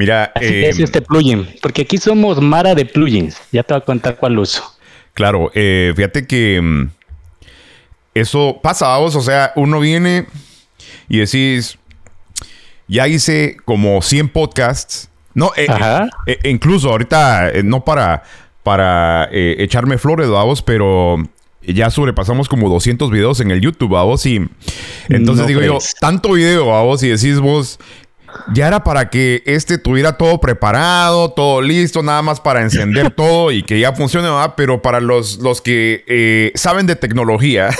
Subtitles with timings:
[0.00, 3.36] Mira, Así eh, es este plugin, porque aquí somos Mara de plugins.
[3.52, 4.64] Ya te voy a contar cuál uso.
[5.12, 6.90] Claro, eh, fíjate que mm,
[8.14, 10.24] eso pasa, vos, o sea, uno viene
[11.06, 11.78] y decís,
[12.88, 16.08] ya hice como 100 podcasts, no, eh, Ajá.
[16.24, 18.22] eh, incluso ahorita, no para,
[18.62, 21.18] para echarme flores, vamos, pero
[21.60, 24.36] ya sobrepasamos como 200 videos en el YouTube, vamos, y
[25.10, 27.78] entonces No digo yo, tanto video, vamos, y decís vos,
[28.52, 33.52] ya era para que este tuviera todo preparado, todo listo, nada más para encender todo
[33.52, 34.54] y que ya funcione, ¿verdad?
[34.56, 37.70] Pero para los, los que eh, saben de tecnología,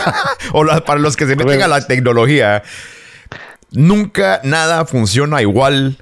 [0.52, 2.62] o la- para los que se meten a la tecnología,
[3.70, 5.96] nunca nada funciona igual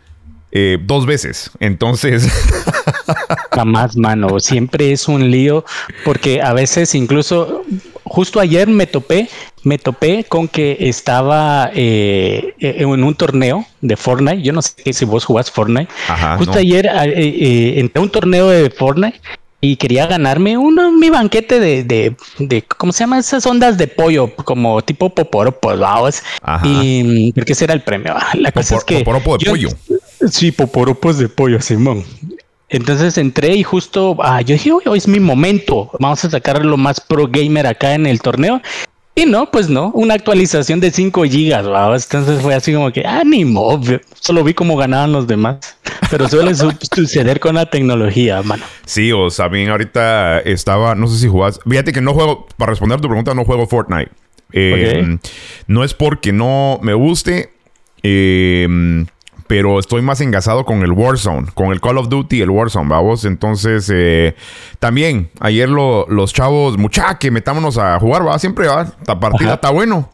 [0.52, 1.50] eh, dos veces.
[1.60, 2.26] Entonces,
[3.52, 4.38] Jamás, mano.
[4.40, 5.64] Siempre es un lío
[6.04, 7.64] porque a veces incluso
[8.04, 9.28] justo ayer me topé,
[9.64, 14.42] me topé con que estaba eh, eh, en un torneo de Fortnite.
[14.42, 15.88] Yo no sé si vos jugás Fortnite.
[16.08, 16.58] Ajá, justo no.
[16.60, 19.20] ayer eh, entré a un torneo de Fortnite
[19.60, 23.18] y quería ganarme uno, mi banquete de, de, de, ¿cómo se llama?
[23.18, 26.22] Esas ondas de pollo, como tipo poporopos, vamos.
[26.62, 28.14] Y porque ese era el premio.
[28.34, 29.68] La cosa es que poporopo de yo- pollo.
[30.30, 32.04] Sí, poporopos de pollo, Simón.
[32.70, 36.64] Entonces entré y justo, ah, yo dije, "Hoy- hoy es mi momento, vamos a sacar
[36.64, 38.60] lo más pro gamer acá en el torneo.
[39.18, 41.92] Y no, pues no, una actualización de 5 gigas, ¿va?
[41.96, 43.80] entonces fue así como que, ánimo,
[44.20, 45.56] solo vi cómo ganaban los demás.
[46.08, 48.62] Pero suele su- suceder con la tecnología, mano.
[48.86, 51.58] sí, o sea, bien, ahorita estaba, no sé si jugás.
[51.68, 54.10] Fíjate que no juego, para responder tu pregunta, no juego Fortnite.
[54.52, 55.20] Eh, Ok.
[55.66, 57.50] No es porque no me guste,
[58.04, 59.04] eh,
[59.48, 63.24] pero estoy más engasado con el Warzone, con el Call of Duty, el Warzone, vamos.
[63.24, 64.36] Entonces, eh,
[64.78, 69.46] también, ayer lo- los chavos, mucha, que metámonos a jugar, va, siempre va, esta partida
[69.48, 69.54] Ajá.
[69.54, 70.10] está bueno.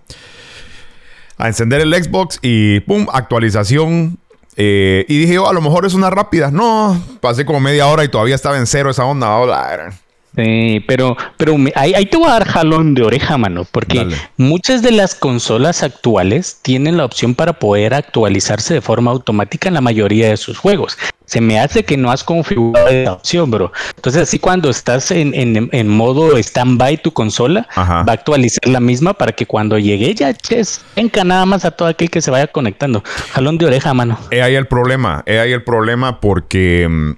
[1.36, 4.18] A encender el Xbox y pum, actualización.
[4.56, 6.52] eh, y dije yo, a lo mejor es una rápida.
[6.52, 9.36] No, pasé como media hora y todavía estaba en cero esa onda.
[9.36, 9.92] Hola.
[10.36, 13.98] Sí, pero, pero me- ahí, ahí te voy a dar jalón de oreja, mano, porque
[13.98, 14.16] Dale.
[14.36, 19.74] muchas de las consolas actuales tienen la opción para poder actualizarse de forma automática en
[19.74, 20.98] la mayoría de sus juegos.
[21.24, 23.72] Se me hace que no has configurado esa opción, bro.
[23.96, 28.02] Entonces, así cuando estás en, en, en modo stand-by tu consola, Ajá.
[28.02, 31.70] va a actualizar la misma para que cuando llegue ya ches, venga nada más a
[31.70, 33.02] todo aquel que se vaya conectando.
[33.32, 34.18] Jalón de oreja, mano.
[34.30, 35.22] He ahí el problema.
[35.26, 37.12] He ahí el problema porque mm,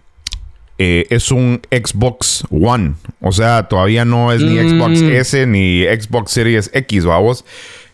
[0.78, 2.94] eh, es un Xbox One.
[3.20, 4.68] O sea, todavía no es ni Mm.
[4.78, 7.44] Xbox S ni Xbox Series X, vamos.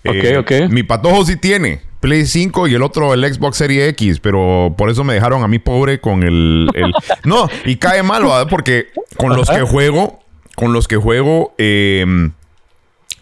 [0.05, 0.71] Eh, Ok, ok.
[0.71, 4.91] Mi patojo sí tiene Play 5 y el otro el Xbox Series X, pero por
[4.91, 6.69] eso me dejaron a mí pobre con el...
[6.75, 6.93] el-
[7.25, 8.49] no, y cae mal, ¿verdad?
[8.51, 10.19] Porque con los que juego,
[10.57, 12.05] con los que juego, eh,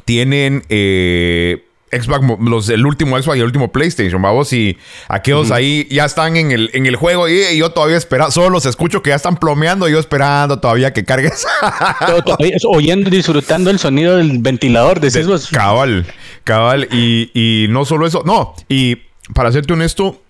[0.06, 4.78] tienen eh, Xbox, los, el último Xbox y el último PlayStation, vamos, y
[5.08, 8.50] aquellos ahí ya están en el, en el juego y, y yo todavía esperando, solo
[8.50, 11.46] los escucho que ya están plomeando y yo esperando todavía que cargues.
[12.06, 12.36] Todo-
[12.68, 15.48] oyendo, disfrutando el sonido del ventilador, decís vos.
[15.48, 16.06] cabal,
[16.44, 18.96] cabal, y, y no solo eso, no, y
[19.34, 20.22] para serte honesto,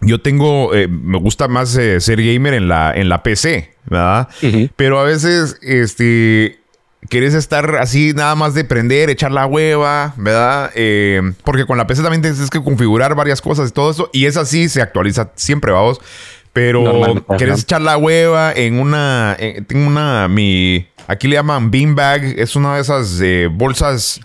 [0.00, 4.28] yo tengo, eh, me gusta más eh, ser gamer en la, en la PC, ¿verdad?
[4.76, 6.58] Pero a veces, este,
[7.08, 10.70] quieres estar así nada más de prender, echar la hueva, ¿verdad?
[10.74, 14.10] Eh, porque con la PC también tienes que configurar varias cosas y todo eso.
[14.12, 16.00] Y es así, se actualiza siempre, vamos.
[16.52, 16.82] Pero
[17.36, 22.56] quieres echar la hueva en una, en- tengo una, mi, aquí le llaman beanbag, es
[22.56, 24.20] una de esas eh, bolsas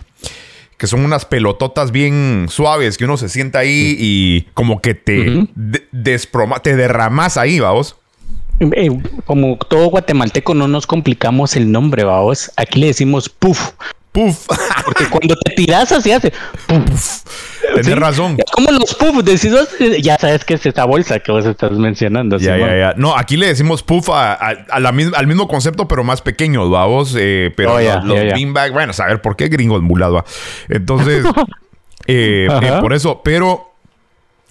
[0.77, 5.45] que son unas pelototas bien suaves que uno se sienta ahí y como que te
[5.55, 7.97] de- desproma, te derramas ahí, vamos.
[8.75, 8.89] Eh,
[9.25, 12.51] como todo guatemalteco no nos complicamos el nombre, vamos.
[12.57, 13.71] Aquí le decimos puff,
[14.11, 14.45] Puf,
[14.85, 16.31] porque cuando te tiras así hace
[16.67, 17.21] puff.
[17.73, 17.93] tenés ¿Sí?
[17.93, 18.35] razón.
[18.37, 21.71] Es como los puff, decís eh, ya sabes que es esa bolsa que vos estás
[21.71, 22.37] mencionando.
[22.37, 22.69] Ya, Simón.
[22.71, 22.93] ya, ya.
[22.97, 26.21] No, aquí le decimos puff a, a- a la mis- al mismo concepto, pero más
[26.21, 27.15] pequeño, vamos.
[27.17, 30.23] Eh, pero Oh, ya, los, los ya, beanbag, bueno, saber por qué gringos mulados.
[30.67, 31.25] Entonces,
[32.07, 32.47] eh,
[32.81, 33.70] por eso, pero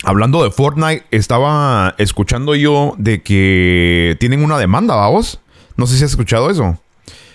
[0.05, 5.41] hablando de Fortnite, estaba escuchando yo de que tienen una demanda, vamos.
[5.77, 6.79] No sé si has escuchado eso.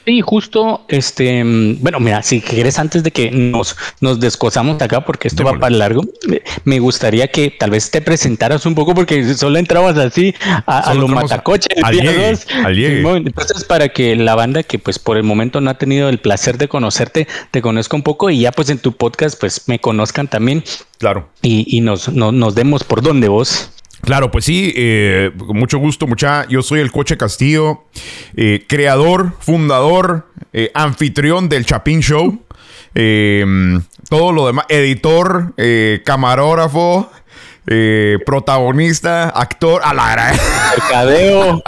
[0.06, 5.04] Sí, justo, este, mm, bueno, mira, si quieres antes de que nos, nos descosamos acá,
[5.04, 5.58] porque esto Démosle.
[5.58, 6.04] va para largo,
[6.64, 10.34] me gustaría que tal vez te presentaras un poco, porque solo entrabas así
[10.68, 11.70] a, a Solo lo entramos matacoche.
[11.82, 13.02] al llegue, al llegue.
[13.18, 16.58] Entonces, para que la banda que pues por el momento no ha tenido el placer
[16.60, 20.28] de conocerte, te conozca un poco y ya pues en tu podcast pues me conozcan
[20.28, 20.64] también
[21.00, 21.28] Claro.
[21.42, 23.72] y, y nos, no- nos demos por dónde vos.
[24.06, 26.48] Claro, pues sí, eh, con mucho gusto, mucha.
[26.48, 27.86] Yo soy el Coche Castillo,
[28.38, 32.40] eh, creador, fundador, eh, anfitrión del Chapín Show.
[32.94, 33.44] eh,
[34.08, 37.10] todo lo demás, editor, eh, camarógrafo,
[38.26, 40.34] protagonista, actor, a la
[40.78, 41.64] mercadeo,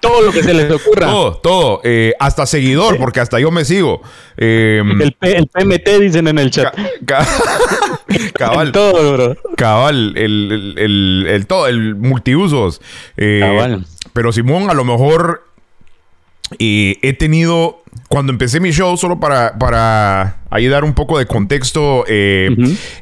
[0.00, 1.06] todo lo que se les ocurra.
[1.06, 1.82] Todo, todo.
[2.18, 4.02] Hasta seguidor, porque hasta yo me sigo.
[4.36, 6.74] Em, el, PMT dicen en el chat.
[8.34, 8.72] cabal.
[8.72, 9.36] todo, bro.
[9.56, 12.80] Cabal, el, el, el, todo, el multiusos.
[13.16, 13.86] Eh, cabal.
[14.12, 15.44] Pero Simón, a lo mejor
[16.58, 22.04] he tenido, cuando empecé mi show, solo para, para ahí dar un poco de contexto,
[22.08, 22.48] eh,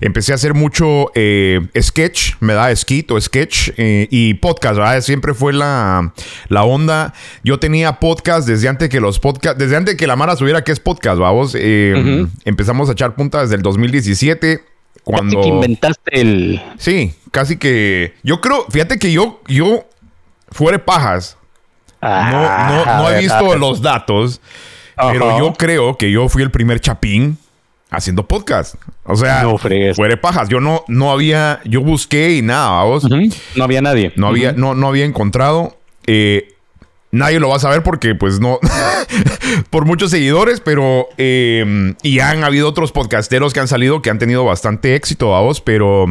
[0.00, 5.00] empecé a hacer mucho eh, sketch, me da skit o sketch eh, y podcast, ¿verdad?
[5.00, 6.12] Siempre fue la,
[6.49, 7.14] la, onda.
[7.43, 10.72] Yo tenía podcast desde antes que los podcast, desde antes que la Mara subiera que
[10.72, 11.55] es podcast, vamos.
[11.55, 14.78] Empezamos a echar punta desde el 2017.
[15.08, 15.37] Cuando...
[15.37, 16.62] Casi que inventaste el...
[16.76, 18.12] Sí, casi que...
[18.22, 19.87] Yo creo, fíjate que yo, yo,
[20.50, 21.38] fuera pajas,
[22.02, 24.43] no, no, he visto los datos,
[24.94, 27.38] pero yo creo que yo fui el primer chapín
[27.88, 28.75] haciendo podcast.
[29.05, 30.50] O sea, no fuera pajas.
[30.50, 33.08] Yo no, no había, yo busqué y nada, vos.
[33.56, 34.12] No había nadie.
[34.14, 35.78] No había, no, no había encontrado.
[36.06, 36.55] Eh,
[37.10, 38.58] nadie lo va a saber porque, pues, no.
[39.70, 41.08] por muchos seguidores, pero.
[41.16, 45.40] Eh, y han habido otros podcasteros que han salido que han tenido bastante éxito a
[45.40, 46.06] vos, pero.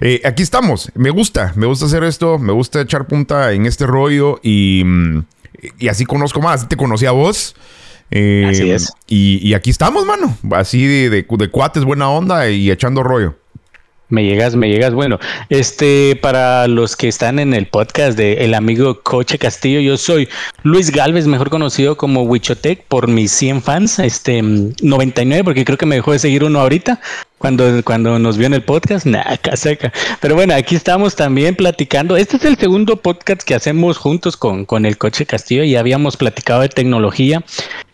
[0.00, 0.90] Eh, aquí estamos.
[0.94, 1.52] Me gusta.
[1.56, 2.38] Me gusta hacer esto.
[2.38, 4.84] Me gusta echar punta en este rollo y.
[5.78, 6.68] Y así conozco más.
[6.68, 7.54] Te conocí a vos.
[8.10, 8.92] Eh, así es.
[9.06, 10.36] Y, aquí estamos, mano.
[10.52, 13.36] Así de, de, de cuates, buena onda y echando rollo.
[14.10, 14.92] Me llegas, me llegas.
[14.92, 19.96] Bueno, este, para los que están en el podcast de El Amigo Coche Castillo, yo
[19.96, 20.28] soy
[20.64, 25.86] Luis Galvez, mejor conocido como Wichotec por mis 100 fans, este, 99, porque creo que
[25.86, 27.00] me dejó de seguir uno ahorita
[27.40, 29.90] cuando, cuando nos vio en el podcast, nada, casaca.
[30.20, 32.18] Pero bueno, aquí estamos también platicando.
[32.18, 36.18] Este es el segundo podcast que hacemos juntos con, con el Coche Castillo y habíamos
[36.18, 37.42] platicado de tecnología.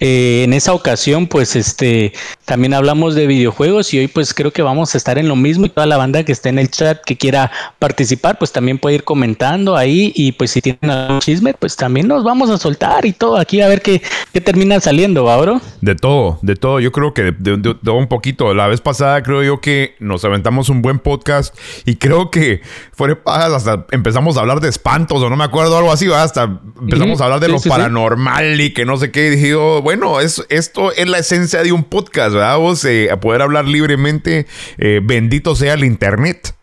[0.00, 2.12] Eh, en esa ocasión, pues este,
[2.44, 5.66] también hablamos de videojuegos y hoy pues creo que vamos a estar en lo mismo
[5.66, 8.96] y toda la banda que esté en el chat que quiera participar, pues también puede
[8.96, 13.06] ir comentando ahí y pues si tienen algún chisme, pues también nos vamos a soltar
[13.06, 14.02] y todo aquí a ver qué,
[14.32, 15.36] qué termina saliendo, ¿va?
[15.82, 16.80] De todo, de todo.
[16.80, 18.52] Yo creo que de, de un poquito.
[18.54, 22.60] La vez pasada creo yo que nos aventamos un buen podcast y creo que
[22.92, 27.20] fue hasta empezamos a hablar de espantos o no me acuerdo algo así, hasta empezamos
[27.20, 29.26] a hablar de lo paranormal y que no sé qué.
[29.26, 32.58] Y dije, bueno, es, esto es la esencia de un podcast, ¿verdad?
[32.58, 34.46] Vos, eh, a poder hablar libremente,
[34.78, 36.54] eh, bendito sea el internet.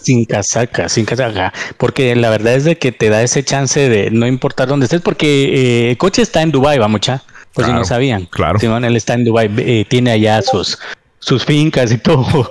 [0.00, 1.52] sin casaca, sin casaca.
[1.76, 5.00] Porque la verdad es de que te da ese chance de no importar dónde estés,
[5.00, 7.22] porque el eh, coche está en Dubai, va mucha.
[7.52, 8.26] Pues si no sabían.
[8.26, 8.58] Claro.
[8.58, 10.76] Simón, él está en Dubai, tiene allá sus,
[11.24, 12.50] sus fincas y todo.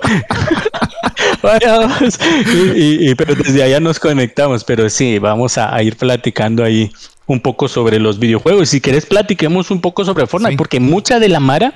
[2.74, 6.90] y, pero desde allá nos conectamos, pero sí, vamos a, ir platicando ahí
[7.26, 8.68] un poco sobre los videojuegos.
[8.70, 11.74] Si quieres, platiquemos un poco sobre Fortnite, porque mucha de la Mara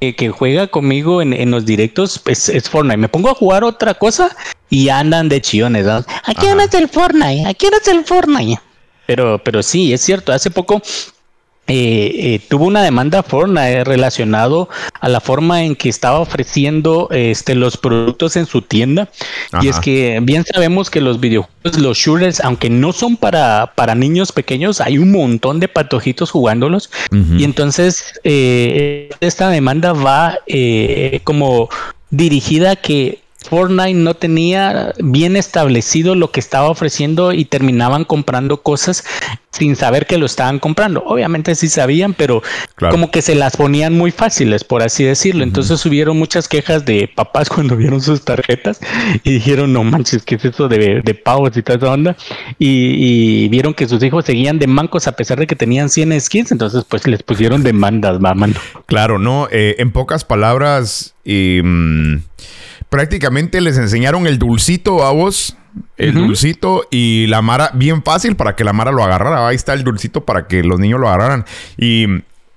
[0.00, 2.96] eh, que juega conmigo en, los directos pues, es Fortnite.
[2.98, 4.30] Me pongo a jugar otra cosa
[4.70, 5.88] y andan de chillones.
[5.88, 8.60] Aquí no es el Fortnite, aquí es el Fortnite.
[9.06, 10.80] Pero, pero sí, es cierto, hace poco
[11.68, 14.68] eh, eh, tuvo una demanda Fortnite relacionado
[15.00, 19.08] a la forma en que estaba ofreciendo este, los productos en su tienda.
[19.60, 23.94] Y es que bien sabemos que los videojuegos, los shooters, aunque no son para, para
[23.94, 26.90] niños pequeños, hay un montón de patojitos jugándolos.
[27.10, 30.38] Y entonces eh, esta demanda va
[31.24, 31.68] como
[32.10, 38.62] dirigida a que Fortnite no tenía bien establecido lo que estaba ofreciendo y terminaban comprando
[38.62, 39.04] cosas
[39.56, 41.02] sin saber que lo estaban comprando.
[41.06, 42.42] Obviamente sí sabían, pero
[42.90, 45.42] como que se las ponían muy fáciles, por así decirlo.
[45.44, 48.80] Entonces hubieron muchas quejas de papás cuando vieron sus tarjetas
[49.24, 52.16] y dijeron, no manches, ¿qué es eso de, de pavos y toda esa onda?
[52.58, 56.52] Y, vieron que sus hijos seguían de mancos a pesar de que tenían 100 skins,
[56.52, 58.60] entonces pues les pusieron demandas, mamando.
[58.86, 61.14] Claro, no, eh, en pocas palabras...
[61.24, 62.22] y mm,
[62.88, 65.56] prácticamente les enseñaron el dulcito a vos.
[65.98, 69.46] El dulcito y la Mara, bien fácil para que la Mara lo agarrara.
[69.46, 71.44] Ahí está el dulcito para que los niños lo agarraran.
[71.76, 72.06] Y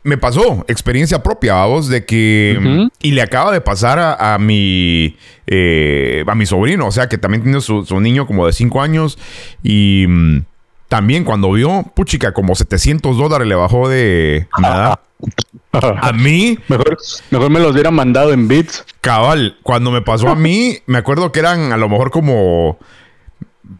[0.03, 2.89] me pasó experiencia propia, a vos, de que.
[3.01, 5.17] Y le acaba de pasar a, mi.
[5.48, 9.17] Eh, a mi sobrino, o sea, que también tiene su, niño como de 5 años.
[9.63, 10.05] Y.
[10.07, 10.43] Mm,
[10.88, 15.00] también cuando vio, puchica, como 700 dólares le bajó de nada.
[15.71, 16.57] A mí.
[16.67, 16.97] Mejor,
[17.31, 18.85] mejor me los hubiera mandado en bits.
[19.01, 22.79] Cabal, cuando me pasó a mí, me acuerdo que eran a lo mejor como.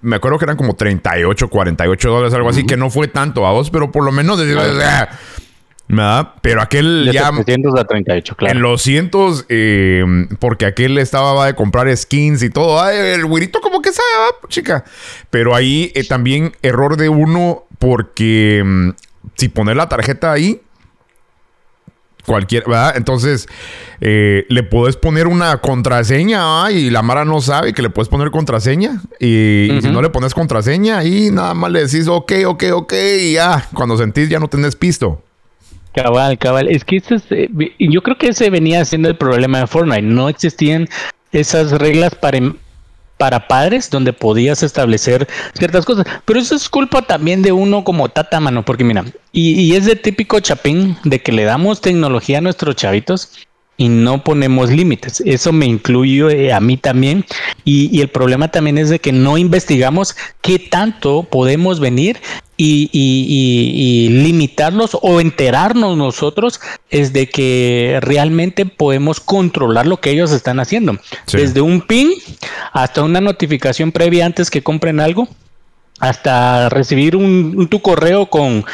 [0.01, 3.51] Me acuerdo que eran como 38, 48 dólares, algo así, que no fue tanto a
[3.51, 4.39] vos, pero por lo menos.
[4.39, 5.10] ¿verdad?
[6.41, 7.31] Pero aquel de ya.
[7.31, 8.55] 700 a 38, claro.
[8.55, 10.05] En los cientos, eh,
[10.38, 12.79] porque aquel estaba va de comprar skins y todo.
[12.79, 14.08] Ay, el güirito como que sabe,
[14.48, 14.86] chica.
[15.31, 18.89] Pero ahí eh, también error de uno, porque mm,
[19.36, 20.62] si poner la tarjeta ahí,
[22.26, 22.94] cualquier, ¿verdad?
[22.96, 23.48] Entonces,
[24.02, 28.32] eh, le puedes poner una contraseña y la Mara no sabe que le puedes poner
[28.32, 29.02] contraseña.
[29.20, 33.34] Y, si no le pones contraseña, y nada más le decís ok, ok, ok, y
[33.34, 35.22] ya, cuando sentís ya no tenés pisto.
[35.94, 36.70] Cabal, cabal.
[36.70, 37.50] Es que este eh,
[37.80, 40.04] yo creo que ese venía siendo el problema de Fortnite.
[40.04, 40.88] No existían
[41.32, 42.56] esas reglas para, em,
[43.20, 46.06] para padres donde podías establecer ciertas cosas.
[46.24, 49.98] Pero eso es culpa también de uno como tata, mano, porque mira, y, es de
[49.98, 53.34] típico chapín de que le damos tecnología a nuestros chavitos
[53.80, 55.24] y no ponemos límites.
[55.26, 57.26] Eso me incluye a mí también.
[57.64, 62.18] Y, el problema también es de que no investigamos qué tanto podemos venir
[62.58, 66.60] y, limitarlos o enterarnos nosotros
[66.90, 70.98] es de que realmente podemos controlar lo que ellos están haciendo.
[71.32, 72.10] Desde un ping
[72.74, 75.30] hasta una notificación previa antes que compren algo
[76.00, 78.65] hasta recibir un, tu correo con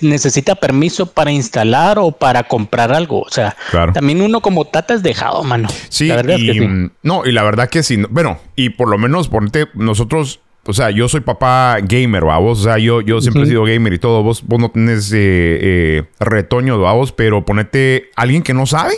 [0.00, 3.20] necesita permiso para instalar o para comprar algo.
[3.20, 3.56] O sea,
[3.92, 5.68] también uno como tata es dejado, mano.
[5.88, 6.90] Sí, la verdad es que sí.
[7.02, 8.02] No, y la verdad que sí.
[8.10, 12.60] Bueno, y por lo menos ponte, nosotros o sea, yo soy papá gamer, vos.
[12.60, 14.22] O sea, yo, yo siempre he sido gamer y todo.
[14.22, 18.94] Vos, vos no tenés eh, eh, retoño, vos, pero ponete alguien que no sabe.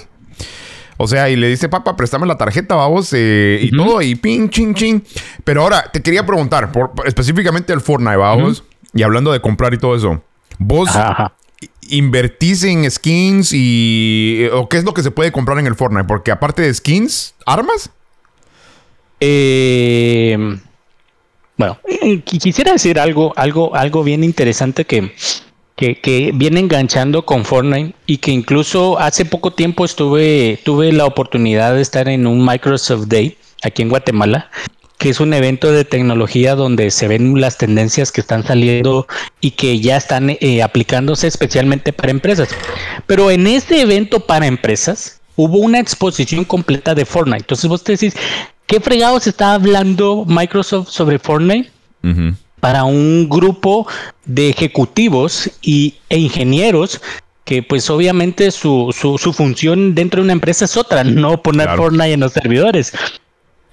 [0.99, 4.49] O sea, y le dice, papá, préstame la tarjeta, vamos, eh, y todo, y ping,
[4.49, 5.03] ching, ching.
[5.45, 9.79] Pero ahora, te quería preguntar, por, específicamente el Fortnite, vamos, y hablando de comprar y
[9.79, 10.23] todo eso.
[10.59, 10.91] ¿Vos
[11.89, 14.47] invertís en skins y...
[14.53, 16.05] o qué es lo que se puede comprar en el Fortnite?
[16.05, 17.91] Porque aparte de skins, ¿armas?
[19.21, 20.59] Eh
[21.59, 25.13] bueno, eh, quisiera decir algo, algo, algo bien interesante que,
[25.79, 31.75] que, viene enganchando con Fortnite y que incluso hace poco tiempo estuve, tuve la oportunidad
[31.75, 34.51] de estar en un Microsoft Day aquí en Guatemala,
[34.99, 39.07] que es un evento de tecnología donde se ven las tendencias que están saliendo
[39.41, 42.49] y que ya están eh, aplicándose especialmente para empresas.
[43.07, 47.43] Pero en este evento para empresas hubo una exposición completa de Fortnite.
[47.43, 48.15] Entonces vos te decís,
[48.69, 51.71] ¿Qué fregados está hablando Microsoft sobre Fortnite?
[52.61, 53.87] Para un grupo
[54.25, 57.01] de ejecutivos y, e ingenieros
[57.45, 61.71] que pues obviamente su, su, su, función dentro de una empresa es otra, no poner
[61.77, 62.93] Fortnite en los servidores.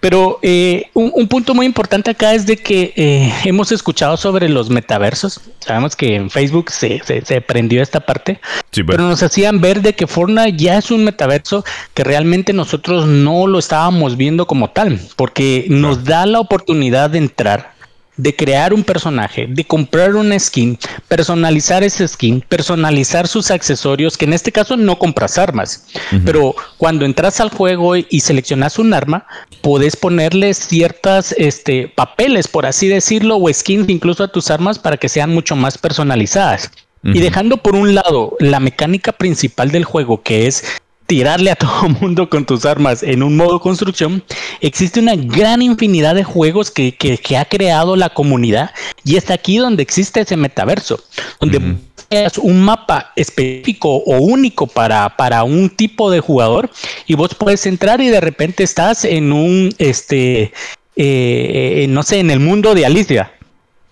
[0.05, 4.69] Pero eh, un, punto muy importante acá es de que eh, hemos escuchado sobre los
[4.69, 5.41] metaversos.
[5.59, 8.39] Sabemos que en Facebook se, se, prendió esta parte,
[8.71, 8.85] pues.
[8.87, 11.65] pero nos hacían ver de que Fortnite ya es un metaverso
[11.95, 17.17] que realmente nosotros no lo estábamos viendo como tal, porque nos da la oportunidad de
[17.17, 17.74] entrar
[18.17, 24.25] de crear un personaje, de comprar una skin, personalizar ese skin, personalizar sus accesorios, que
[24.25, 25.87] en este caso no compras armas,
[26.25, 29.25] pero cuando entras al juego y, seleccionas un arma,
[29.61, 34.97] puedes ponerle ciertas este, papeles, por así decirlo, o skins incluso a tus armas para
[34.97, 36.71] que sean mucho más personalizadas.
[37.03, 41.89] Y dejando por un lado la mecánica principal del juego, que es tirarle a todo
[42.01, 44.23] mundo con tus armas en un modo construcción,
[44.61, 46.95] existe una gran infinidad de juegos que,
[47.37, 48.71] ha creado la comunidad
[49.03, 51.03] y es aquí donde existe ese metaverso,
[51.39, 51.77] donde
[52.09, 56.69] es un mapa específico o único para, para un tipo de jugador
[57.07, 60.53] y vos puedes entrar y de repente estás en un, este,
[60.95, 63.31] eh, no sé, en el mundo de Alicia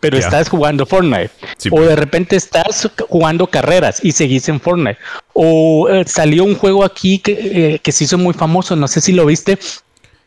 [0.04, 1.30] pero estás jugando Fortnite.
[1.68, 1.88] o pues.
[1.88, 4.98] de repente estás jugando carreras y seguís en Fortnite.
[5.32, 7.32] O eh, salió un juego aquí que,
[7.76, 9.58] eh, que se hizo muy famoso, no sé si lo viste,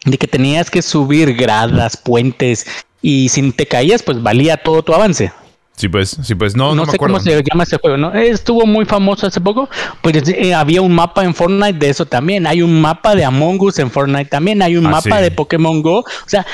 [0.06, 2.66] de que tenías que subir gradas, puentes
[3.02, 5.30] y si te caías, pues valía todo tu avance.
[5.76, 8.14] Sí, pues, sí, pues, no, no, sé cómo se llama ese juego, ¿no?
[8.14, 9.68] Estuvo muy famoso hace poco,
[10.00, 13.61] pues eh, había un mapa en Fortnite de eso también, hay un mapa de Among
[13.61, 16.47] Us en Fortnite también, hay un ah, mapa de Pokémon Go, o sea,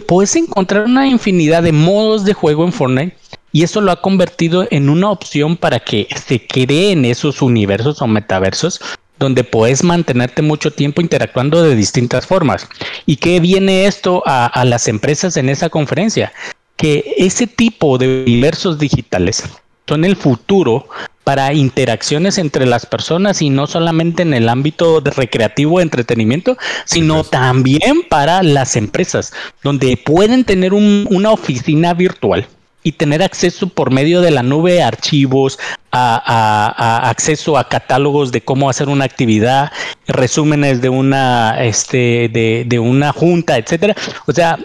[0.00, 3.16] puedes encontrar una infinidad de modos de juego en Fortnite
[3.52, 8.06] y eso lo ha convertido en una opción para que se creen esos universos o
[8.06, 8.80] metaversos
[9.18, 12.66] donde puedes mantenerte mucho tiempo interactuando de distintas formas.
[13.06, 16.32] ¿Y qué viene esto a, a las empresas en esa conferencia?
[16.76, 19.44] Que ese tipo de universos digitales
[19.86, 20.88] son el futuro
[21.24, 27.24] para interacciones entre las personas y no solamente en el ámbito de recreativo entretenimiento, sino
[27.24, 32.46] también para las empresas, donde pueden tener una oficina virtual
[32.84, 35.58] y tener acceso por medio de la nube a archivos,
[35.92, 39.70] a, acceso a catálogos de cómo hacer una actividad,
[40.08, 43.94] resúmenes de una, este, de, de una junta, etcétera.
[44.26, 44.58] O sea,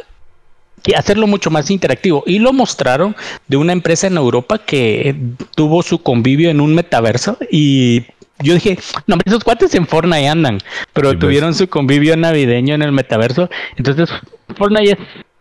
[0.95, 2.23] hacerlo mucho más interactivo.
[2.25, 3.15] Y lo mostraron
[3.47, 5.15] de una empresa en Europa que
[5.55, 8.03] tuvo su convivio en un metaverso y
[8.39, 8.77] yo dije,
[9.07, 10.59] no, esos cuates en Fortnite andan,
[10.93, 11.19] pero pues.
[11.19, 13.49] tuvieron su convivio navideño en el metaverso.
[13.77, 14.09] Entonces,
[14.55, 14.97] Fortnite es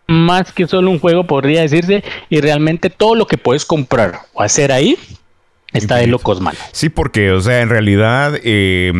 [0.06, 4.42] más que solo un juego, podría decirse, y realmente todo lo que puedes comprar o
[4.42, 4.96] hacer ahí
[5.76, 6.58] Está de locos, mano.
[6.72, 8.92] Sí, porque, o sea, en realidad eh,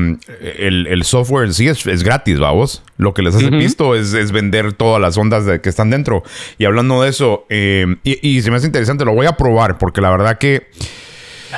[0.58, 2.82] el, software en sí es, gratis, vamos.
[2.96, 6.22] Lo que les hace visto es, vender todas las ondas de, que están dentro.
[6.58, 10.00] Y hablando de eso, eh, y, se me hace interesante, lo voy a probar porque
[10.00, 10.68] la verdad que...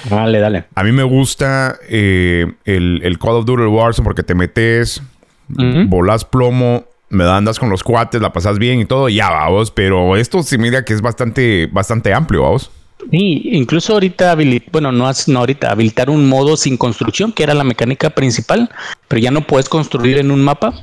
[0.09, 0.65] Dale, dale.
[0.75, 5.03] A mí me gusta eh, el, Call of Duty Warzone porque te metes,
[5.49, 9.71] volas plomo, me andas con los cuates, la pasas bien y todo, ya vamos.
[9.71, 12.71] Pero esto sí mira que es bastante, bastante amplio, vamos.
[13.11, 14.37] Sí, incluso ahorita,
[14.73, 18.69] bueno, no, no ahorita, habilitar un modo sin construcción, que era la mecánica principal,
[19.07, 20.75] pero ya no puedes construir en un mapa.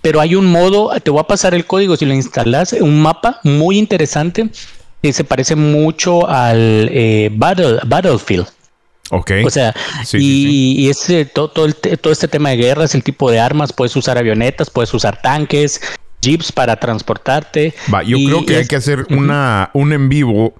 [0.00, 3.38] Pero hay un modo, te voy a pasar el código si lo instalas, un mapa
[3.44, 4.48] muy interesante
[5.02, 8.46] que se parece mucho al eh, Battle, Battlefield.
[9.10, 9.30] Ok.
[9.44, 9.74] O sea,
[10.14, 14.16] y, ese, todo, todo, todo, este tema de guerras, el tipo de armas, puedes usar
[14.16, 15.80] avionetas, puedes usar tanques,
[16.22, 17.74] jeeps para transportarte.
[17.92, 20.54] Va, yo creo que hay que hacer una, un en vivo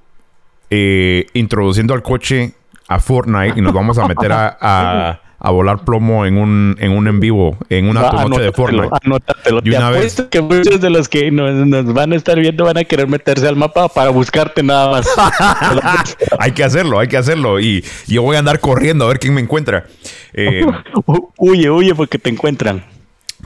[0.75, 2.52] eh, introduciendo al coche
[2.88, 7.07] a Fortnite y nos vamos a meter a, a, volar plomo en un en un
[7.09, 8.88] en vivo, en una noche de Fortnite.
[9.05, 9.61] Anótatelo.
[9.62, 10.26] Y una vez...
[10.31, 13.57] que muchos de los que nos, van a estar viendo van a querer meterse al
[13.57, 15.07] mapa para buscarte nada más.
[16.38, 17.61] hay que hacerlo, hay que hacerlo.
[17.61, 19.85] Y yo voy a andar corriendo a ver quién me encuentra.
[20.33, 20.64] Eh,
[21.37, 22.83] huye, huye porque te encuentran.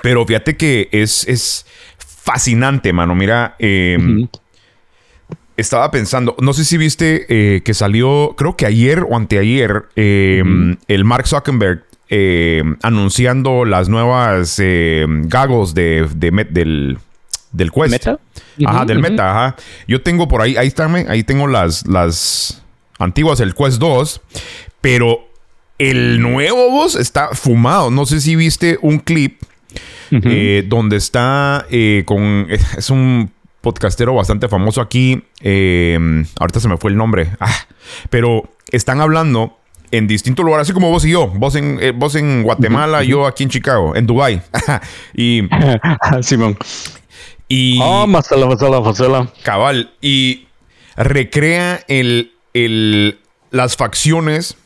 [0.01, 1.67] Pero fíjate que es, es
[1.99, 3.17] fascinante, mano.
[3.17, 3.99] Mira, eh,
[5.57, 10.77] estaba pensando, no sé si viste eh, que salió, creo que ayer o anteayer, em,
[10.89, 14.61] el Mark Zuckerberg em, anunciando las nuevas
[15.25, 16.99] gagos de, del,
[17.53, 17.91] del Quest.
[17.91, 18.19] ¿Meta?
[18.65, 19.57] Ajá, del Meta, ajá.
[19.89, 22.63] Yo tengo por ahí, ahí están, ahí tengo las, las
[22.99, 24.21] antiguas, el Quest 2,
[24.81, 25.27] pero
[25.79, 27.91] el nuevo vos está fumado.
[27.91, 29.43] No sé si viste un clip
[30.11, 32.47] eh, donde está eh, con.
[32.77, 33.31] Es un
[33.67, 35.25] podcastero bastante famoso aquí.
[35.41, 35.99] Eh,
[36.39, 37.33] ahorita se me fue el nombre.
[37.41, 37.53] Ah,
[38.11, 39.59] pero están hablando
[39.91, 41.27] en distintos lugares, así como vos y yo.
[41.27, 44.41] Vos en, eh, vos en Guatemala, yo aquí en Chicago, en Dubai.
[45.15, 45.43] y.
[46.23, 46.57] Simón.
[47.49, 47.81] Y.
[47.83, 48.07] Oh,
[49.43, 49.91] Cabal.
[50.01, 50.47] Y
[50.95, 53.19] recrea el, el,
[53.51, 54.57] las facciones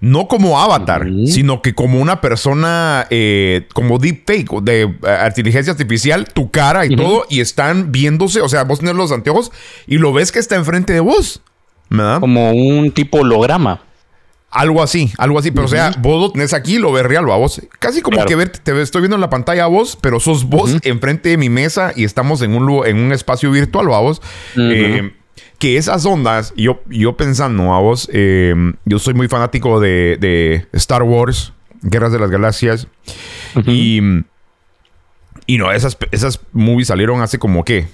[0.00, 6.26] no como avatar, sino que como una persona, eh, como deepfake, de eh, inteligencia artificial,
[6.32, 9.50] tu cara y todo, y están viéndose, o sea, vos tenés los anteojos
[9.86, 11.42] y lo ves que está enfrente de vos.
[11.90, 12.20] ¿verdad?
[12.20, 13.82] Como un tipo holograma.
[14.50, 15.50] Algo así, algo así.
[15.50, 17.60] Pero o sea, vos lo tenés aquí, lo ves real, a vos.
[17.78, 20.78] Casi como que ver, te estoy viendo en la pantalla a vos, pero sos vos
[20.84, 24.22] enfrente de mi mesa y estamos en un, en un espacio virtual, a vos
[25.58, 31.02] que esas ondas, yo, yo pensando a vos, em, yo soy muy fanático de, Star
[31.02, 32.86] Wars, Guerras de las Galaxias,
[33.66, 34.00] y,
[35.46, 37.86] y no, esas, esas movies salieron hace como que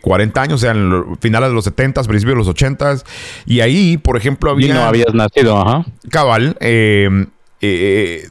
[0.00, 2.98] 40 eh, años, o sea, en los finales de los 70, principios de los 80,
[3.46, 4.68] y ahí, por ejemplo, había...
[4.68, 5.84] Y no habías nacido, ajá.
[6.10, 7.26] Cabal, em,
[7.60, 8.28] eh,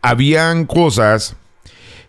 [0.00, 1.36] habían cosas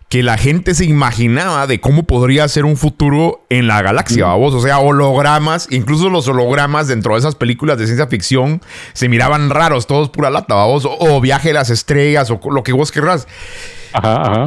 [0.08, 4.54] que la gente se imaginaba de cómo podría ser un futuro en la galaxia, vos.
[4.54, 9.50] O sea, hologramas, incluso los hologramas dentro de esas películas de ciencia ficción se miraban
[9.50, 10.86] raros, todos pura lata, vos.
[10.86, 13.26] O, viaje de las estrellas, o lo que vos querrás.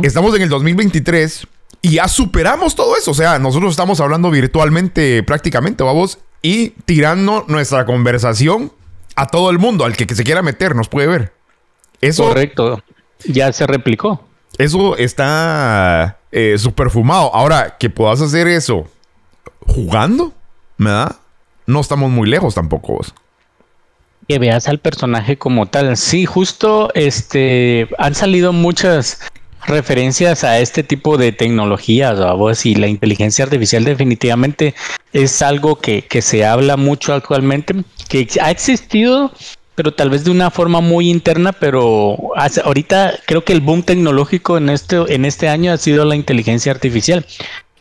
[0.04, 1.48] Estamos en el 2023
[1.82, 3.12] y ya superamos todo eso.
[3.12, 8.72] O sea, nosotros estamos hablando virtualmente prácticamente, vamos, y tirando nuestra conversación
[9.15, 11.34] a todo el mundo, al que, que se quiera meter, nos puede ver.
[12.00, 12.30] Eso.
[12.30, 12.82] Correcto.
[13.26, 14.29] Ya se replicó.
[14.58, 16.58] Eso está eh,
[16.90, 17.34] fumado.
[17.34, 18.88] Ahora, que puedas hacer eso
[19.66, 20.34] jugando,
[20.78, 21.16] ¿verdad?
[21.66, 23.14] No estamos muy lejos tampoco vos.
[24.28, 25.96] Que veas al personaje como tal.
[25.98, 29.20] Sí, justo este han salido muchas
[29.66, 34.74] referencias a este tipo de tecnologías, vos, y la inteligencia artificial definitivamente
[35.14, 37.76] es algo que, que se habla mucho actualmente,
[38.08, 39.32] que ha existido
[39.80, 42.18] pero tal vez de una forma muy interna, pero
[42.65, 46.74] ahorita creo que el boom tecnológico en este, en este año ha sido la inteligencia
[46.74, 47.26] artificial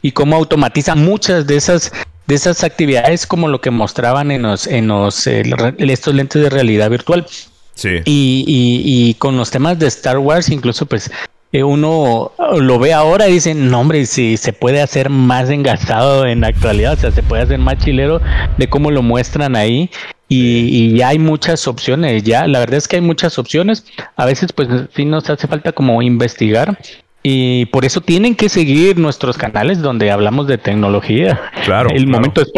[0.00, 1.90] y cómo automatiza muchas de esas
[2.28, 5.42] de esas actividades como lo que mostraban en los en los eh,
[5.78, 7.26] estos lentes de realidad virtual.
[7.74, 7.96] Sí.
[8.04, 11.10] Y, y, y, con los temas de Star Wars, incluso pues
[11.52, 16.42] uno lo ve ahora y dice, no hombre, si se puede hacer más engastado en
[16.42, 18.20] la actualidad, o sea, se puede hacer más chilero
[18.58, 19.90] de cómo lo muestran ahí
[20.28, 24.52] y, ya hay muchas opciones, ya, la verdad es que hay muchas opciones, a veces
[24.52, 26.78] pues sí nos hace falta como investigar
[27.22, 31.40] y por eso tienen que seguir nuestros canales donde hablamos de tecnología.
[31.64, 31.90] Claro.
[31.94, 32.52] El momento es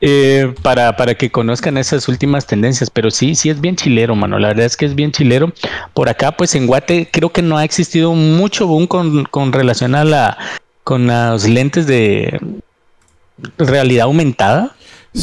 [0.00, 2.90] eh, para, para que conozcan esas últimas tendencias.
[2.90, 4.38] Pero sí, sí es bien chilero, mano.
[4.38, 5.52] La verdad es que es bien chilero.
[5.94, 9.94] Por acá, pues en Guate, creo que no ha existido mucho boom con, con relación
[9.94, 10.36] a la
[10.82, 12.40] con los lentes de
[13.58, 14.76] realidad aumentada.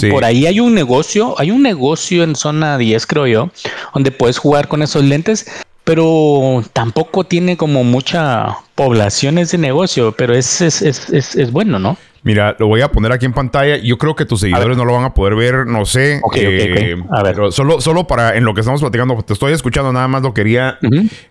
[0.09, 3.51] Por ahí hay un negocio, hay un negocio en zona 10, creo yo,
[3.93, 5.45] donde puedes jugar con esos lentes,
[5.83, 11.97] pero tampoco tiene como mucha población ese negocio, pero es, es, es, es, bueno, ¿no?
[12.23, 13.75] Mira, lo voy a poner aquí en pantalla.
[13.77, 16.21] Yo creo que tus seguidores no lo van a poder ver, no sé.
[16.35, 17.35] Eh, a ver.
[17.35, 20.33] Pero solo, solo para en lo que estamos platicando, te estoy escuchando, nada más lo
[20.33, 20.79] quería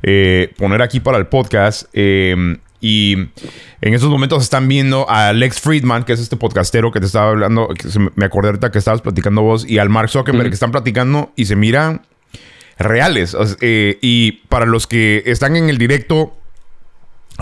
[0.03, 1.89] eh, poner aquí para el podcast.
[1.95, 3.13] Eh, y
[3.81, 7.31] en esos momentos están viendo a Lex Friedman, que es este podcastero que te estaba
[7.31, 10.73] hablando, que me acordé ahorita que estabas platicando vos, y al Mark Zuckerberg, que están
[10.73, 12.03] platicando y se miran
[12.83, 13.37] reales.
[13.61, 16.37] Eh, y para los que están en el directo,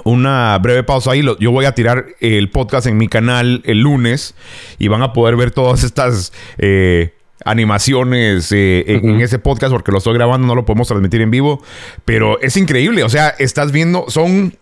[0.05, 1.25] una breve pausa ahí.
[1.39, 4.35] Yo voy a tirar el podcast en mi canal el lunes
[4.79, 9.99] y van a poder ver todas estas eh, animaciones eh, en, ese podcast porque lo
[9.99, 11.63] estoy grabando, no lo podemos transmitir en vivo.
[12.05, 13.03] Pero es increíble.
[13.05, 14.55] O sea, estás viendo, son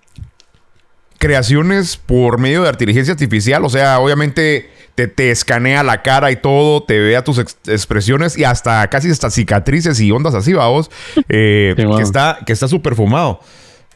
[1.18, 3.64] creaciones por medio de inteligencia artificial.
[3.64, 8.42] O sea, obviamente te, te escanea la cara y todo, te vea tus expresiones y
[8.42, 10.90] hasta casi hasta cicatrices y ondas así, vamos.
[11.28, 13.40] Eh, que está que está súper fumado.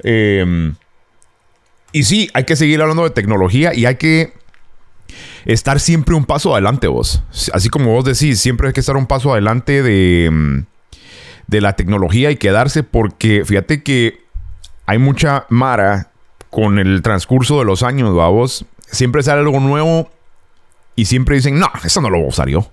[0.02, 0.74] Em,
[1.92, 4.34] y sí, hay que seguir hablando de tecnología y hay que
[5.44, 7.22] estar siempre un paso adelante, vos.
[7.52, 10.64] Así como vos decís, siempre hay que estar un paso adelante de, em,
[11.46, 14.20] de la tecnología y quedarse porque fíjate que
[14.86, 16.10] hay mucha mara
[16.50, 20.10] con el transcurso de los años, vamos, siempre sale algo nuevo
[20.96, 22.70] y siempre dicen, no, eso no lo voy a usar yo.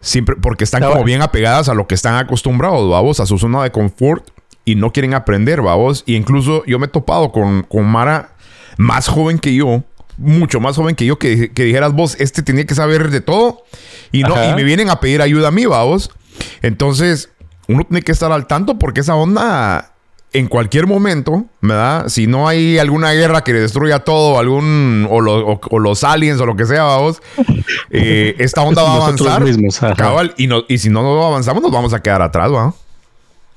[0.00, 3.62] Siempre, porque están como bien apegadas a lo que están acostumbrados, vamos, a su zona
[3.62, 4.28] de confort
[4.64, 6.04] y no quieren aprender, vamos.
[6.06, 8.34] Y incluso yo me he topado con, con Mara
[8.78, 9.84] más joven que yo,
[10.16, 13.62] mucho más joven que yo, que, dijeras vos, este tenía que saber de todo
[14.12, 16.10] y no, y me vienen a pedir ayuda a mí, vamos.
[16.62, 17.30] Entonces,
[17.68, 19.94] uno tiene que estar al tanto porque esa onda
[20.32, 22.08] en cualquier momento, ¿verdad?
[22.08, 26.66] Si no hay alguna guerra que destruya todo, algún, o, los aliens o lo que
[26.66, 27.20] sea, vamos,
[27.90, 29.42] eh, esta onda va a avanzar.
[30.36, 32.74] y, no, y si no avanzamos, nos vamos a quedar atrás, ¿va?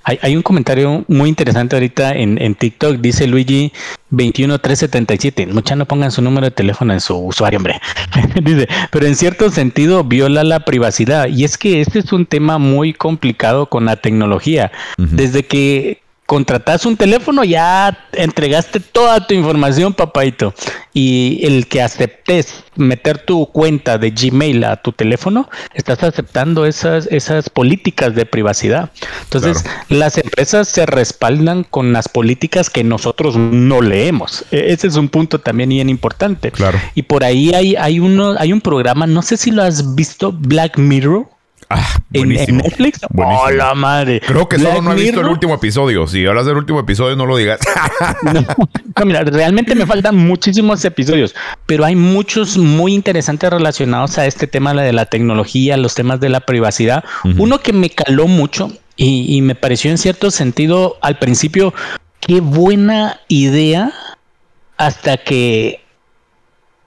[0.06, 3.72] Hay, un comentario muy interesante ahorita en, en TikTok, dice Luigi
[4.10, 5.48] 21377.
[5.48, 7.80] Mucha no pongan su número de teléfono en su usuario, hombre.
[8.44, 11.30] dice, pero en cierto sentido viola la privacidad.
[11.30, 14.74] Y es que este es un tema muy complicado con la tecnología.
[14.98, 20.54] Desde que contratas un teléfono, ya entregaste toda tu información, papaito.
[20.94, 27.08] Y el que aceptes meter tu cuenta de Gmail a tu teléfono, estás aceptando esas,
[27.08, 28.92] esas políticas de privacidad.
[29.24, 34.46] Entonces, las empresas se respaldan con las políticas que nosotros no leemos.
[34.52, 36.52] E, ese es un punto también bien importante.
[36.52, 36.80] Claro.
[36.96, 40.32] Y por ahí hay, hay, uno, hay un programa, no sé si lo has visto,
[40.32, 41.28] Black Mirror.
[41.76, 43.00] Ah, ¿En, Netflix?
[43.16, 44.22] ¡Oh, la madre!
[44.26, 46.06] Creo que solo no he visto el último episodio.
[46.06, 47.60] Si hablas del último episodio, no lo digas.
[48.24, 51.34] no, mira, realmente me faltan muchísimos episodios,
[51.66, 56.30] pero hay muchos muy interesantes relacionados a este tema de la tecnología, los temas de
[56.30, 57.04] la privacidad.
[57.38, 61.74] Uno que me caló mucho y, y me pareció en cierto sentido al principio,
[62.20, 63.92] qué buena idea
[64.78, 65.82] hasta que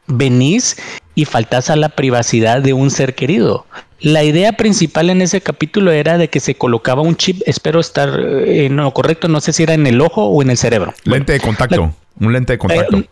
[0.07, 0.77] venís
[1.17, 3.67] y faltas a la privacidad de un ser querido.
[4.01, 8.21] La idea principal en ese capítulo era de que se colocaba un chip, espero estar
[8.21, 10.93] eh, en lo correcto, no sé si era en el ojo o en el cerebro.
[11.05, 12.99] Lente de contacto, un lente de contacto.
[12.99, 13.09] Eh,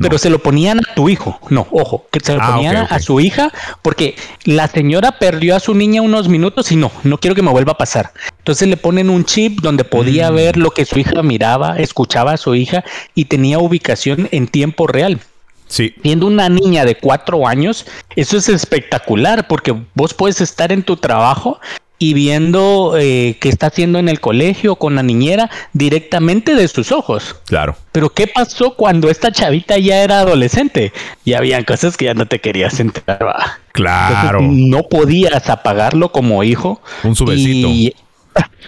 [0.00, 2.98] pero se lo ponían a tu hijo, no, ojo, que se lo ah, ponían a
[2.98, 3.52] su hija,
[3.82, 7.50] porque la señora perdió a su niña unos minutos y no, no quiero que me
[7.50, 8.12] vuelva a pasar.
[8.38, 10.34] Entonces le ponen un chip donde podía mm.
[10.34, 14.86] ver lo que su hija miraba, escuchaba a su hija y tenía ubicación en tiempo
[14.86, 15.20] real.
[15.68, 15.94] Sí.
[16.02, 20.96] Viendo una niña de cuatro años, eso es espectacular porque vos puedes estar en tu
[20.96, 21.60] trabajo
[21.98, 26.92] y viendo eh, qué está haciendo en el colegio con la niñera directamente de sus
[26.92, 27.36] ojos.
[27.46, 27.76] Claro.
[27.92, 30.92] Pero ¿qué pasó cuando esta chavita ya era adolescente?
[31.24, 33.34] Y habían cosas que ya no te querías enterar.
[33.72, 34.40] Claro.
[34.42, 36.80] no podías apagarlo como hijo.
[37.02, 37.68] Un subecito.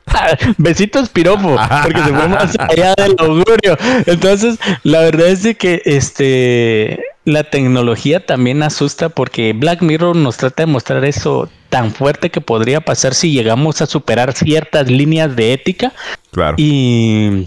[0.59, 3.77] Besitos piropo, porque se fue más allá del augurio.
[4.07, 10.39] Entonces, la verdad es de que este la tecnología también asusta porque Black Mirror nos
[10.39, 15.37] trata de mostrar eso tan fuerte que podría pasar si llegamos a superar ciertas líneas
[15.37, 15.93] de ética.
[16.31, 16.55] Claro.
[16.59, 17.47] Y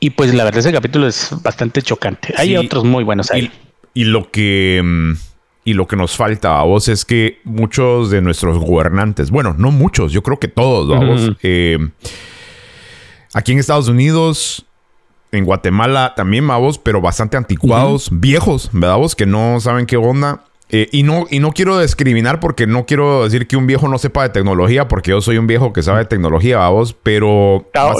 [0.00, 2.32] y pues la verdad ese capítulo es bastante chocante.
[2.36, 3.50] Hay otros muy buenos ahí.
[3.92, 5.12] y lo que mm,
[5.64, 9.70] y lo que nos falta a vos es que muchos de nuestros gobernantes, bueno, no
[9.70, 11.78] muchos, yo creo que todos, vamos, eh,
[13.34, 14.66] aquí en Estados Unidos,
[15.32, 18.96] en Guatemala también, vamos, pero bastante anticuados, viejos, ¿verdad?
[18.96, 19.14] Vos?
[19.14, 20.44] Que no saben qué onda.
[20.72, 23.98] Eh, y, no, y no quiero discriminar porque no quiero decir que un viejo no
[23.98, 27.66] sepa de tecnología, porque yo soy un viejo que sabe de tecnología, vamos, pero...
[27.74, 27.96] Chavo,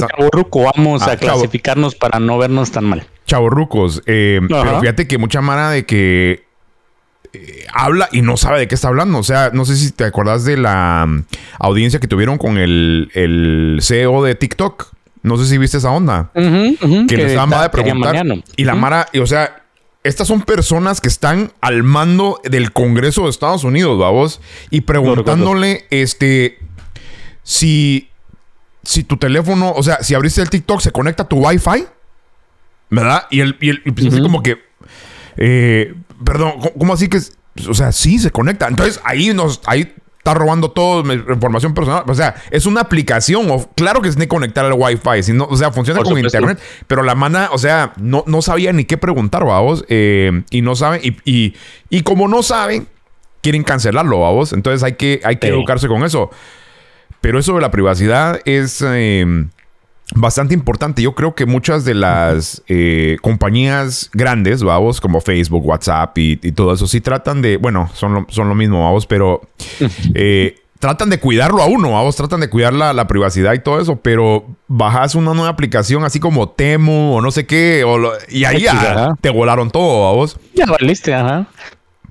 [0.77, 3.07] vamos a ah, clasificarnos para no vernos tan mal.
[3.27, 6.45] Chavorrucos, eh, pero fíjate que mucha mara de que
[7.33, 9.19] eh, habla y no sabe de qué está hablando.
[9.19, 11.25] O sea, no sé si te acordás de la mm,
[11.59, 14.93] audiencia que tuvieron con el, el CEO de TikTok.
[15.23, 16.31] No sé si viste esa onda.
[16.35, 18.27] que, le estaba de preguntar.
[18.57, 19.63] Y la Mara, y, o sea,
[20.03, 24.41] estas son personas que están al mando del Congreso de Estados Unidos, vamos,
[24.71, 26.59] y preguntándole, este,
[27.43, 28.09] si,
[28.83, 31.85] si tu teléfono, o sea, si abriste el TikTok, se conecta a tu Wi-Fi,
[32.89, 33.27] ¿verdad?
[33.31, 34.59] Y el, y el pues, así como que,
[35.37, 37.19] eh, perdón, ¿cómo así que,
[37.69, 38.69] o sea, sí se conecta?
[38.69, 42.05] Entonces ahí nos, ahí está robando toda mi información personal.
[42.07, 43.51] O sea, es una aplicación.
[43.51, 45.23] O, claro que se tiene que conectar al Wi-Fi.
[45.23, 46.61] Si o sea, funciona con internet.
[46.87, 49.85] Pero la mana, o sea, no, no sabía ni qué preguntar, vamos.
[49.89, 51.01] Eh, y no saben.
[51.03, 51.55] Y,
[51.89, 52.87] y, como no saben,
[53.41, 54.53] quieren cancelarlo, vamos.
[54.53, 56.31] Entonces hay que, hay que educarse con eso.
[57.23, 58.85] Pero eso de la privacidad es.
[58.87, 59.47] Eh,
[60.15, 61.03] bastante importante.
[61.03, 66.73] Yo creo que muchas de las eh, compañías grandes, vamos, como Facebook, WhatsApp y, todo
[66.73, 69.43] eso, sí tratan de, bueno, son lo, son lo mismo, vamos, pero
[70.15, 73.97] eh, tratan de cuidarlo a uno, vamos, tratan de cuidar la, privacidad y todo eso,
[73.97, 77.85] pero bajas una nueva aplicación así como Temu o no sé qué,
[78.29, 80.39] y ahí ya te volaron todo, vamos.
[80.55, 81.47] Ya valiste, ajá.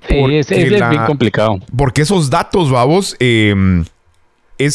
[0.08, 1.58] Sí, es, bien complicado.
[1.76, 3.54] Porque esos datos, vamos, eh,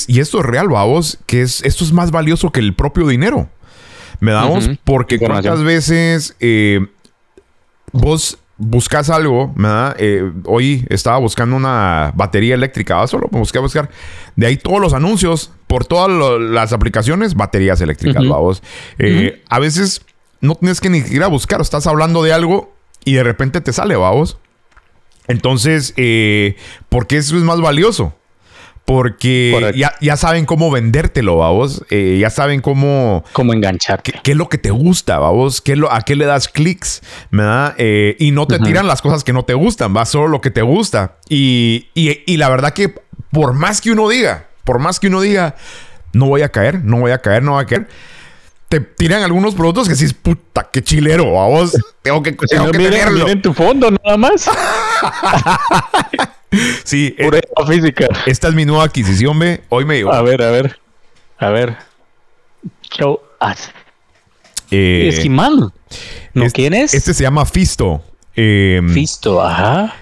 [0.07, 3.49] y esto es real, vamos, que es, esto es más valioso que el propio dinero.
[4.19, 6.87] Me damos porque cuántas veces eh,
[7.91, 9.95] vos buscas algo, ¿verdad?
[9.99, 13.89] Eh, hoy estaba buscando una batería eléctrica, solo me busqué a buscar.
[14.35, 16.09] De ahí todos los anuncios, por todas
[16.41, 18.63] las aplicaciones, baterías eléctricas, vamos.
[18.97, 20.01] Eh, a veces
[20.41, 23.95] no tienes que ni siquiera buscar, estás hablando de algo y de repente te sale,
[23.95, 24.37] vamos.
[25.27, 25.93] Entonces,
[26.89, 28.15] porque eso es más valioso.
[28.85, 31.83] Porque ya, saben cómo vendértelo, vos.
[31.89, 33.23] Eh, ya saben cómo...
[33.33, 34.13] Cómo engancharte.
[34.21, 35.59] Qué, es lo que te gusta, vos.
[35.59, 37.01] ¿Qué lo, ¿A qué le das clics?
[37.31, 37.73] ¿Verdad?
[37.79, 39.95] Eh, y no te tiran las cosas que no te gustan.
[39.95, 41.17] Va solo lo que te gusta.
[41.27, 41.87] Y,
[42.37, 42.93] la verdad que
[43.31, 45.55] por más que uno diga, por más que uno diga,
[46.13, 47.87] no voy a caer, no voy a caer, no voy a caer
[48.69, 51.77] te tiran algunos productos que es puta, qué chilero, vos.
[52.01, 53.41] Tengo que, tengo que tenerlo.
[53.41, 54.49] tu fondo nada más.
[56.83, 57.15] sí.
[57.17, 58.07] Eh, física.
[58.25, 59.61] Esta es mi nueva adquisición, ve.
[59.69, 60.13] Hoy me llegó.
[60.13, 60.79] A ver, a ver.
[61.37, 61.77] A ver.
[62.97, 63.69] Show us.
[64.71, 65.71] Eh, Esquimal.
[66.33, 66.93] ¿No este, quién es?
[66.93, 68.03] Este se llama Fisto.
[68.35, 69.95] Em, Fisto, ajá.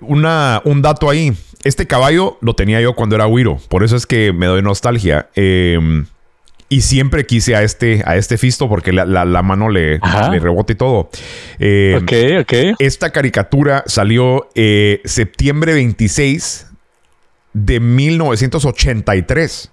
[0.00, 1.32] Una, un dato ahí.
[1.62, 3.58] Este caballo lo tenía yo cuando era Wiro.
[3.68, 5.28] Por eso es que me doy nostalgia.
[5.34, 5.78] Eh,
[6.72, 10.76] y siempre quise a este, a este Fisto porque la, mano le, le, rebota y
[10.76, 11.10] todo.
[11.58, 12.76] Eh, ok, ok.
[12.78, 16.68] Esta caricatura salió eh, septiembre 26
[17.52, 19.72] de 1983.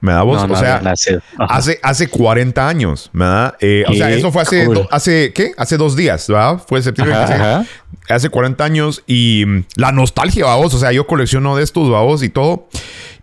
[0.00, 0.42] ¿Me da voz?
[0.50, 0.76] o sea,
[1.38, 3.56] hace, hace 40 años, ¿verdad?
[3.60, 5.52] Eh, o sea, eso fue hace, hace, ¿qué?
[5.58, 6.58] Hace dos días, ¿verdad?
[6.66, 7.68] Fue septiembre 26.
[8.08, 10.72] Hace 40 años y mm, la nostalgia, vamos.
[10.72, 12.66] O sea, yo colecciono de estos, vamos, y todo.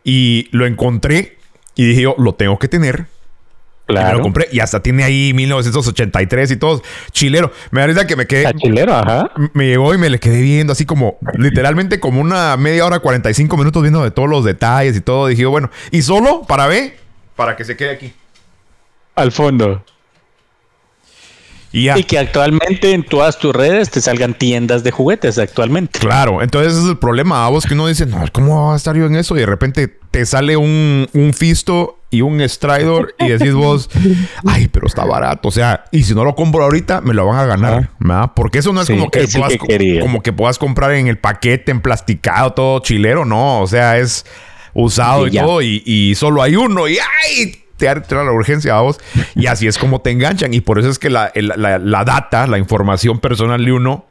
[0.03, 1.40] Y lo encontré
[1.75, 3.05] y dije yo, lo tengo que tener.
[3.86, 4.07] Claro.
[4.07, 4.47] Y me lo compré.
[4.51, 6.81] Y hasta tiene ahí 1983 y todo.
[7.12, 7.51] Chilero.
[7.71, 8.53] Me da que me quedé.
[8.55, 9.31] chilero, ajá.
[9.53, 13.57] Me llegó y me le quedé viendo así como, literalmente como una media hora, 45
[13.57, 15.27] minutos viendo de todos los detalles y todo.
[15.27, 16.97] Dije, bueno, y solo para ver,
[17.36, 18.13] para que se quede aquí.
[19.15, 19.84] Al fondo.
[21.73, 25.99] Y, que actualmente en todas tus redes te salgan tiendas de juguetes actualmente.
[25.99, 27.45] Claro, entonces ese es el problema.
[27.45, 29.38] A vos que uno dice, no, ¿cómo va a estar yo en eso?
[29.38, 33.89] Y de repente te sale un, un Fisto y un Stridor y decís vos,
[34.45, 35.47] ay, pero está barato.
[35.47, 37.89] O sea, y si no lo compro ahorita, me lo van a ganar.
[37.99, 38.31] ¿verdad?
[38.36, 39.53] Porque eso no es como, que puedas,
[40.01, 43.23] como que puedas comprar en el paquete, en plasticado, todo chilero.
[43.23, 44.25] No, o sea, es
[44.73, 45.62] usado y, todo.
[45.62, 46.89] Y, y, solo hay uno.
[46.89, 49.00] Y ay, te la urgencia, vamos.
[49.36, 50.54] Y así es como te enganchan.
[50.54, 51.32] Y por eso es que la,
[52.06, 54.06] data, la información personal de uno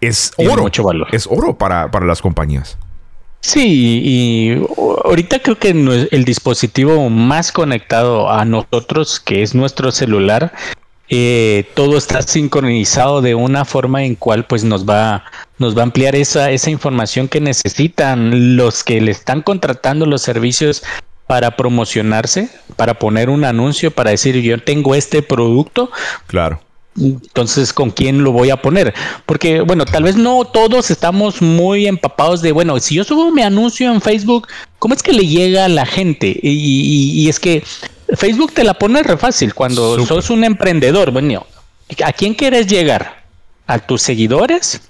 [0.00, 0.62] es oro.
[0.62, 1.08] mucho valor.
[1.12, 2.78] Es oro para, para las compañías.
[3.40, 4.66] Sí, y
[5.04, 10.52] ahorita creo que el dispositivo más conectado a nosotros, que es nuestro celular,
[11.10, 15.24] eh, todo está sincronizado de una forma en cual pues nos va,
[15.58, 20.20] nos va a ampliar esa, esa información que necesitan los que le están contratando los
[20.20, 20.82] servicios
[21.28, 25.90] para promocionarse, para poner un anuncio, para decir yo tengo este producto.
[26.26, 26.60] Claro.
[27.00, 28.94] Entonces, ¿con quién lo voy a poner?
[29.26, 33.42] Porque, bueno, tal vez no todos estamos muy empapados de, bueno, si yo subo mi
[33.42, 36.34] anuncio en Facebook, ¿cómo es que le llega a la gente?
[36.42, 37.62] Y, es que
[38.16, 41.12] Facebook te la pone re fácil cuando sos un emprendedor.
[41.12, 41.46] Bueno,
[42.04, 43.27] ¿a quién quieres llegar?
[43.68, 44.80] A tus seguidores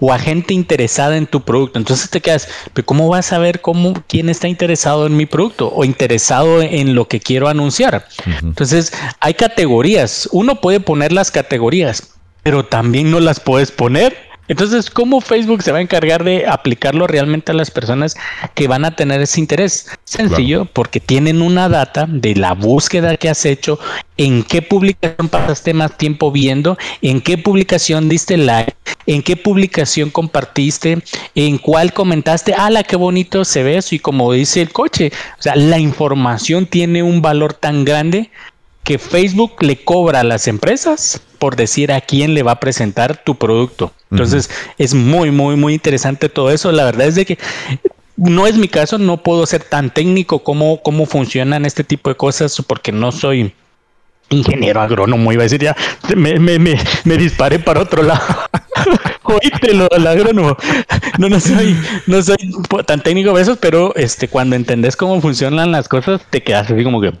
[0.00, 1.78] o a gente interesada en tu producto.
[1.78, 5.70] Entonces te quedas, pero ¿cómo vas a saber cómo, quién está interesado en mi producto
[5.74, 8.06] o interesado en lo que quiero anunciar?
[8.42, 10.28] Entonces hay categorías.
[10.32, 15.72] Uno puede poner las categorías, pero también no las puedes poner Entonces, ¿cómo Facebook se
[15.72, 18.16] va a encargar de aplicarlo realmente a las personas
[18.54, 19.90] que van a tener ese interés?
[20.04, 23.78] Sencillo, porque tienen una data de la búsqueda que has hecho,
[24.16, 28.74] en qué publicación pasaste más tiempo viendo, en qué publicación diste like,
[29.06, 30.98] en qué publicación compartiste,
[31.34, 35.42] en cuál comentaste, ala, qué bonito se ve eso, y como dice el coche, o
[35.42, 38.30] sea, la información tiene un valor tan grande
[38.82, 43.22] que Facebook le cobra a las empresas por decir a quién le va a presentar
[43.22, 43.92] tu producto.
[44.10, 46.72] Entonces, es muy, muy, muy interesante todo eso.
[46.72, 47.38] La verdad es de que
[48.16, 52.16] no es mi caso, no puedo ser tan técnico como cómo funcionan este tipo de
[52.16, 53.52] cosas porque no soy
[54.30, 55.76] ingeniero agrónomo, iba a decir ya,
[56.16, 58.20] me, me, me, me disparé para otro lado.
[59.22, 60.56] Oítelo, el agrónomo.
[61.18, 62.36] No, no soy, no soy
[62.86, 66.82] tan técnico de eso, pero este, cuando entendés cómo funcionan las cosas, te quedas así
[66.82, 67.12] como que.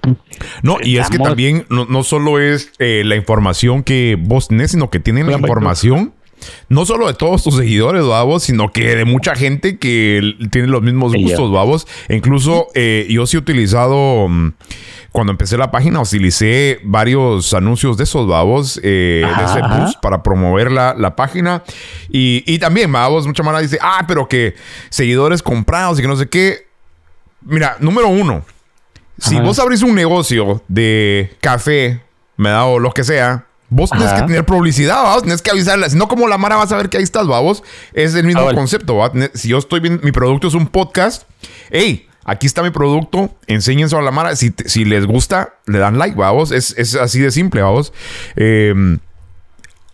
[0.62, 4.72] No, y es que también no, no solo es eh, la información que vos tenés,
[4.72, 6.12] sino que tienen la información
[6.68, 10.82] no solo de todos tus seguidores, babos, sino que de mucha gente que tiene los
[10.82, 11.86] mismos gustos, babos.
[12.08, 14.52] E incluso eh, yo sí he utilizado, mm,
[15.12, 19.60] cuando empecé la página, utilicé varios anuncios de esos babos, eh, de ese
[20.00, 21.62] para promover la, página.
[22.08, 24.54] Y, también, babos, mucha mala dice, ah, pero que
[24.90, 26.68] seguidores comprados y que no sé qué.
[27.40, 28.44] Mira, número uno,
[29.18, 32.02] si vos abrís un negocio de café,
[32.36, 35.90] me da o lo que sea, Vos tienes que tener publicidad, vamos, tienes que avisarle.
[35.90, 37.62] Si no, como la Mara vas a ver que ahí estás, vamos.
[37.92, 39.12] Es el mismo ah, concepto, ¿va?
[39.34, 41.24] Si yo estoy viendo, mi producto es un podcast,
[41.70, 44.36] hey, aquí está mi producto, enséñense a la Mara.
[44.36, 46.50] Si, si les gusta, le dan like, vamos.
[46.50, 47.92] Es, es así de simple, vamos.
[48.36, 49.00] Em,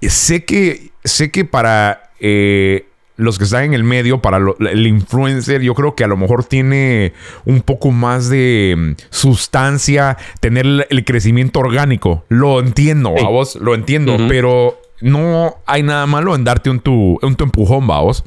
[0.00, 5.62] sé que, sé que para eh, los que están en el medio, para el influencer,
[5.62, 7.12] yo creo que a lo mejor tiene
[7.44, 12.24] un poco más de mm, sustancia, tener el, crecimiento orgánico.
[12.28, 17.36] Lo entiendo, vamos, lo entiendo, pero no hay nada malo en darte un tu, un
[17.36, 18.24] tu empujón, vamos.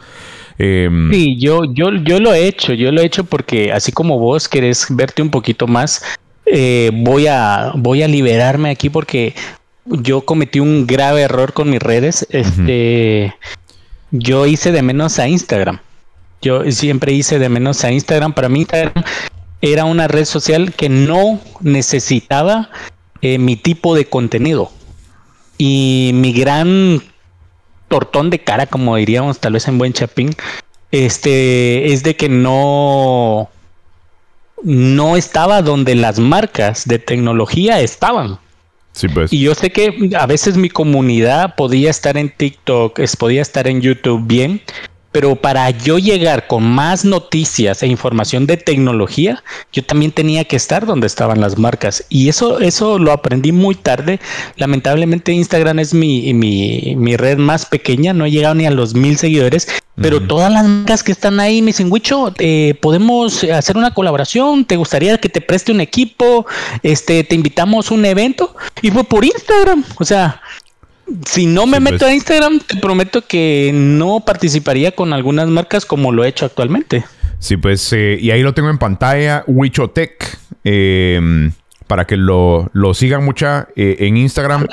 [0.58, 4.17] Em, sí, yo, yo, yo lo he hecho, yo lo he hecho porque así como
[4.17, 6.04] vos querés verte un poquito más,
[6.45, 9.36] eh, voy, a, voy a liberarme aquí porque
[9.86, 12.26] yo cometí un grave error con mis redes.
[12.30, 13.34] Este
[14.12, 15.80] yo hice de menos a Instagram.
[16.41, 18.34] Yo siempre hice de menos a Instagram.
[18.34, 19.04] Para mí Instagram
[19.62, 22.70] era una red social que no necesitaba
[23.22, 24.72] eh, mi tipo de contenido.
[25.58, 27.02] Y mi gran
[27.88, 30.36] tortón de cara, como diríamos tal vez en buen chapín,
[30.91, 33.50] este, es de que no,
[34.63, 38.39] no estaba donde las marcas de tecnología estaban.
[39.14, 39.32] Pues.
[39.32, 43.82] Y yo sé que a veces mi comunidad podía estar en TikTok, podía estar en
[43.82, 44.62] YouTube bien,
[45.17, 50.56] pero para yo llegar con más noticias e información de tecnología, yo también tenía que
[50.56, 52.06] estar donde estaban las marcas.
[52.08, 54.19] Y eso, eso lo aprendí muy tarde.
[54.58, 59.17] Lamentablemente Instagram es mi, mi, red más pequeña, no he llegado ni a los mil
[59.17, 59.67] seguidores,
[59.99, 64.65] pero todas las marcas que están ahí me dicen, Wicho, eh, podemos hacer una colaboración,
[64.65, 66.45] ¿te gustaría que te preste un equipo?
[66.84, 68.56] Este, te invitamos a un evento.
[68.84, 69.84] Y fue por Instagram.
[69.97, 70.43] O sea,
[71.26, 72.12] si no me meto pues.
[72.12, 77.06] a Instagram, te prometo que no participaría con algunas marcas como lo he hecho actualmente.
[77.39, 81.52] Sí, pues, eh, y ahí lo tengo en pantalla, Wichotech, eh,
[81.86, 84.67] para que lo, sigan mucha eh, en Instagram.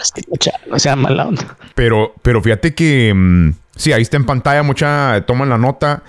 [0.68, 1.57] No sea mala onda.
[1.75, 6.03] Pero, pero fíjate que, mm, sí, ahí está en pantalla, mucha, toman la nota.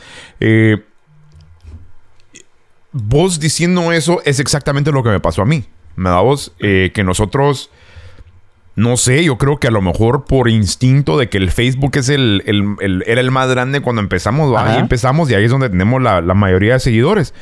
[2.92, 5.66] vos diciendo eso es exactamente lo que me pasó a mí.
[5.98, 7.70] Me da vos que nosotros
[8.76, 12.10] no sé, yo creo que a lo mejor por instinto de que el Facebook es
[12.10, 12.44] el,
[13.06, 16.74] era el más grande cuando empezamos, ahí empezamos y ahí es donde tenemos la, mayoría
[16.74, 17.34] de seguidores.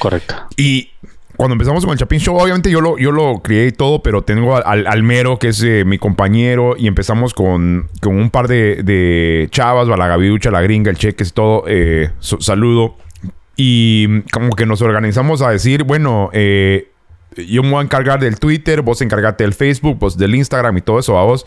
[0.00, 0.34] Correcto.
[0.56, 0.90] Y
[1.36, 4.22] cuando empezamos con el Chapin Show, obviamente yo lo, yo lo crié y todo, pero
[4.22, 9.88] tengo al, Mero, que es eh, mi compañero, y empezamos con, un par de, chavas,
[9.88, 11.64] a la Gaviducha, la Gringa, el Cheques todo.
[11.68, 12.96] Eh, saludo.
[13.54, 16.88] Y como que nos organizamos a decir, bueno, eh,
[17.36, 20.80] yo me voy a encargar del Twitter, vos encargate del Facebook, vos del Instagram y
[20.80, 21.46] todo eso, vamos.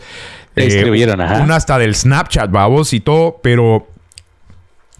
[0.56, 1.42] Eh, escribieron, ajá.
[1.42, 3.88] Una hasta del Snapchat, vamos, y todo, pero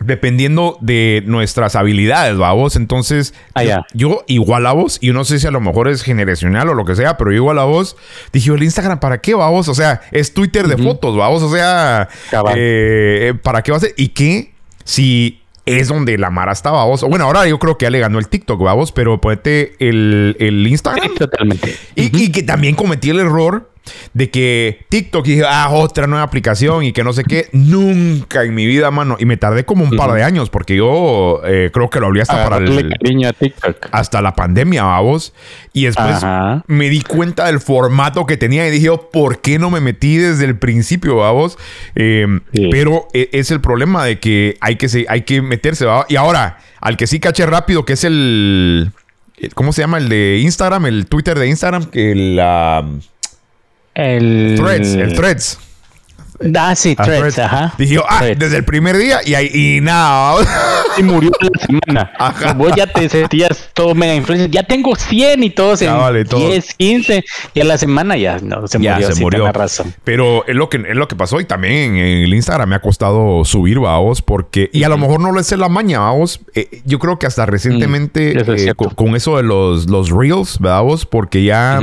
[0.05, 2.77] dependiendo de nuestras habilidades, vamos.
[2.77, 6.03] Entonces, ah, yo, igual a vos, y yo no sé si a lo mejor es
[6.03, 7.97] generacional o lo que sea, pero yo igual a vos,
[8.33, 9.69] dije, ¿el Instagram para qué, vamos?
[9.69, 11.43] O sea, es Twitter de fotos, vamos.
[11.43, 12.09] O sea,
[12.55, 13.95] eh, ¿para qué va a ser?
[13.97, 14.53] ¿Y qué?
[14.85, 17.03] Si es donde la Mara estaba, vos.
[17.03, 20.67] Bueno, ahora yo creo que ya le ganó el TikTok, vamos, pero ponete el, el
[20.67, 21.15] Instagram.
[21.15, 21.77] totalmente.
[21.95, 23.72] Y, que también cometí el error
[24.15, 27.49] De que TikTok y dije, ah, otra nueva aplicación y que no sé qué.
[27.53, 29.17] Nunca en mi vida, mano.
[29.19, 32.23] Y me tardé como un par de años porque yo eh, creo que lo hablé
[32.23, 32.91] hasta para el.
[33.01, 33.89] Cariño a TikTok.
[33.91, 35.33] Hasta la pandemia, vamos.
[35.73, 36.25] Y después
[36.67, 40.17] me di cuenta del formato que tenía y dije, oh, ¿por qué no me metí
[40.17, 41.59] desde el principio, vamos?
[41.95, 42.27] Eh,
[42.71, 46.07] pero e, es el problema de que hay que, hay que meterse, ¿va?
[46.09, 48.93] Y ahora, al que sí caché rápido, que es el
[49.55, 50.87] ¿Cómo se llama el de Instagram?
[50.87, 51.87] El Twitter de Instagram.
[51.87, 52.87] Que la.
[53.95, 54.55] El.
[54.57, 54.95] Threads.
[54.95, 55.59] El Threads.
[56.57, 57.75] Ah, sí, Threads, ajá.
[57.79, 60.37] Dije, ah, desde el primer día y, ahí, y nada.
[60.99, 62.13] Y murió la semana.
[62.19, 62.53] Ajá.
[62.53, 64.51] Vos ya te sentías todo mega influencer.
[64.51, 67.25] Ya tengo 100 y todos en vale, 10, 15.
[67.55, 69.13] Y a la semana ya no, se ya, murió.
[69.13, 69.53] Se murió.
[69.53, 69.95] razón.
[70.05, 71.41] Pero es lo, que, es lo que pasó.
[71.41, 74.69] Y también en el Instagram me ha costado subir, vamos, porque...
[74.75, 76.41] Y a lo mejor no lo es la maña, vamos.
[76.55, 80.83] Eh, yo creo que hasta recientemente mm, eh, con, eso de los, los Reels, ¿verdad,
[80.83, 81.07] vos?
[81.07, 81.81] Porque ya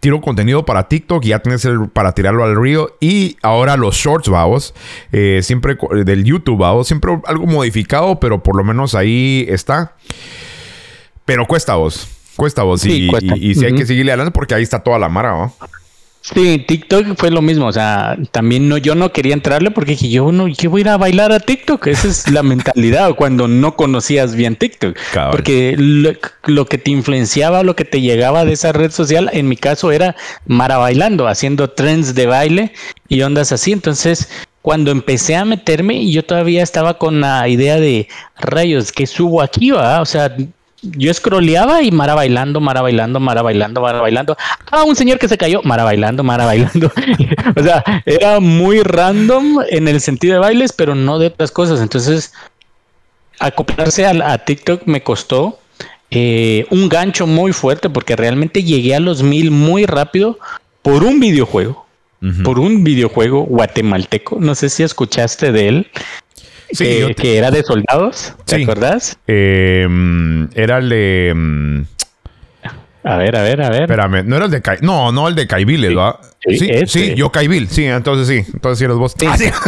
[0.00, 2.86] tiro contenido para TikTok y ya tienes el, para tirarlo al Reel.
[3.00, 4.74] Y ahora los shorts, vamos.
[5.12, 6.86] Eh, siempre del YouTube, vamos.
[6.86, 9.94] Siempre algo modificado, pero por lo menos ahí está.
[11.24, 12.08] Pero cuesta vos.
[12.36, 12.84] Cuesta vos.
[12.84, 13.10] y,
[13.54, 15.54] si hay que seguirle adelante porque ahí está toda la mara, ¿no?
[16.22, 20.10] Sí, TikTok fue lo mismo, o sea, también no, yo no quería entrarle porque dije,
[20.10, 21.86] yo no, ¿qué voy a ir a bailar a TikTok?
[21.86, 24.98] Esa es la mentalidad cuando no conocías bien TikTok.
[25.30, 29.56] Porque lo, que te influenciaba, lo que te llegaba de esa red social, en mi
[29.56, 30.14] caso era
[30.46, 32.72] Mara bailando, haciendo trends de baile
[33.08, 33.72] y ondas así.
[33.72, 34.28] Entonces,
[34.60, 38.08] cuando empecé a meterme, yo todavía estaba con la idea de
[38.38, 39.70] rayos, ¿qué subo aquí?
[39.70, 40.02] Va?
[40.02, 40.36] O sea,
[40.82, 44.36] yo scrolleaba y Mara bailando, Mara bailando, Mara bailando, Mara bailando.
[44.70, 46.90] Ah, un señor que se cayó, Mara bailando, Mara bailando.
[47.56, 51.80] o sea, era muy random en el sentido de bailes, pero no de otras cosas.
[51.80, 52.32] Entonces,
[53.38, 55.58] acoplarse a, TikTok me costó
[56.10, 60.38] eh, un gancho muy fuerte porque realmente llegué a los mil muy rápido
[60.82, 61.86] por un videojuego.
[62.44, 64.36] Por un videojuego guatemalteco.
[64.40, 65.90] No sé si escuchaste de él.
[66.72, 68.62] Sí, eh, que era de soldados, ¿te sí.
[68.62, 69.18] acuerdas?
[69.26, 71.84] Em, era el de.
[73.02, 73.82] A ver, a ver, a ver.
[73.82, 74.78] Espérame, no era el de Kai.
[74.82, 76.16] No, no el de Caibil, ¿verdad?
[76.40, 78.50] Sí, sí, yo Caibil, sí, entonces sí.
[78.52, 79.14] Entonces sí eres vos.
[79.26, 79.46] Ah, sí.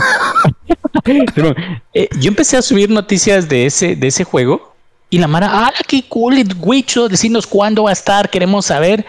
[1.95, 4.75] Eh, yo empecé a subir noticias de ese, de ese juego.
[5.11, 6.43] Y la Mara, ¡ah, qué cool!
[6.61, 9.05] Wicho, decirnos cuándo va a estar, queremos saber.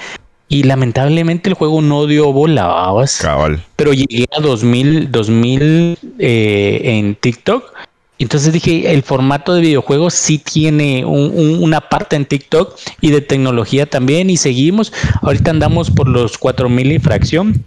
[0.50, 3.64] Y lamentablemente el juego no dio bola, Cabal.
[3.76, 7.74] Pero llegué a 2000, 2000 eh, en TikTok
[8.24, 13.86] entonces dije, el formato de videojuegos sí tiene una parte en TikTok y de tecnología
[13.86, 14.94] también y seguimos.
[15.22, 17.66] Ahorita andamos por los 4000 y fracción.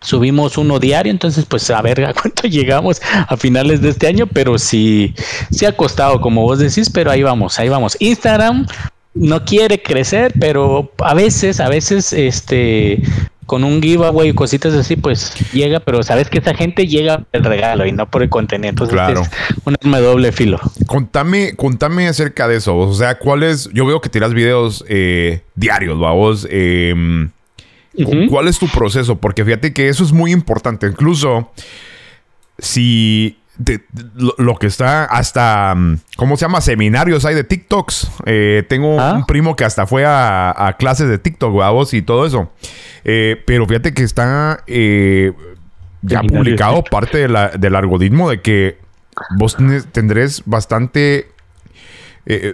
[0.00, 4.28] Subimos uno diario, entonces pues a ver a cuánto llegamos a finales de este año,
[4.28, 5.14] pero sí,
[5.50, 7.96] sí ha costado como vos decís, pero ahí vamos, ahí vamos.
[7.98, 8.66] Instagram
[9.18, 13.02] no quiere crecer, pero a veces, a veces, este,
[13.48, 17.28] con un giveaway y cositas así, pues llega, pero sabes que esa gente llega por
[17.32, 18.68] el regalo y no por el contenido.
[18.68, 19.22] Entonces claro.
[19.22, 19.30] es
[19.64, 20.60] un arma doble filo.
[20.86, 22.76] Contame, contame acerca de eso.
[22.76, 23.70] O sea, ¿cuál es?
[23.72, 26.46] Yo veo que tiras videos eh, diarios, vamos.
[26.50, 27.30] Em,
[28.28, 29.16] ¿Cuál es tu proceso?
[29.16, 30.86] Porque fíjate que eso es muy importante.
[30.86, 31.50] Incluso
[32.58, 33.37] si
[34.38, 36.60] lo, que está hasta, mm, ¿cómo se llama?
[36.60, 38.10] Seminarios hay de TikToks.
[38.26, 39.14] Eh, tengo ah.
[39.14, 42.52] un primo que hasta fue a, clases de TikTok, vos y todo eso.
[43.04, 45.32] Eh, pero fíjate que está eh,
[46.02, 48.78] ya publicado parte del algoritmo de que
[49.36, 49.56] vos
[49.92, 51.28] tendréis bastante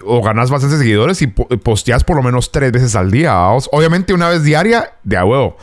[0.04, 3.36] o ganás bastantes seguidores y posteas por lo menos tres veces al día.
[3.36, 5.58] Obviamente una vez diaria, de a huevo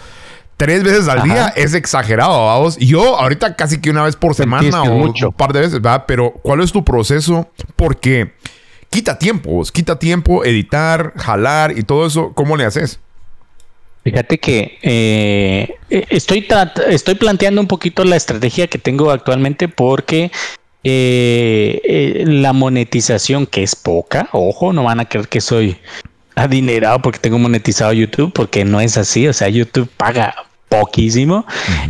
[0.62, 2.78] tres veces al día es exagerado, vamos.
[2.78, 6.04] Yo ahorita casi que una vez por semana o un par de veces, ¿verdad?
[6.06, 7.50] Pero ¿cuál es tu proceso?
[7.76, 8.34] Porque
[8.92, 12.34] quita tiempo, quita tiempo editar, jalar y todo eso.
[12.36, 13.00] ¿Cómo le haces?
[14.04, 16.48] Fíjate que eh, eh, estoy,
[16.90, 20.32] estoy planteando un poquito la estrategia que tengo actualmente porque
[20.84, 25.78] eh, la monetización, que es poca, ojo, no van a creer que soy
[26.36, 30.36] adinerado porque tengo monetizado YouTube, porque no es así, o sea, YouTube paga
[30.72, 31.46] poquísimo.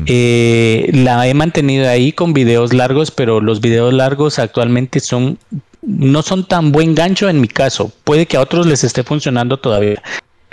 [0.07, 5.38] Eh, la he mantenido ahí con videos largos, pero los videos largos actualmente son
[5.84, 7.91] no son tan buen gancho en mi caso.
[8.03, 10.01] Puede que a otros les esté funcionando todavía.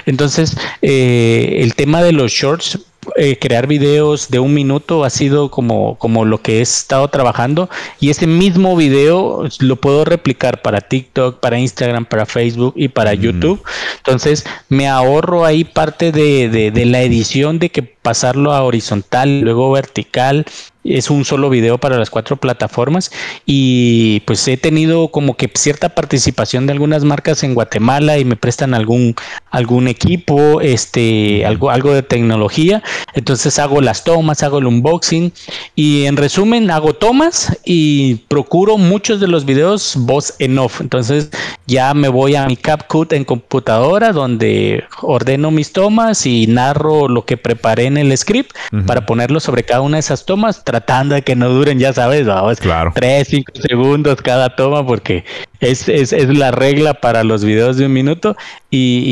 [0.04, 2.78] Entonces, eh, el tema de los shorts
[3.16, 7.70] eh, crear videos de un minuto ha sido como, como lo que he estado trabajando
[8.00, 13.14] y ese mismo video lo puedo replicar para TikTok, para Instagram, para Facebook y para
[13.14, 13.62] YouTube.
[13.98, 19.70] Entonces me ahorro ahí parte de, de, la edición de que pasarlo a horizontal, luego
[19.70, 20.46] vertical
[20.84, 23.10] es un solo video para las cuatro plataformas.
[23.46, 28.36] Y pues he tenido como que cierta participación de algunas marcas en Guatemala y me
[28.36, 29.14] prestan algún
[29.50, 32.82] algún equipo, este algo algo de tecnología,
[33.14, 35.32] entonces hago las tomas, hago el unboxing
[35.74, 41.30] y en resumen hago tomas y procuro muchos de los videos voz en off, entonces
[41.66, 47.24] ya me voy a mi CapCut en computadora donde ordeno mis tomas y narro lo
[47.24, 51.22] que preparé en el script para ponerlo sobre cada una de esas tomas tratando de
[51.22, 52.92] que no duren, ya sabes, vamos, claro.
[52.94, 55.24] 3, 5 segundos cada toma, porque
[55.60, 58.36] es, es, es, la regla para los videos de un minuto
[58.70, 59.02] y,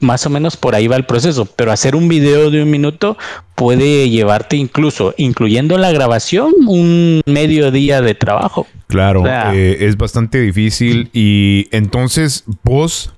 [0.00, 1.46] y, más o menos por ahí va el proceso.
[1.46, 3.16] Pero hacer un video de un minuto
[3.54, 8.66] puede llevarte incluso, incluyendo la grabación, un medio día de trabajo.
[8.86, 13.12] Claro, o sea, eh, es bastante difícil y entonces vos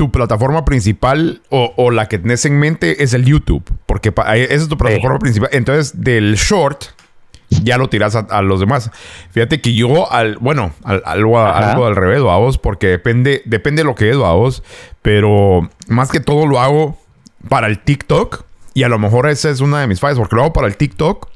[0.00, 4.34] tu plataforma principal o, o, la que tenés en mente es el YouTube, porque esa
[4.34, 5.20] es tu plataforma sí.
[5.20, 5.50] principal.
[5.52, 6.84] Entonces, del short,
[7.50, 8.90] ya lo tiras a, a, los demás.
[9.30, 13.88] Fíjate que yo, al, bueno, al, algo, algo al revés, vos, porque depende, depende de
[13.88, 14.62] lo que es, vos,
[15.02, 16.98] pero más que todo lo hago
[17.50, 20.44] para el TikTok y a lo mejor esa es una de mis fallas, porque lo
[20.44, 21.28] hago para el TikTok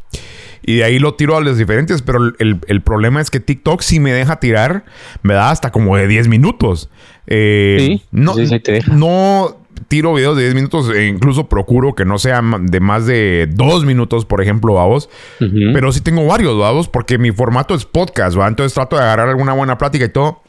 [0.63, 3.83] y de ahí lo tiro a los diferentes, pero el, el problema es que TikTok
[3.83, 4.87] sí me deja tirar,
[5.21, 6.89] me da hasta como de 10 minutos.
[7.27, 8.93] Eh, sí, no, sí, sí te deja.
[8.93, 9.57] no
[9.89, 13.85] tiro videos de 10 minutos e incluso procuro que no sean de más de 2
[13.85, 15.09] minutos, por ejemplo, vamos.
[15.41, 15.73] Uh -huh.
[15.73, 18.49] Pero sí tengo varios, vamos, porque mi formato es podcast, ¿va?
[18.49, 20.43] Entonces trato de agarrar alguna buena plática y todo.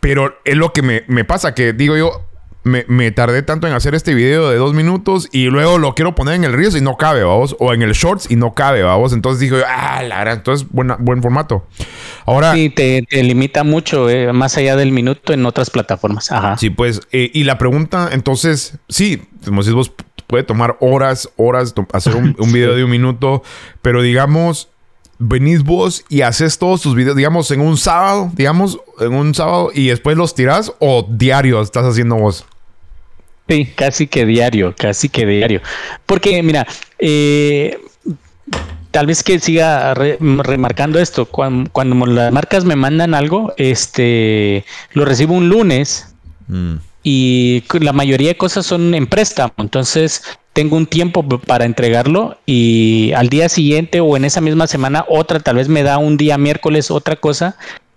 [0.00, 2.26] Pero es lo que me, me pasa, que digo yo,
[2.64, 6.14] me, me, tardé tanto en hacer este video de dos minutos y luego lo quiero
[6.14, 7.54] poner en el Reels y no cabe, vamos.
[7.60, 9.12] O en el Shorts y no cabe, vamos.
[9.12, 11.66] Entonces digo, ah, la verdad, entonces buena, buen formato.
[12.24, 12.54] Ahora.
[12.54, 16.32] Sí, te, te limita mucho, eh, más allá del minuto en otras plataformas.
[16.32, 16.56] Ajá.
[16.56, 19.92] Sí, pues, eh, y la pregunta, entonces, sí, como decís vos,
[20.26, 22.78] puede tomar horas, horas hacer un, un video sí.
[22.78, 23.42] de un minuto,
[23.82, 24.68] pero digamos,
[25.18, 29.70] venís vos y haces todos tus videos, digamos, en un sábado, digamos, en un sábado
[29.74, 32.46] y después los tirás o diario estás haciendo vos?
[33.48, 35.60] Sí, casi que diario, casi que diario.
[36.06, 36.66] Porque, mira,
[36.98, 37.78] eh,
[38.90, 41.26] tal vez que siga re, remarcando esto.
[41.26, 46.14] Cuando, cuando, las marcas me mandan algo, este, lo recibo un lunes
[46.48, 46.74] mm.
[47.02, 49.52] y la mayoría de cosas son en préstamo.
[49.58, 50.22] Entonces,
[50.54, 55.40] tengo un tiempo para entregarlo y al día siguiente o en esa misma semana otra,
[55.40, 57.56] tal vez me da un día miércoles otra cosa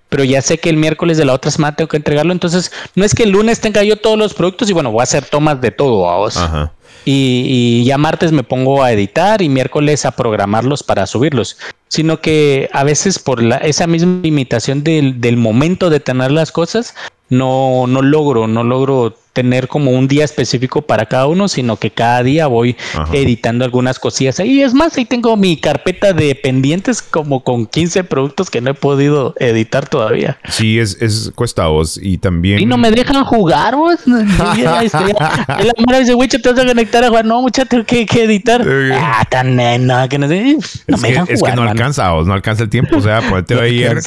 [0.10, 2.34] pero ya sé que el miércoles de la otra semana tengo que entregarlo.
[2.34, 5.04] Entonces, no es que el lunes tenga yo todos los productos y bueno, voy a
[5.04, 6.38] hacer tomas de todo a vos.
[6.38, 6.74] Ajá.
[7.06, 11.58] Y, y, ya martes me pongo a editar y miércoles a programarlos para subirlos.
[11.88, 16.52] Sino que a veces por la, esa misma limitación del, del momento de tener las
[16.52, 16.96] cosas,
[17.30, 21.92] no, no logro, no logro tener como un día específico para cada uno, sino que
[21.92, 23.14] cada día voy Ajá.
[23.14, 24.40] editando algunas cosillas.
[24.40, 28.72] Y es más, ahí tengo mi carpeta de pendientes como con 15 productos que no
[28.72, 30.40] he podido editar todavía.
[30.50, 32.60] Sí, es, es cuesta vos y también...
[32.60, 34.00] Y no me dejan jugar vos.
[34.08, 37.26] la mara dice, güey, te vas a conectar a jugar.
[37.26, 38.66] No, muchacho, tengo que, que editar.
[38.94, 40.58] ah, tan nena, que no sé.
[40.88, 41.52] No es me dejan que, jugar.
[41.52, 41.78] Es que no man.
[41.78, 42.98] alcanza vos, no alcanza el tiempo.
[42.98, 44.00] O sea, ponete no ayer...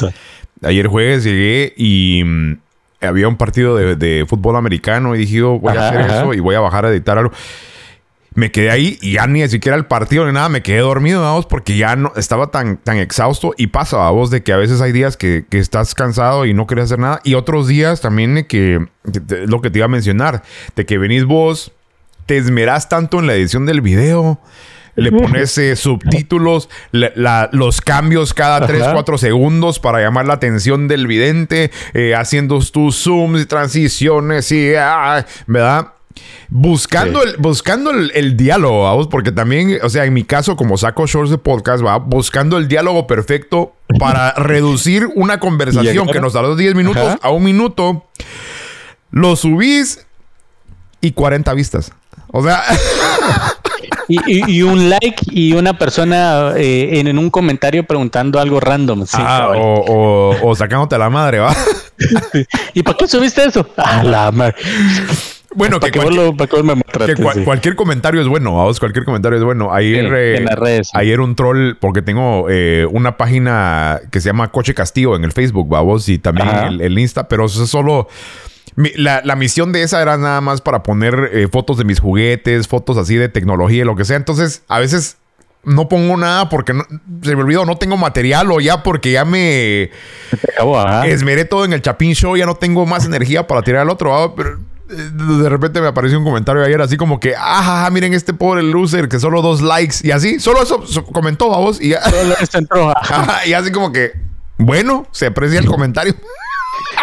[0.62, 2.58] Ayer jueves llegué y mm,
[3.00, 6.18] había un partido de, de, fútbol americano y dije, voy ajá, a hacer ajá.
[6.18, 7.32] eso y voy a bajar a editar algo.
[8.32, 11.46] Me quedé ahí y ya ni siquiera el partido ni nada, me quedé dormido, vamos,
[11.46, 14.80] porque ya no estaba tan, tan exhausto y pasa, a vos, de que a veces
[14.80, 18.36] hay días que, que, estás cansado y no quieres hacer nada y otros días también
[18.36, 20.44] de que, que, lo que te iba a mencionar,
[20.76, 21.72] de que venís vos,
[22.26, 24.40] te esmerás tanto en la edición del video,
[25.00, 30.34] le pones eh, subtítulos, la, la, los cambios cada 3, 4 segundos para llamar la
[30.34, 35.94] atención del vidente, eh, haciendo tus zooms y transiciones y, ah, ¿verdad?
[36.48, 37.28] Buscando, sí.
[37.28, 41.06] el, buscando el, el, diálogo, vamos, porque también, o sea, en mi caso, como saco
[41.06, 46.56] shorts de podcast, va buscando el diálogo perfecto para reducir una conversación que nos tardó
[46.56, 47.18] 10 minutos Ajá.
[47.22, 48.04] a un minuto.
[49.10, 50.06] Lo subís
[51.00, 51.92] y 40 vistas.
[52.32, 52.62] O sea.
[54.10, 58.58] Y, y, y, un like y una persona eh, en, en, un comentario preguntando algo
[58.58, 59.06] random.
[59.06, 59.74] Sí, ah, o,
[60.32, 61.54] o, o, sacándote la madre, ¿va?
[62.74, 63.64] ¿Y para qué subiste eso?
[63.76, 64.56] A la madre.
[65.54, 67.44] Bueno, que, cualquier, lo, que cual, sí.
[67.44, 69.72] cualquier, comentario es bueno, vamos, cualquier comentario es bueno.
[69.72, 70.92] Ayer, sí, eh, en las redes, sí.
[70.94, 75.32] ayer un troll, porque tengo eh, una página que se llama Coche Castillo en el
[75.32, 78.08] Facebook, vamos, y también el, el, Insta, pero eso es solo
[78.96, 82.68] la, la, misión de esa era nada más para poner eh, fotos de mis juguetes,
[82.68, 84.16] fotos así de tecnología y lo que sea.
[84.16, 85.16] Entonces, a veces
[85.62, 86.84] no pongo nada porque no,
[87.22, 89.90] se me olvidó, no tengo material o ya porque ya me
[90.54, 93.90] acabó, esmeré todo en el Chapín Show, ya no tengo más energía para tirar al
[93.90, 94.34] otro.
[94.36, 94.58] Pero
[94.90, 99.08] de repente me apareció un comentario ayer así como que, ah, miren este pobre loser
[99.08, 102.92] que solo dos likes y así, solo eso comentó vos y, solo eso entró.
[103.46, 104.12] y así como que,
[104.58, 106.14] bueno, se aprecia el comentario.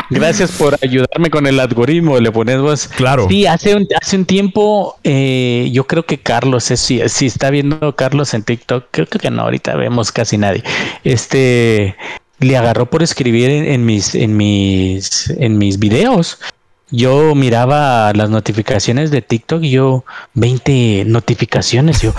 [0.10, 2.88] Gracias por ayudarme con el algoritmo, le pones vos.
[2.88, 3.28] Claro.
[3.30, 7.49] Sí, hace un, hace un tiempo, eh, yo creo que Carlos, es, si, si está
[7.49, 10.64] viendo Carlos en TikTok, creo que no, ahorita vemos casi nadie.
[11.03, 11.95] Este
[12.39, 16.39] le agarró por escribir en, mis, en mis, en mis videos
[16.90, 22.14] yo miraba las notificaciones de TikTok y yo 20 notificaciones, yo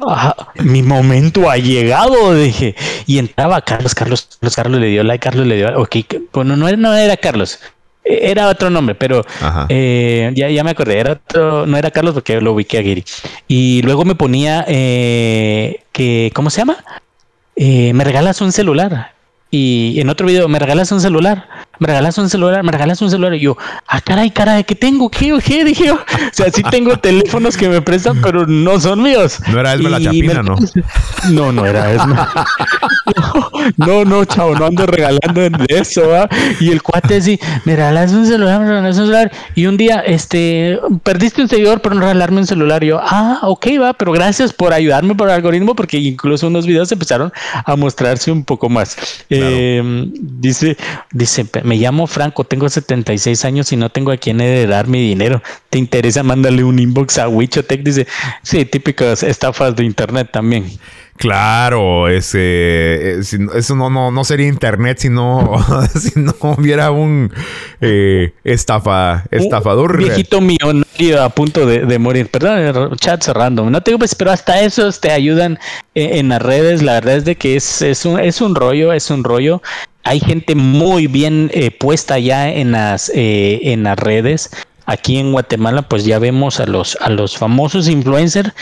[0.56, 2.74] mi momento ha llegado, dije,
[3.06, 5.96] y entraba Carlos, Carlos, Carlos, Carlos le dio like, Carlos le dio, ok,
[6.32, 7.60] bueno, no era, no era Carlos,
[8.04, 9.24] e, era otro nombre, pero
[9.68, 13.04] eh, ya, ya me acordé, era otro, no era Carlos porque lo ubiqué a Giri.
[13.46, 16.78] Y luego me ponía eh, que, ¿cómo se llama?
[17.54, 19.12] Eh, me regalas un celular.
[19.50, 21.48] Y en otro video, me regalas un celular
[21.78, 23.34] me regalas un celular, me regalas un celular.
[23.34, 23.56] Y yo,
[23.86, 25.10] ah, caray, caray, ¿qué tengo?
[25.10, 25.36] ¿Qué?
[25.44, 25.64] ¿Qué?
[25.68, 25.94] Dije yo.
[25.94, 29.40] O sea, sí tengo teléfonos que me prestan, pero no son míos.
[29.52, 30.56] No era Esme la Chapina, ¿no?
[31.30, 32.14] No, no era Esme.
[33.76, 36.28] No, no, chavo, no ando regalando de eso, ¿va?
[36.60, 39.32] Y el cuate así, me regalas un celular, me regalas un celular.
[39.54, 42.82] Y un día, este, perdiste un seguidor por no regalarme un celular.
[42.84, 46.66] Y yo, ah, ok, va, pero gracias por ayudarme por el algoritmo, porque incluso unos
[46.66, 47.32] videos empezaron
[47.64, 48.96] a mostrarse un poco más.
[49.30, 49.82] Eh,
[50.20, 50.76] dice,
[51.12, 55.42] dice, me llamo Franco, tengo 76 años y no tengo a quién heredar mi dinero.
[55.68, 56.22] ¿Te interesa?
[56.22, 57.82] Mándale un inbox a Wichotech.
[57.82, 58.06] Dice,
[58.42, 60.64] sí, típicas estafas de internet también.
[61.18, 63.20] Claro, ese, eh,
[63.54, 65.52] eso no, no, no sería internet si no,
[65.94, 67.32] si no hubiera un
[67.80, 69.96] eh, estafa, estafador.
[69.96, 72.30] Un viejito millonario a punto de, morir.
[72.30, 73.68] Perdón, chat cerrando.
[73.68, 75.58] No te pues, pero hasta esos te ayudan
[75.94, 76.82] en, en, las redes.
[76.82, 79.60] La verdad es de que es, es, un, es un rollo, es un rollo
[80.08, 84.50] hay gente muy bien eh, puesta ya en las, eh, en las redes.
[84.86, 88.52] Aquí en Guatemala, pues ya vemos a los, a los famosos influencers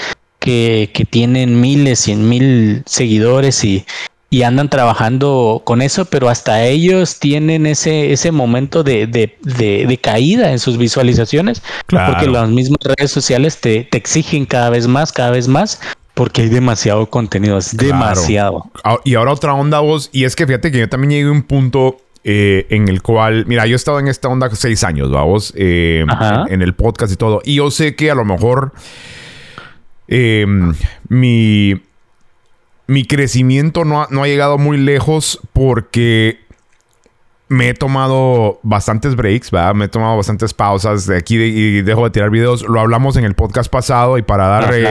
[0.40, 3.86] que, que tienen miles, cien mil seguidores y,
[4.28, 9.99] y andan trabajando con eso, pero hasta ellos tienen ese, ese momento de, de, de,
[9.99, 15.12] caída en sus visualizaciones, porque las mismas redes sociales te, te, exigen cada vez más,
[15.12, 15.80] cada vez más,
[16.17, 18.71] porque hay demasiado contenido, es demasiado.
[18.83, 21.31] Ah, y ahora otra onda, vos, y es que fíjate que yo también llegué a
[21.31, 25.11] un punto eh, en el cual, mira, yo he estado en esta onda seis años,
[25.11, 26.07] vamos, eh,
[26.49, 28.73] en, el podcast y todo, y yo sé que a lo mejor
[30.09, 30.73] em,
[31.11, 31.83] mi,
[32.87, 36.45] mi crecimiento no no ha llegado muy lejos porque
[37.49, 39.74] me he tomado bastantes breaks, ¿verdad?
[39.74, 42.62] Me he tomado bastantes pausas de aquí y dejo de tirar videos.
[42.62, 44.82] Lo hablamos en el podcast pasado y para dar eh,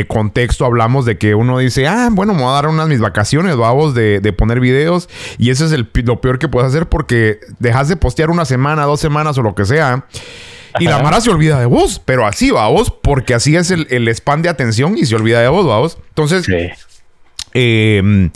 [0.00, 3.00] eh, contexto hablamos de que uno dice, ah, bueno, me voy a dar unas mis
[3.00, 5.10] vacaciones, vamos, de, de poner videos.
[5.36, 8.84] Y eso es el, lo peor que puedes hacer porque dejas de postear una semana,
[8.84, 10.06] dos semanas o lo que sea.
[10.78, 13.86] Y la Mara se olvida de vos, pero así va vos, porque así es el,
[13.90, 15.98] el spam de atención y se olvida de vos, vos.
[16.08, 16.46] Entonces,
[17.52, 18.30] eh,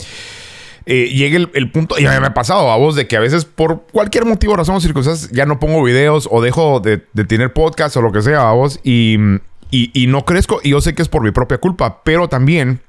[0.89, 3.87] eh, llegue el, punto, y me ha pasado a vos, de que a veces por
[3.91, 8.01] cualquier motivo, razón o circunstancias, ya no pongo videos o dejo de, tener podcast o
[8.01, 9.17] lo que sea a vos y,
[9.69, 10.61] y, no crezco.
[10.63, 12.79] Y yo sé que es por mi propia culpa, pero también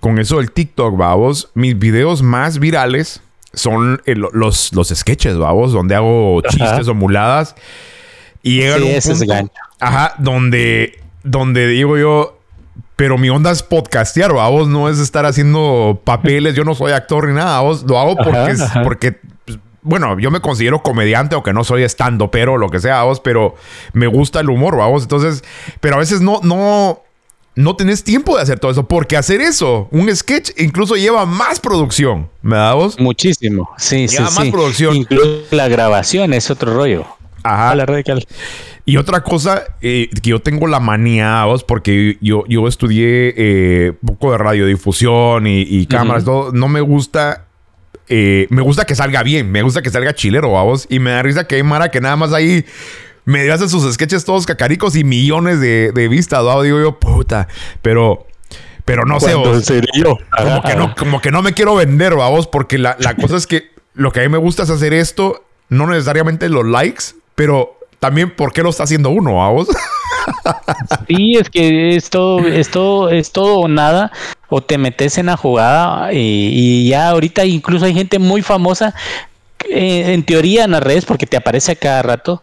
[0.00, 3.22] con eso del TikTok, vamos, mis videos más virales
[3.54, 7.56] son los, los sketches, vamos, donde hago chistes o muladas.
[8.42, 12.38] Y llega un punto, ajá, donde, donde digo yo,
[12.96, 17.28] pero mi onda es podcastear, vos no es estar haciendo papeles, yo no soy actor
[17.28, 21.64] ni nada, vos lo hago porque, porque pues, bueno, yo me considero comediante, aunque no
[21.64, 23.54] soy estando, pero lo que sea, vos, pero
[23.92, 25.02] me gusta el humor, vamos.
[25.02, 25.42] Entonces,
[25.80, 27.02] pero a veces no, no,
[27.56, 31.58] no tenés tiempo de hacer todo eso, porque hacer eso, un sketch, incluso lleva más
[31.58, 32.98] producción, ¿me da vos?
[33.00, 34.94] Muchísimo, sí, lleva sí, más producción.
[34.94, 37.06] Incluso la grabación es otro rollo.
[37.42, 37.74] Ajá.
[37.74, 38.26] La radical.
[38.86, 43.92] Y otra cosa eh, que yo tengo la manía, vos, porque yo, yo estudié eh,
[44.04, 46.52] poco de radiodifusión y, cámaras, todo.
[46.52, 47.46] No me gusta.
[48.08, 50.86] Eh, me gusta que salga bien, me gusta que salga chilero, vos.
[50.90, 52.66] Y me da risa que hay Mara que nada más ahí
[53.24, 56.60] me hace sus sketches todos cacaricos y millones de, de vistas, ¿no?
[56.60, 57.48] Digo yo, puta.
[57.80, 58.26] Pero.
[58.84, 59.66] Pero no sé, vos,
[60.36, 63.46] Como que no, como que no me quiero vender, vos, porque la, la cosa es
[63.46, 67.04] que lo que a mí me gusta es hacer esto, no necesariamente los likes,
[67.34, 69.66] pero también por qué lo está haciendo uno, a vos.
[71.08, 74.12] sí, es que esto, esto es todo o nada,
[74.50, 78.94] o te metes en la jugada y, ya ahorita incluso hay gente muy famosa,
[79.70, 82.42] eh, en teoría en las redes, porque te aparece a cada rato,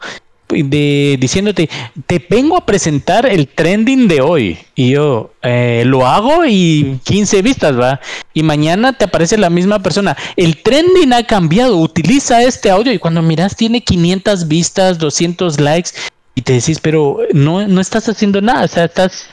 [0.51, 1.69] de, diciéndote,
[2.05, 4.57] te vengo a presentar el trending de hoy.
[4.75, 7.99] Y yo eh, lo hago y 15 vistas, va.
[8.33, 10.15] Y mañana te aparece la misma persona.
[10.35, 15.91] El trending ha cambiado, utiliza este audio y cuando miras tiene 500 vistas, 200 likes.
[16.33, 19.27] y te decís, pero no, no estás haciendo nada, o sea, estás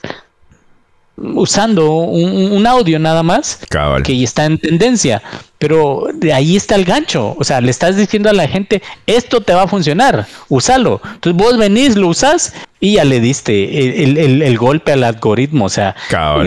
[1.35, 3.61] usando un, audio nada más
[4.05, 5.23] que está en tendencia,
[5.59, 9.41] pero de ahí está el gancho, o sea, le estás diciendo a la gente, esto
[9.41, 11.01] te va a funcionar, úsalo.
[11.15, 15.97] Entonces vos venís, lo usas y ya le diste el, golpe al algoritmo, o sea,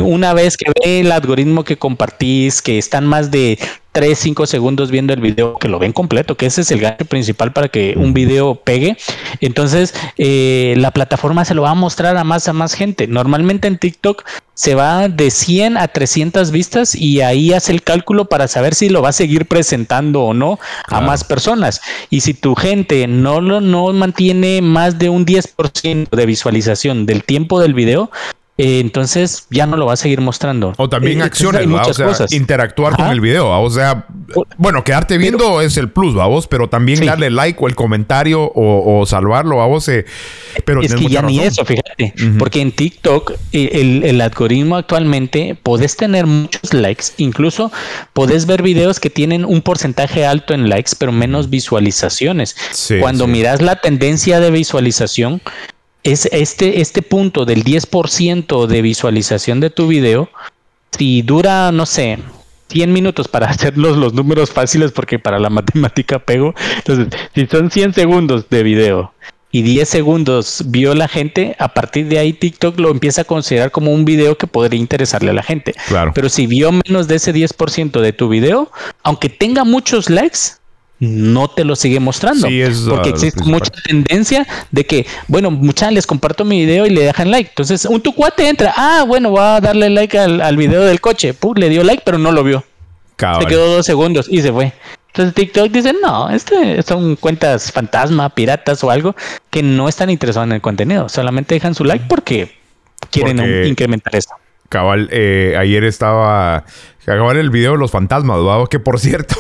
[0.02, 3.60] una vez que ve el algoritmo que compartís, que están más de
[3.92, 7.06] 3, 5 segundos viendo el video, que lo ven completo, que ese es el gancho
[7.06, 8.96] principal para que un video pegue.
[9.42, 13.08] Entonces, eh, la plataforma se lo va a mostrar a más a más gente.
[13.08, 18.30] Normalmente en TikTok se va de 100 a 300 vistas y ahí hace el cálculo
[18.30, 21.82] para saber si lo va a seguir presentando o no a más personas.
[22.10, 27.24] Y si tu gente no lo no mantiene más de un 10% de visualización del
[27.24, 28.12] tiempo del video,
[28.64, 30.76] eh, entonces ya no lo va a seguir mostrando.
[30.78, 34.06] O también eh, acciones, o sea, interactuar con el video, o sea,
[34.56, 39.04] bueno, quedarte viendo es el plus, vamos, pero también darle like o el comentario o,
[39.08, 40.06] salvarlo, vamos, eh,
[40.64, 45.98] pero es que ya ni eso, fíjate, porque en TikTok el, el, algoritmo actualmente podés
[45.98, 47.72] tener muchos likes, incluso
[48.14, 52.56] podés ver videos que tienen un porcentaje alto en likes, pero menos visualizaciones.
[53.00, 55.42] Cuando miras la tendencia de visualización,
[56.04, 60.30] es este, este punto del 10% de visualización de tu video,
[60.92, 62.20] si dura, no sé,
[62.70, 66.54] 100 minutos para hacer los, números fáciles, porque para la matemática pego.
[66.78, 69.14] Entonces, si son 100 segundos de video
[69.52, 73.72] y 10 segundos vio la gente, a partir de ahí TikTok lo empieza a considerar
[73.72, 75.74] como un video que podría interesarle a la gente.
[75.88, 76.14] Claro.
[76.16, 78.72] Pero si vio menos de ese 10% de tu video,
[79.04, 80.61] aunque tenga muchos likes,
[81.02, 82.48] no te lo sigue mostrando.
[82.88, 87.32] porque existe mucha tendencia de que, bueno, muchas les comparto mi video y le dejan
[87.32, 87.50] like.
[87.50, 91.36] Entonces, un tu cuate entra, ah, bueno, va a darle like al, video del coche.
[91.56, 92.64] le dio like, pero no lo vio.
[93.18, 94.74] Se quedó dos segundos y se fue.
[95.08, 99.16] Entonces TikTok dice, no, este son cuentas fantasma, piratas o algo
[99.50, 101.10] que no están interesados en el contenido.
[101.10, 102.56] Solamente dejan su like porque
[103.10, 104.30] quieren incrementar eso.
[104.70, 106.64] Cabal, eh, ayer estaba,
[107.04, 108.38] cabal el video de los fantasmas,
[108.70, 109.36] que por cierto...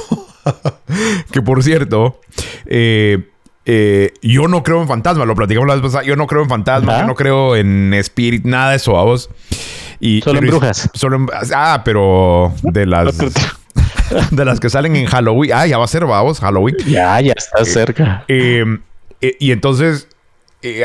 [1.31, 2.19] que por cierto,
[2.65, 3.29] eh,
[3.65, 6.03] eh, yo no creo en fantasmas, lo platicamos la vez pasada.
[6.03, 9.29] Yo no creo en fantasmas, yo no creo en espíritu, nada de eso, vos.
[9.99, 10.89] Y, solo en brujas.
[10.93, 13.17] Solo ah, pero de las.
[14.31, 15.51] de las que salen en Halloween.
[15.53, 16.75] Ah, ya va a ser, vamos, Halloween.
[16.87, 18.25] Ya, ya está eh, cerca.
[18.27, 20.07] y entonces.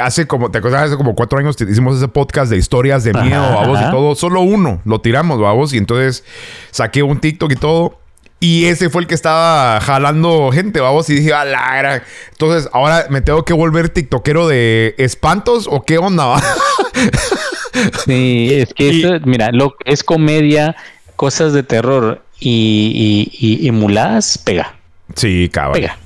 [0.03, 3.43] hace como, te acuerdas, hace como cuatro años hicimos ese podcast de historias de miedo,
[3.43, 4.15] vamos, y todo.
[4.15, 5.73] Solo uno lo tiramos, vamos.
[5.73, 6.25] Y entonces
[6.73, 7.99] saqué un TikTok y todo.
[8.39, 11.09] Y ese fue el que estaba jalando gente, vamos.
[11.09, 15.99] Y dije, a la Entonces, ahora me tengo que volver tiktokero de espantos o qué
[15.99, 16.37] onda.
[18.05, 20.77] sí, es que esto, mira, lo es comedia,
[21.17, 24.75] cosas de terror y, y, y, muladas, pega.
[25.15, 25.73] Sí, cabal.
[25.73, 25.99] Pega.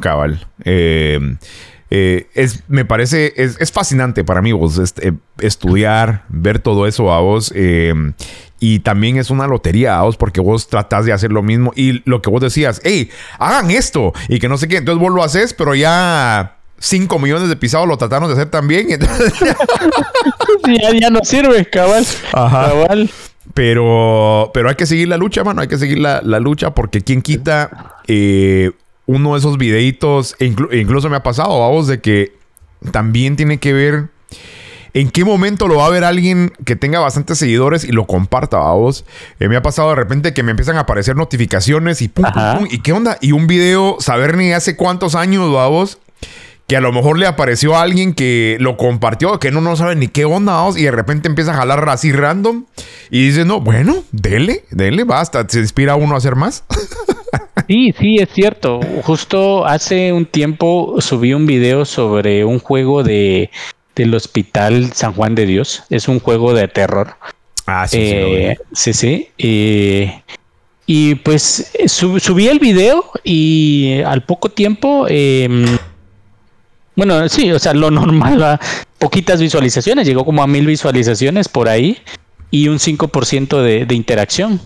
[0.00, 0.46] Cabal.
[0.64, 1.20] Eh,
[1.90, 7.20] eh, es, me parece, es, fascinante para mí vos este, estudiar, ver todo eso a
[7.20, 7.52] vos.
[7.54, 7.94] Eh,
[8.58, 11.72] y también es una lotería, vos, porque vos tratás de hacer lo mismo.
[11.76, 14.12] Y lo que vos decías, hey, hagan esto.
[14.28, 14.78] Y que no sé qué.
[14.78, 18.90] Entonces vos lo haces, pero ya 5 millones de pisados lo trataron de hacer también.
[18.90, 19.32] Entonces...
[21.00, 22.06] ya, no sirve, cabal.
[22.32, 23.10] Cabal.
[23.54, 25.60] Pero, pero hay que seguir la lucha, mano.
[25.60, 28.72] Hay que seguir la, lucha porque quien quita eh,
[29.06, 32.32] uno de esos videitos, e incluso me ha pasado, vamos, de que
[32.92, 34.08] también tiene que ver
[34.96, 38.56] ¿En qué momento lo va a ver alguien que tenga bastantes seguidores y lo comparta
[38.56, 39.04] a vos?
[39.38, 42.58] Eh, me ha pasado de repente que me empiezan a aparecer notificaciones y pum, pum,
[42.60, 42.68] pum.
[42.70, 43.18] ¿Y qué onda?
[43.20, 45.98] Y un video, saber ni hace cuántos años, a vos,
[46.66, 49.96] que a lo mejor le apareció a alguien que lo compartió, que no, no sabe
[49.96, 52.64] ni qué onda, y de repente empieza a jalar así random
[53.10, 56.64] y dice, no, bueno, dele, dele, basta, se inspira uno a hacer más.
[57.68, 58.80] Sí, sí, es cierto.
[59.02, 63.50] Justo hace un tiempo subí un video sobre un juego de
[63.96, 65.82] del Hospital San Juan de Dios.
[65.90, 67.16] Es un juego de terror.
[67.66, 67.98] Ah, sí,
[68.72, 69.28] sí, sí.
[69.36, 70.12] sí.
[70.86, 75.76] y pues subí el video y al poco tiempo, em,
[76.94, 78.60] bueno, sí, o sea, lo normal,
[78.98, 81.98] poquitas visualizaciones, llegó como a mil visualizaciones por ahí
[82.52, 84.60] y un 5% de, de interacción.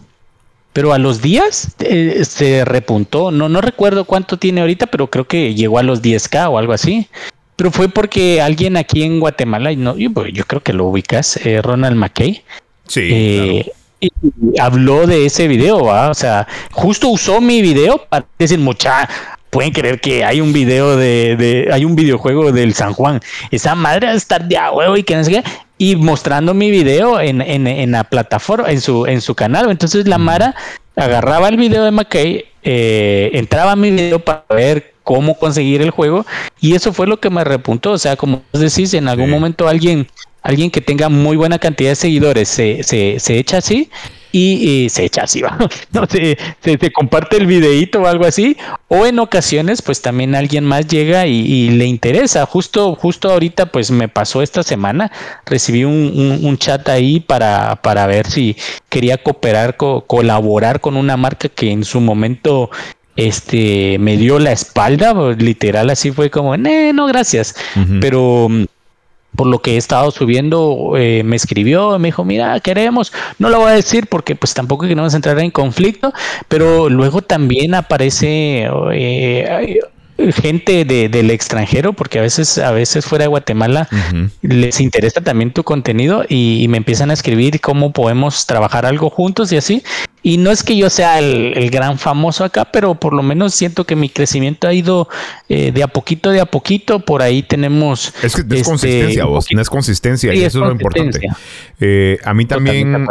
[0.73, 5.27] Pero a los días eh, se repuntó, no, no recuerdo cuánto tiene ahorita, pero creo
[5.27, 7.09] que llegó a los 10k o algo así.
[7.57, 11.61] Pero fue porque alguien aquí en Guatemala, no, yo, pues, creo que lo ubicas, eh,
[11.61, 12.43] Ronald McKay.
[12.87, 13.09] Sí.
[13.13, 14.11] Eh, y
[14.59, 19.09] habló de ese video, o sea, justo usó mi video para decir, mucha,
[19.51, 23.21] pueden creer que hay un video de, de, hay un videojuego del San Juan.
[23.51, 25.45] Esa madre va a estar de a huevo y que no sé qué.
[25.77, 29.71] Y mostrando mi video en, en, en la plataforma, en su, en su canal.
[29.71, 30.55] Entonces la Mara
[30.97, 35.91] agarraba el video de McKay, eh, entraba a mi video para ver cómo conseguir el
[35.91, 36.27] juego
[36.61, 40.07] y eso fue lo que me repuntó, o sea, como decís, en algún momento alguien
[40.43, 43.91] alguien que tenga muy buena cantidad de seguidores se, se, se echa así
[44.33, 45.59] y, se echa así, ¿va?
[45.93, 48.57] no se, se, comparte el videíto o algo así,
[48.89, 53.91] o en ocasiones pues también alguien más llega y, le interesa, justo, justo ahorita pues
[53.91, 55.11] me pasó esta semana,
[55.47, 58.57] recibí un, un, chat ahí para, para ver si
[58.89, 62.71] quería cooperar, colaborar con una marca que en su momento
[63.17, 67.55] este me dio la espalda, literal así fue como, no, gracias,
[68.01, 68.49] pero
[69.37, 73.61] por lo que he estado subiendo, eh, me escribió, me dijo, mira, queremos, no lo
[73.61, 76.13] voy a decir porque pues tampoco queremos entrar en conflicto,
[76.49, 79.81] pero luego también aparece eh,
[80.33, 83.89] gente de, del extranjero, porque a veces, a veces fuera de Guatemala
[84.43, 89.51] les interesa también tu contenido y, me empiezan a escribir cómo podemos trabajar algo juntos
[89.53, 89.83] y así.
[90.23, 93.85] Y no es que yo sea el, gran famoso acá, pero por lo menos siento
[93.85, 95.09] que mi crecimiento ha ido
[95.49, 97.01] eh, de a poquito, de a poquito.
[97.01, 98.13] Por ahí tenemos.
[98.23, 99.47] Es que es consistencia, vos.
[99.47, 101.21] Tienes consistencia y eso es lo importante.
[101.81, 103.07] Eh, a mí también.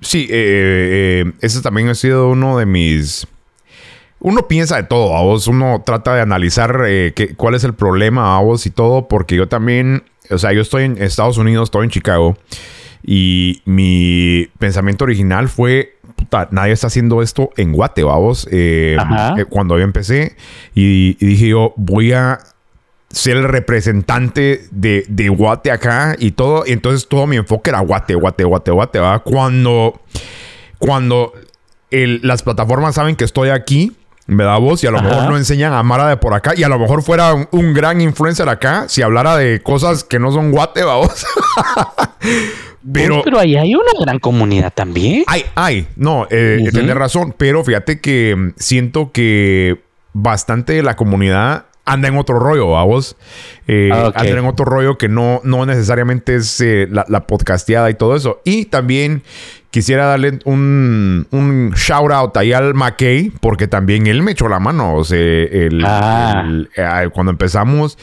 [0.00, 3.26] Sí, eh, ese también ha sido uno de mis
[4.24, 8.38] uno piensa de todo, a vos, uno trata de analizar eh, cuál es el problema
[8.38, 11.84] a vos y todo, porque yo también, o sea, yo estoy en Estados Unidos, estoy
[11.84, 12.34] en Chicago,
[13.02, 18.96] y mi pensamiento original fue, puta, nadie está haciendo esto en Guate, vamos, eh,
[19.36, 20.36] eh, cuando yo empecé,
[20.74, 22.38] y, dije yo, voy a
[23.10, 26.64] ser el representante de, de, Guate acá y todo.
[26.66, 29.18] Y entonces todo mi enfoque era Guate, Guate, Guate, Guate, ¿va?
[29.20, 30.00] Cuando,
[30.78, 31.32] cuando
[31.90, 33.92] las plataformas saben que estoy aquí,
[34.26, 36.62] me da voz y a lo mejor no enseñan a Mara de por acá y
[36.62, 40.50] a lo mejor fuera un, gran influencer acá si hablara de cosas que no son
[40.50, 41.26] guate, vamos.
[42.92, 45.24] pero, pero ahí hay una gran comunidad también.
[45.26, 51.66] Hay, hay, no, eh, razón, pero fíjate que mm, siento que bastante de la comunidad
[51.84, 53.16] anda en otro rollo, vamos.
[53.66, 57.90] Eh, ah, Anda en otro rollo que no, no necesariamente es eh, la, la, podcasteada
[57.90, 58.40] y todo eso.
[58.44, 59.22] Y también
[59.74, 64.60] quisiera darle un, un shout out ahí al McKay, porque también él me echó la
[64.60, 64.94] mano.
[64.94, 66.46] O sea, el, ah.
[66.76, 67.98] eh, cuando empezamos,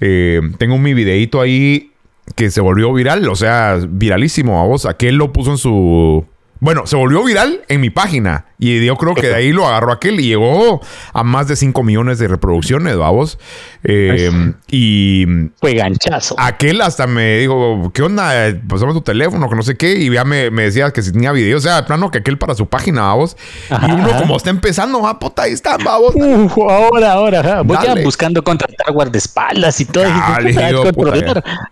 [0.00, 1.92] eh, tengo mi videito ahí
[2.34, 4.84] que se volvió viral, o sea, viralísimo a vos.
[4.84, 6.26] Aquel lo puso en su
[6.64, 8.46] bueno, se volvió viral en mi página.
[8.58, 10.80] Y yo creo que de ahí lo agarró aquel y llegó
[11.12, 13.38] a más de 5 millones de reproducciones, vamos.
[13.82, 15.26] Eh, y.
[15.60, 16.34] Fue ganchazo.
[16.38, 18.32] Aquel hasta me dijo, ¿qué onda?
[18.66, 19.92] Pasamos tu teléfono, que no sé qué.
[19.98, 21.58] Y ya me, me decía que si tenía video.
[21.58, 23.36] O sea, plano que aquel para su página, vamos.
[23.68, 26.14] y uno, como está empezando, va, ah, puta, ahí está, vamos.
[26.56, 27.60] ahora, ahora.
[27.60, 30.04] Voy ya buscando contratar guardaespaldas y todo.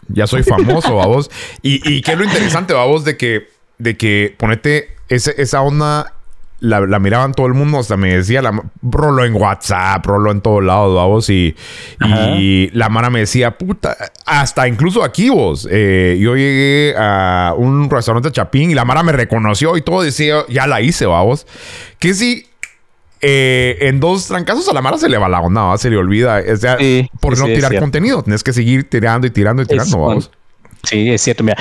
[0.08, 1.30] ya, soy famoso, vamos.
[1.62, 3.51] Y, y qué es lo interesante, vamos, de que
[3.82, 6.12] de que ponete esa onda
[6.62, 10.40] la, la, miraban todo el mundo, hasta me decía, la, rolo en WhatsApp, rolo en
[10.40, 11.56] todos lados, vamos, y,
[12.38, 17.90] y la mara me decía, puta, hasta incluso aquí vos, eh, yo llegué a un
[17.90, 21.48] restaurante Chapín y la mara me reconoció y todo decía, ya la hice, vamos,
[21.98, 22.46] que si
[23.20, 26.40] eh, en dos trancazos a la mara se le va la onda, se le olvida,
[26.48, 26.78] o sea,
[27.20, 30.30] por no tirar contenido, tienes que seguir tirando y tirando y tirando, vamos.
[30.84, 31.56] Sí, es cierto, mira,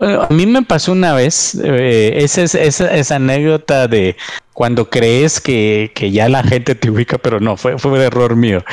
[0.00, 4.16] a mí me pasó una vez eh, esa, esa, esa, anécdota de
[4.54, 8.64] cuando crees que, ya la gente te ubica, pero no, fue, fue un error mío.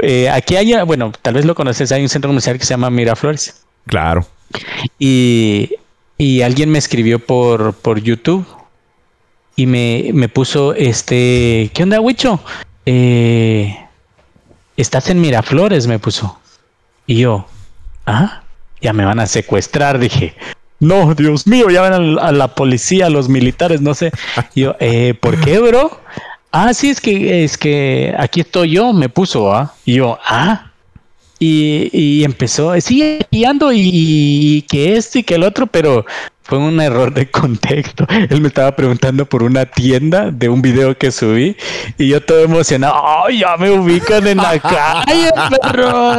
[0.00, 2.90] Eh, aquí hay, bueno, tal vez lo conoces, hay un centro comercial que se llama
[2.90, 3.64] Miraflores.
[3.86, 4.26] Claro.
[4.98, 5.70] Y,
[6.44, 8.46] alguien me escribió por, por YouTube
[9.56, 12.40] y me, me puso, este, ¿qué onda, Huicho?
[12.86, 13.76] Eh,
[14.76, 16.38] estás en Miraflores, me puso.
[17.06, 17.46] Y yo,
[18.06, 18.42] ah,
[18.80, 20.34] ya me van a secuestrar, dije
[20.80, 24.12] no, Dios mío, ya ven a, la policía, a los militares, no sé.
[24.54, 26.00] yo, eh, ¿por qué, bro?
[26.52, 29.74] Ah, sí, es que, es que aquí estoy yo, me puso, ¿ah?
[29.84, 30.70] Y yo, ah.
[31.40, 36.04] Y, y empezó, sí, aquí ando y, y que esto y que el otro, pero
[36.48, 38.06] fue un error de contexto.
[38.30, 41.56] Él me estaba preguntando por una tienda de un video que subí
[41.98, 42.94] y yo todo emocionado.
[43.26, 45.30] ¡Ay, ya me ubican en la calle,
[45.62, 46.14] perro!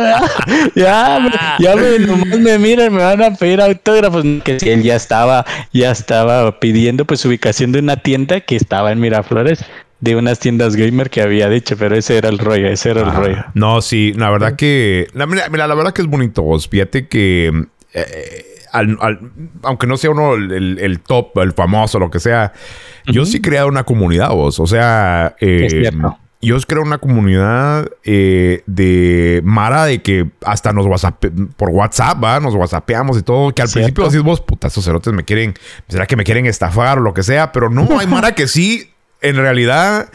[0.76, 4.24] Ya, ya me, nomás me miran, me van a pedir autógrafos.
[4.44, 8.92] Que si él ya estaba, ya estaba pidiendo pues ubicación de una tienda que estaba
[8.92, 9.66] en Miraflores
[10.00, 13.12] de unas tiendas gamer que había dicho, pero ese era el rollo, ese era el
[13.12, 13.44] rollo.
[13.56, 16.70] No, sí, la verdad que, la, mira, la verdad que es bonito, vos.
[16.70, 22.54] Fíjate que eh, aunque no sea uno el, top, el famoso, lo que sea,
[23.06, 24.60] yo sí he creado una comunidad, vos.
[24.60, 25.92] O sea, eh,
[26.42, 31.26] yo creo una comunidad eh, de Mara de que hasta nos WhatsApp,
[31.58, 32.40] por WhatsApp, ¿va?
[32.40, 33.54] Nos WhatsAppeamos y todo.
[33.54, 35.54] Que al principio decís vos, puta, esos cerotes me quieren,
[35.90, 38.90] será que me quieren estafar o lo que sea, pero no, hay Mara que sí
[39.22, 40.10] en realidad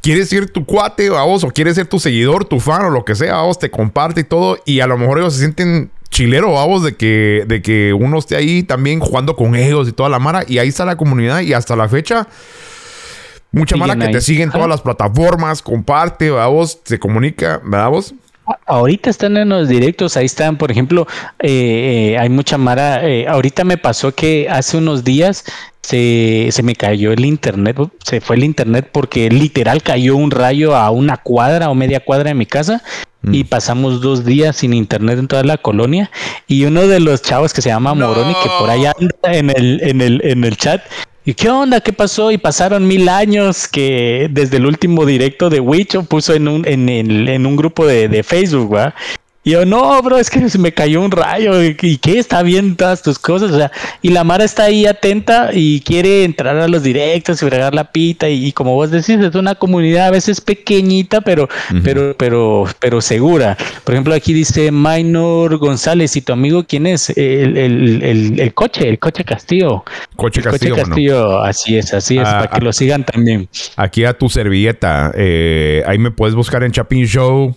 [0.00, 3.14] quieres ser tu cuate, vos, o quieres ser tu seguidor, tu fan o lo que
[3.14, 6.84] sea, vos, te comparte y todo, y a lo mejor ellos se sienten chilero, vamos,
[6.84, 10.44] de que, de que uno esté ahí también jugando con ellos y toda la mara,
[10.46, 12.28] y ahí está la comunidad, y hasta la fecha,
[13.50, 18.14] mucha mara que te sigue en todas las plataformas, comparte, vamos, se comunica, ¿verdad vos?
[18.66, 21.06] Ahorita están en los directos, ahí están, por ejemplo,
[21.40, 23.06] eh, eh, hay mucha mara.
[23.06, 25.44] Eh, ahorita me pasó que hace unos días
[25.82, 30.76] se, se, me cayó el internet, se fue el internet porque literal cayó un rayo
[30.76, 32.82] a una cuadra o media cuadra de mi casa
[33.22, 33.34] mm.
[33.34, 36.10] y pasamos dos días sin internet en toda la colonia.
[36.46, 39.80] Y uno de los chavos que se llama Moroni, que por allá anda en el,
[39.82, 40.82] en el, en el chat,
[41.28, 41.80] ¿Y qué onda?
[41.80, 42.30] ¿Qué pasó?
[42.30, 46.88] Y pasaron mil años que desde el último directo de Wicho puso en un, en,
[46.88, 48.94] en un grupo de, de Facebook, ¿va?
[49.46, 51.62] Y yo, no, bro, es que se me cayó un rayo.
[51.62, 52.18] ¿Y qué?
[52.18, 53.52] Está bien todas tus cosas.
[53.52, 53.70] O sea,
[54.02, 57.92] y la Mara está ahí atenta y quiere entrar a los directos y fregar la
[57.92, 58.28] pita.
[58.28, 61.48] Y, como vos decís, es una comunidad a veces pequeñita, pero,
[61.84, 63.56] pero, pero, pero segura.
[63.84, 66.16] Por ejemplo, aquí dice Minor González.
[66.16, 67.10] ¿Y tu amigo quién es?
[67.10, 69.84] El, el, el, coche, el coche Castillo.
[70.16, 70.74] Coche Castillo.
[70.74, 73.48] Coche Castillo, así es, así es, ah, para que lo sigan también.
[73.76, 75.12] Aquí a tu servilleta.
[75.14, 77.54] Eh, ahí me puedes buscar en Chapin Show.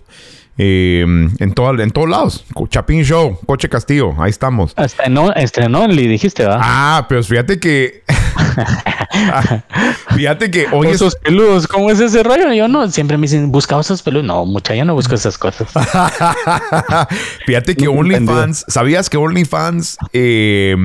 [0.62, 1.06] Eh,
[1.40, 2.46] en, todo, en todos lados.
[2.68, 4.74] Chapín Show, Coche Castillo, ahí estamos.
[4.76, 6.60] Estrenó, estrenó, le dijiste, ¿verdad?
[6.62, 8.04] Ah, pero fíjate que.
[10.16, 10.88] fíjate que hoy.
[10.88, 12.52] Esos peludos, ¿cómo es ese rollo?
[12.52, 14.26] Yo no, siempre me dicen, busca esos peludos.
[14.26, 15.70] No, mucha, yo no busco esas cosas.
[17.46, 20.76] fíjate que OnlyFans, ¿sabías que OnlyFans eh,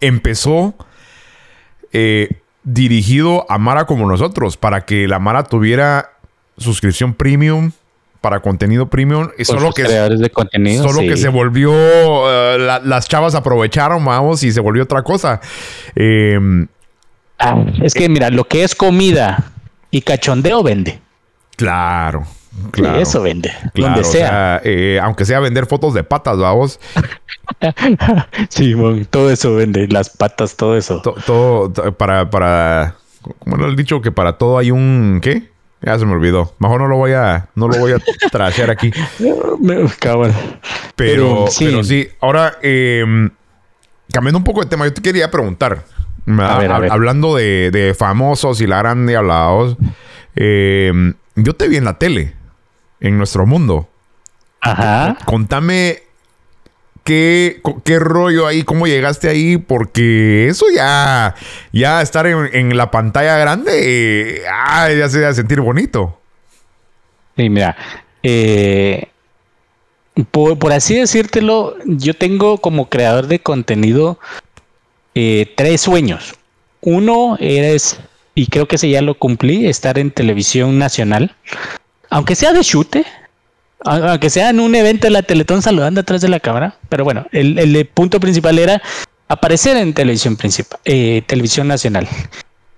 [0.00, 0.74] empezó
[1.90, 2.28] eh,
[2.64, 6.10] dirigido a Mara como nosotros, para que la Mara tuviera
[6.58, 7.72] suscripción premium?
[8.26, 9.28] Para contenido premium.
[9.38, 10.82] Y solo que, creadores de contenido.
[10.82, 11.70] Solo que se volvió.
[11.72, 15.40] Eh, las chavas aprovecharon, vamos, y se volvió otra cosa.
[15.94, 16.66] Em,
[17.38, 19.52] ah, es que, mira, lo que es comida
[19.92, 20.98] y cachondeo vende.
[21.54, 22.26] Claro.
[22.72, 23.52] Claro, eso vende.
[23.76, 24.60] donde sea.
[24.64, 26.80] Eh, aunque sea vender fotos de patas, vamos.
[28.48, 28.74] sí,
[29.08, 29.86] todo eso vende.
[29.86, 31.00] Las patas, todo eso.
[31.00, 32.96] todo, para, para.
[33.38, 34.00] ¿Cómo lo he dicho?
[34.00, 35.20] Que para todo hay un.
[35.22, 35.54] ¿Qué?
[35.82, 36.54] Ya se me olvidó.
[36.58, 37.98] Mejor no lo voy a, no lo voy a
[38.30, 38.92] trasear aquí.
[40.96, 42.08] Pero, pero, sí.
[42.20, 43.30] Ahora, em,
[44.12, 45.84] cambiando un poco de tema, yo te quería preguntar.
[46.26, 49.76] Hablando de, famosos y la grande hablados.
[50.34, 52.34] Em, yo te vi en la tele,
[53.00, 53.88] en nuestro mundo.
[54.60, 55.18] Ajá.
[55.26, 56.05] Contame
[57.06, 58.64] ¿Qué, ¿Qué rollo ahí?
[58.64, 59.58] ¿Cómo llegaste ahí?
[59.58, 61.36] Porque eso ya,
[61.72, 66.18] ya estar en, la pantalla grande, ya se va a sentir bonito.
[67.36, 67.76] Sí, mira,
[68.24, 69.06] eh,
[70.32, 74.18] por, así decírtelo, yo tengo como creador de contenido
[75.14, 76.34] eh, tres sueños.
[76.80, 78.00] Uno es,
[78.34, 81.36] y creo que ese ya lo cumplí, estar en televisión nacional,
[82.10, 83.06] aunque sea de chute,
[83.86, 87.26] aunque sea en un evento de la Teletón saludando atrás de la cámara, pero bueno,
[87.32, 88.82] el, punto principal era
[89.28, 92.08] aparecer en televisión principal, eh, televisión nacional.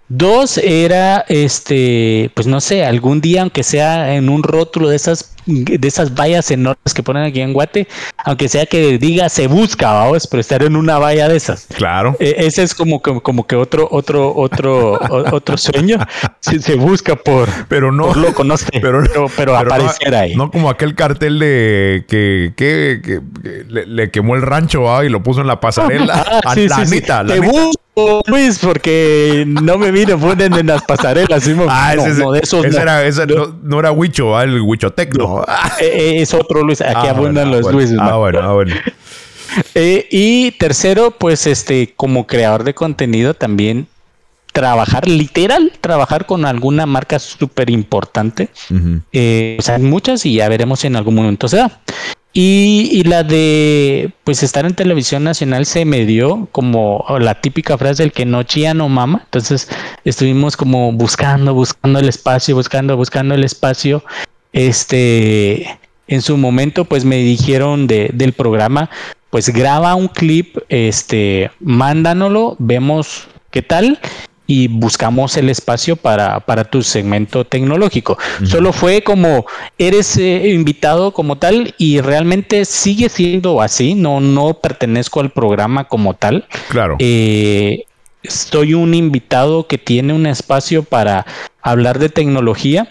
[0.09, 5.35] Dos era, este, pues no sé, algún día, aunque sea en un rótulo de esas,
[5.49, 7.88] de esas vallas enormes que ponen aquí en Guate,
[8.24, 11.66] aunque sea que diga se busca, vamos, pero estar en una valla de esas.
[11.74, 12.16] Claro.
[12.20, 15.01] E, ese es como, como, como, que otro, otro, otro,
[15.32, 15.99] otro sueño.
[16.40, 19.03] Se, se, busca por, pero no, lo conoce, pero,
[19.36, 20.36] pero, aparecer ahí.
[20.36, 23.22] No como aquel cartel de que, que, que,
[23.68, 26.26] le, quemó el rancho y lo puso en la pasarela.
[26.44, 27.24] Ah, sí, la sí, la
[28.26, 31.49] Luis, porque no me vine ponen en las pasarelas.
[31.68, 35.38] Ah, ese, no, de esos ese era, ese no, era Huicho, el Huicho Tecno.
[35.80, 36.80] Eh, eh, es otro Luis.
[36.80, 37.93] Aquí ah, abundan los Luis.
[37.99, 38.74] Ah, bueno, ah, bueno.
[39.74, 43.86] Eh, y tercero, pues este, como creador de contenido también
[44.53, 48.51] trabajar, literal, trabajar con alguna marca súper importante.
[48.70, 51.80] o sea, muchas y ya veremos si en algún momento se da.
[52.41, 58.05] Y, la de pues estar en televisión nacional se me dio como la típica frase
[58.05, 59.22] del que no chía no mama.
[59.24, 59.68] Entonces
[60.05, 64.05] estuvimos como buscando, buscando el espacio, buscando, buscando el espacio.
[64.53, 68.90] Este, en su momento, pues me dijeron de, del programa,
[69.30, 73.99] pues graba un clip, este, mándanoslo, vemos qué tal
[74.51, 78.16] y buscamos el espacio para, para tu segmento tecnológico.
[78.44, 79.44] Solo fue como
[79.76, 85.84] eres eh, invitado como tal y realmente sigue siendo así, no, no pertenezco al programa
[85.84, 86.46] como tal.
[86.70, 86.96] Claro.
[86.99, 87.84] Eh,
[88.22, 91.26] estoy un invitado que tiene un espacio para
[91.61, 92.88] hablar de tecnología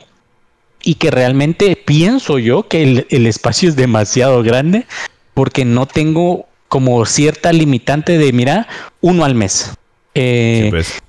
[0.88, 4.86] y que realmente pienso yo que el, el espacio es demasiado grande
[5.34, 8.70] porque no tengo como cierta limitante de, mira,
[9.02, 9.74] uno al mes.
[10.16, 11.02] Eh, pues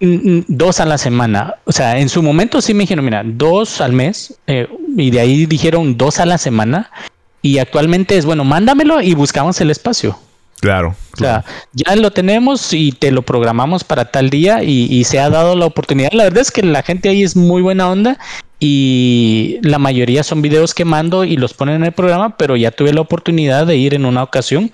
[0.00, 1.54] Dos a la semana.
[1.64, 4.36] O sea, en su momento sí me dijeron, mira, dos al mes.
[4.48, 4.66] Eh,
[4.96, 6.90] y de ahí dijeron dos a la semana.
[7.40, 10.18] Y actualmente es, bueno, mándamelo y buscamos el espacio.
[10.58, 10.96] Claro.
[11.14, 15.30] O sea, ya lo tenemos y te lo programamos para tal día y, se ha
[15.30, 16.10] dado la oportunidad.
[16.12, 18.18] La verdad es que la gente ahí es muy buena onda
[18.60, 22.70] y la mayoría son videos que mando y los ponen en el programa, pero ya
[22.70, 24.70] tuve la oportunidad de ir en una ocasión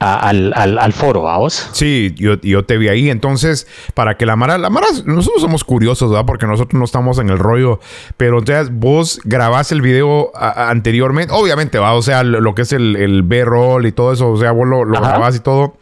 [0.00, 1.70] al, al, foro, vos.
[1.72, 3.10] Sí, yo, yo te vi ahí.
[3.10, 6.26] Entonces, para que la Mara, la Mara, nosotros somos curiosos, ¿verdad?
[6.26, 7.80] Porque nosotros no estamos en el rollo.
[8.16, 11.94] Pero entonces vos grabás el video anteriormente, obviamente, ¿va?
[11.94, 14.84] O sea, lo, que es el, el B-roll y todo eso, o sea, vos lo,
[14.84, 15.76] lo grabás y todo.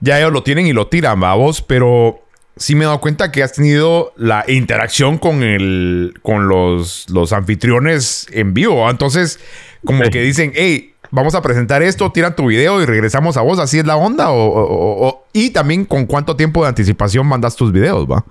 [0.00, 1.34] Ya ellos lo tienen y lo tiran, ¿va?
[1.34, 2.23] Vos, pero
[2.56, 7.32] sí me he dado cuenta que has tenido la interacción con el, con los, los
[7.32, 8.88] anfitriones en vivo.
[8.88, 9.40] Entonces,
[9.84, 13.58] como que dicen, hey, vamos a presentar esto, tiran tu video y regresamos a vos.
[13.58, 14.26] ¿Así es la onda?
[14.30, 18.24] O, y también con cuánto tiempo de anticipación mandas tus videos, ¿va?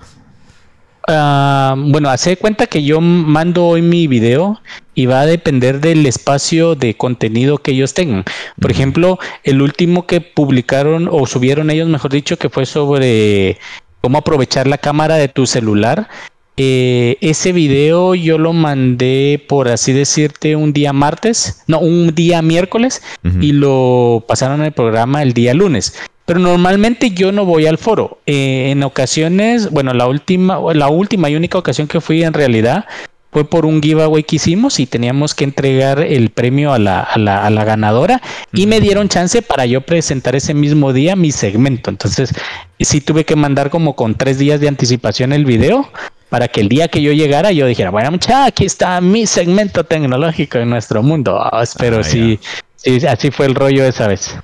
[1.08, 4.62] Ah, bueno, hace cuenta que yo mando hoy mi video
[4.96, 8.24] y va a depender del espacio de contenido que ellos tengan.
[8.60, 13.58] Por ejemplo, el último que publicaron o subieron ellos, mejor dicho, que fue sobre
[14.04, 16.10] cómo aprovechar la cámara de tu celular.
[16.58, 22.42] Eh, ese video yo lo mandé, por así decirte, un día martes, no, un día
[22.42, 23.02] miércoles,
[23.40, 25.96] y lo pasaron al programa el día lunes.
[26.26, 28.20] Pero normalmente yo no voy al foro.
[28.26, 32.86] Eh, en ocasiones, bueno, la última, la última y única ocasión que fui en realidad
[33.34, 37.18] fue por un giveaway que hicimos y teníamos que entregar el premio a la, a
[37.18, 38.22] la, a la ganadora
[38.54, 41.90] y me dieron chance para yo presentar ese mismo día mi segmento.
[41.90, 42.34] Entonces,
[42.80, 45.90] sí tuve que mandar como con tres días de anticipación el video
[46.34, 49.84] para que el día que yo llegara yo dijera, bueno, mucha, aquí está mi segmento
[49.84, 51.40] tecnológico en nuestro mundo.
[51.40, 52.40] Ah, pero ah, sí,
[52.76, 54.36] sí, así fue el rollo esa vez.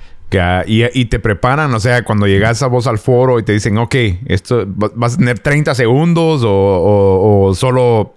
[0.68, 3.96] y, te preparan, o sea, cuando llegas a vos al foro y te dicen, ok,
[4.28, 8.14] esto vas a tener 30 segundos o, solo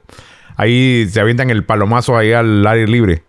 [0.56, 3.22] ahí se avientan el palomazo ahí al aire libre.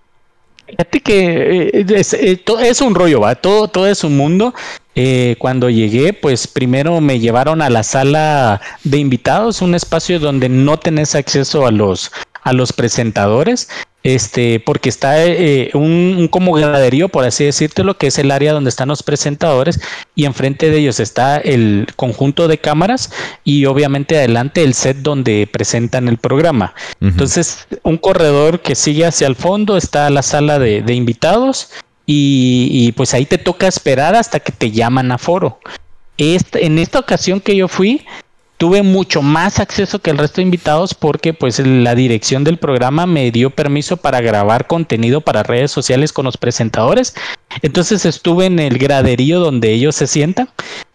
[0.65, 4.53] Fíjate que eh, es, eh, es, un rollo, va, todo, todo es un mundo.
[4.95, 10.49] Eh, cuando llegué, pues primero me llevaron a la sala de invitados, un espacio donde
[10.49, 12.11] no tenés acceso a los,
[12.43, 13.69] a los presentadores
[14.03, 18.69] este, porque está eh, un, como graderío, por así decírtelo, que es el área donde
[18.69, 19.79] están los presentadores
[20.13, 23.11] y enfrente de ellos está el conjunto de cámaras
[23.45, 26.75] y obviamente adelante el set donde presentan el programa.
[26.99, 31.69] Entonces, un corredor que sigue hacia el fondo está la sala de, invitados
[32.05, 35.59] y, y, pues ahí te toca esperar hasta que te llaman a foro.
[36.17, 38.05] Este, en esta ocasión que yo fui,
[38.63, 43.05] tuve mucho más acceso que el resto de invitados porque pues la dirección del programa
[43.05, 47.13] me dio permiso para grabar contenido para redes sociales con los presentadores.
[47.61, 50.47] Entonces estuve en el graderío donde ellos se sientan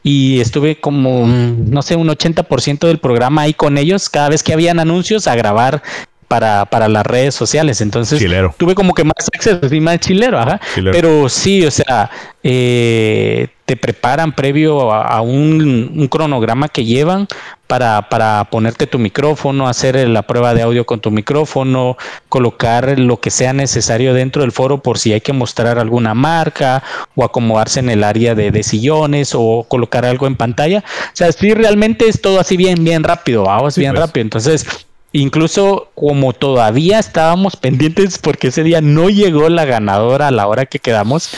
[0.02, 4.54] y estuve como, no sé, un 80% del programa ahí con ellos cada vez que
[4.54, 5.82] habían anuncios a grabar
[6.26, 7.82] para, para las redes sociales.
[7.82, 8.18] Entonces
[8.56, 10.58] tuve como que más acceso, sí, más chilero, ajá.
[10.74, 12.10] Pero sí, o sea,
[12.42, 17.28] eh, te preparan previo a, un, cronograma que llevan
[17.66, 21.98] para, para ponerte tu micrófono, hacer la prueba de audio con tu micrófono,
[22.30, 26.82] colocar lo que sea necesario dentro del foro por si hay que mostrar alguna marca
[27.14, 30.78] o acomodarse en el área de, de sillones o colocar algo en pantalla.
[30.78, 34.00] O sea, sí, realmente es todo así bien, bien rápido, vamos, bien pues.
[34.00, 34.22] rápido.
[34.22, 40.46] Entonces, Incluso como todavía estábamos pendientes porque ese día no llegó la ganadora a la
[40.46, 41.30] hora que quedamos,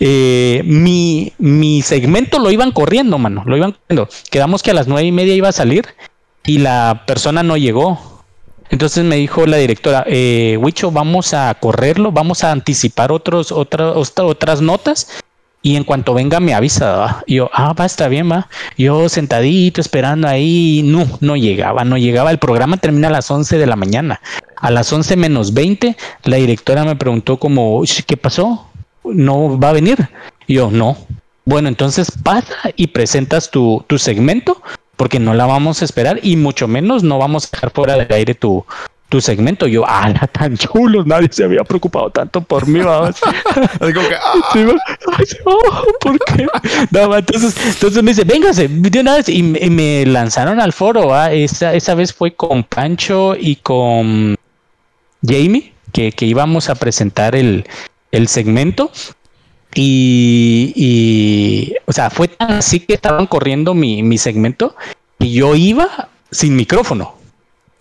[0.00, 4.08] eh, mi, mi segmento lo iban corriendo, mano, lo iban corriendo.
[4.30, 5.86] Quedamos que a las nueve y media iba a salir
[6.44, 8.24] y la persona no llegó.
[8.70, 14.18] Entonces me dijo la directora, eh, Wicho, vamos a correrlo, vamos a anticipar otros, otras,
[14.18, 15.22] otras notas
[15.62, 17.22] y en cuanto venga me avisa.
[17.26, 18.48] Y yo, ah, va, está bien, va.
[18.76, 22.30] Yo sentadito esperando ahí, no, no llegaba, no llegaba.
[22.30, 24.20] El programa termina a las 11 de la mañana.
[24.56, 28.68] A las 11 menos 20, la directora me preguntó como, ¿qué pasó?
[29.04, 30.08] ¿No va a venir?
[30.48, 30.96] Yo, no.
[31.44, 34.62] Bueno, entonces pasa y presentas tu, tu segmento
[34.96, 38.12] porque no la vamos a esperar y mucho menos no vamos a dejar fuera del
[38.12, 38.64] aire tu,
[39.12, 39.66] tu segmento.
[39.66, 43.16] Yo, ah, tan chulo, nadie se había preocupado tanto por mí, vamos.
[43.80, 45.82] Así como que, ah.
[46.00, 46.46] ¿por qué?
[46.90, 51.74] No, entonces, entonces me dice, véngase, de una vez, y, me lanzaron al foro, esa,
[51.74, 54.34] esa vez fue con Pancho y con
[55.22, 57.66] Jamie, que, que íbamos a presentar el,
[58.12, 58.90] el segmento.
[59.74, 64.74] Y, y, o sea, fue tan así que estaban corriendo mi, mi segmento
[65.18, 67.21] y yo iba sin micrófono.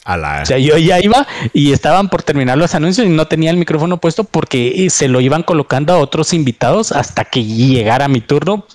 [0.03, 3.57] O sea, yo ya iba y estaban por terminar los anuncios y no tenía el
[3.57, 8.19] micrófono puesto porque eh, se lo iban colocando a otros invitados hasta que llegara mi
[8.19, 8.65] turno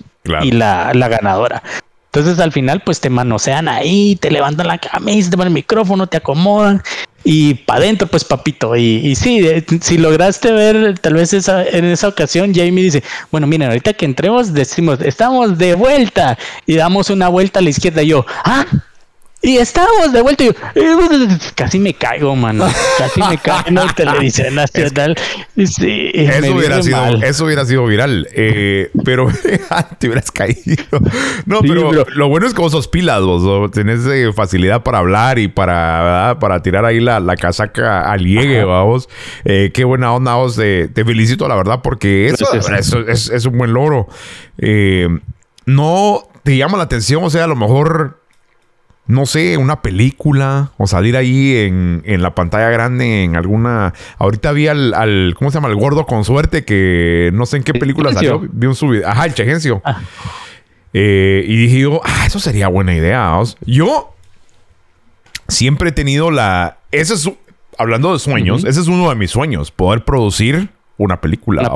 [0.41, 1.63] y la, ganadora.
[2.05, 6.07] Entonces al final pues te manosean ahí, te levantan la camisa, te ponen el micrófono,
[6.07, 6.81] te acomodan
[7.25, 8.77] y para adentro pues papito.
[8.77, 9.45] Y, y sí,
[9.81, 14.05] si lograste ver tal vez esa, en esa ocasión, Jamie dice, bueno, miren, ahorita que
[14.05, 18.65] entremos decimos, estamos de vuelta y damos una vuelta a la izquierda y yo, ah,
[19.47, 22.65] y estábamos de vuelta y yo, eh, casi me caigo, mano.
[22.97, 25.15] Casi me caigo en la televisión nacional.
[25.55, 28.27] Sí, eso, hubiera sido, eso hubiera sido viral.
[28.33, 29.29] Eh, pero
[29.99, 30.83] te hubieras caído.
[31.45, 35.39] No, pero, lo bueno es que vos sos pilas, vos tenés eh, facilidad para hablar
[35.39, 39.07] y para, para tirar ahí la, la casaca al llegue, vamos.
[39.45, 40.57] Eh, qué buena onda, vos.
[40.57, 44.07] te felicito, la verdad, porque eso, eso es, es, un buen logro.
[45.65, 48.26] no te llama la atención, o sea, a lo mejor
[49.07, 53.93] no sé, una película o salir ahí en, en, la pantalla grande en alguna...
[54.17, 55.69] Ahorita vi al, al, ¿cómo se llama?
[55.69, 58.41] El gordo con suerte que no sé en qué película salió.
[58.51, 59.07] Vi un subido.
[59.07, 59.81] Ajá, el Chegencio.
[59.85, 60.01] Ah.
[60.93, 63.37] Eh, y dije yo, ah, eso sería buena idea.
[63.65, 64.13] Yo
[65.47, 66.79] siempre he tenido la...
[66.91, 67.29] Ese es,
[67.77, 71.71] hablando de sueños, ese es uno de mis sueños, poder producir una película.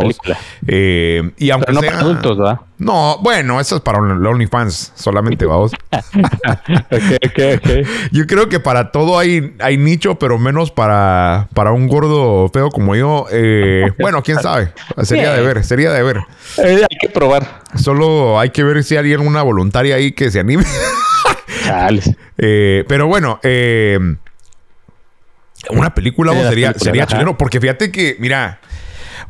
[0.68, 2.60] Eh, y aunque no para adultos, ¿verdad?
[2.80, 5.72] No, bueno, eso es para OnlyFans solamente, vamos.
[5.91, 7.84] okay, okay, okay.
[8.11, 12.69] Yo creo que para todo hay, hay nicho, pero menos para, para un gordo feo
[12.69, 13.27] como yo.
[13.31, 14.73] Eh, bueno, quién sabe.
[15.03, 16.18] Sería de ver, sería de ver.
[16.57, 17.61] Eh, hay que probar.
[17.76, 20.65] Solo hay que ver si hay alguna voluntaria ahí que se anime.
[22.88, 23.39] pero bueno,
[25.69, 27.38] una película sería, sería chileno.
[27.38, 28.60] Porque fíjate que, mira,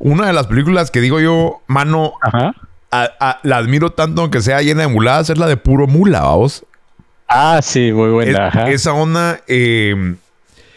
[0.04, 2.14] una de las películas que digo yo, mano,
[2.92, 6.66] la admiro tanto aunque sea llena de muladas, es la de puro mula, vamos.
[7.28, 8.50] Ah, sí, muy buena.
[8.70, 9.40] esa onda.
[9.48, 10.16] Eh,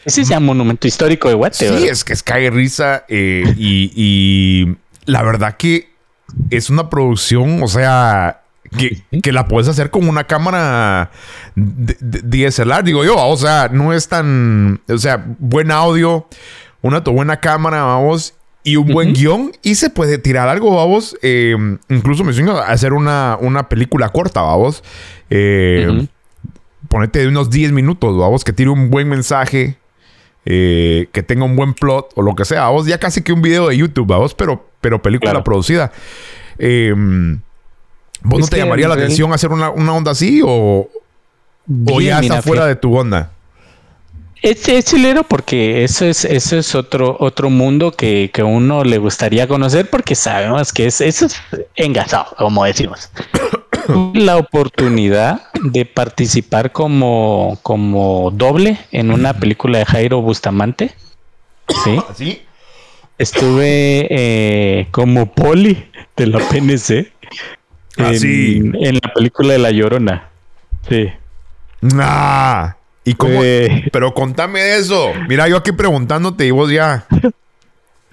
[0.04, 3.04] Ese es ya monumento histórico de Guate, Sí, es que es cae risa.
[3.08, 4.76] Eh, y,
[5.06, 5.88] la verdad que
[6.50, 8.42] es una producción, o sea,
[8.78, 11.10] que, la puedes hacer con una cámara
[11.56, 13.16] DSLR, digo yo.
[13.16, 14.80] O sea, no es tan.
[14.88, 16.28] O sea, buen audio,
[16.82, 18.34] una buena cámara, vamos
[18.66, 21.16] y un buen guion y se puede tirar algo, vamos.
[21.22, 21.54] Eh,
[21.90, 24.82] incluso me suena hacer una, una película corta, vamos.
[25.28, 26.08] Eh,
[26.88, 29.76] Ponete de unos 10 minutos, vamos, que tire un buen mensaje,
[30.46, 32.86] eh, que tenga un buen plot o lo que sea, vamos.
[32.86, 35.92] Ya casi que un video de YouTube, vamos, pero, pero película producida.
[36.58, 37.40] Em,
[38.22, 40.88] ¿Vos no te llamaría la atención hacer una, onda así o,
[41.86, 43.33] o ya está fuera de tu onda?
[44.44, 48.98] Es, es, chileno porque eso es, eso es otro, otro mundo que, que uno le
[48.98, 51.42] gustaría conocer porque sabemos que es, eso es
[51.76, 53.10] engasado, como decimos.
[54.12, 60.94] La oportunidad de participar como, como doble en una película de Jairo Bustamante.
[61.82, 61.98] Sí.
[62.14, 62.42] ¿Sí?
[63.16, 67.10] Estuve eh, como poli de la PNC
[67.96, 70.28] ah, en, en, la película de La Llorona.
[70.86, 71.08] Sí.
[71.80, 72.83] Nah.
[73.04, 73.40] ¿Y cómo?
[73.92, 75.12] Pero contame eso.
[75.28, 77.06] Mira, yo aquí preguntándote y vos ya.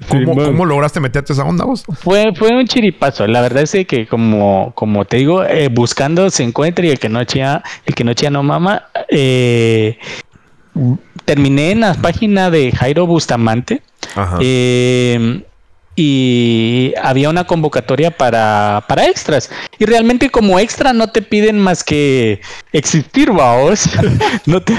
[0.09, 1.83] ¿Cómo, lograste meterte esa onda vos?
[2.01, 3.27] Fue, fue un chiripazo.
[3.27, 7.09] La verdad es que como, como te digo, eh, buscando se encuentra y el que
[7.09, 8.87] no chía, el que no chía no mama.
[9.09, 9.97] Eh,
[11.25, 13.81] terminé en la página de Jairo Bustamante.
[14.15, 14.39] Ajá.
[14.41, 15.43] Eh,
[16.03, 19.51] y había una convocatoria para, para extras.
[19.77, 22.41] Y realmente como extra no te piden más que
[22.73, 23.87] existir, vaos.
[24.47, 24.73] no, te,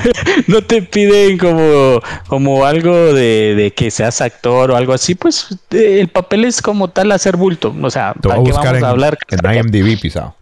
[0.48, 5.14] no te piden como, como algo de, que seas actor o algo así.
[5.14, 7.72] Pues el papel es como tal hacer bulto.
[7.80, 9.16] O sea, ¿para qué vamos a hablar?
[9.28, 10.34] En IMDb pisado.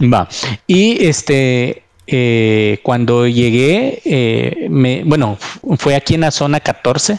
[0.00, 0.28] Va.
[0.68, 5.38] Y este, eh, cuando llegué, eh, me, bueno,
[5.78, 7.18] fue aquí en la zona 14,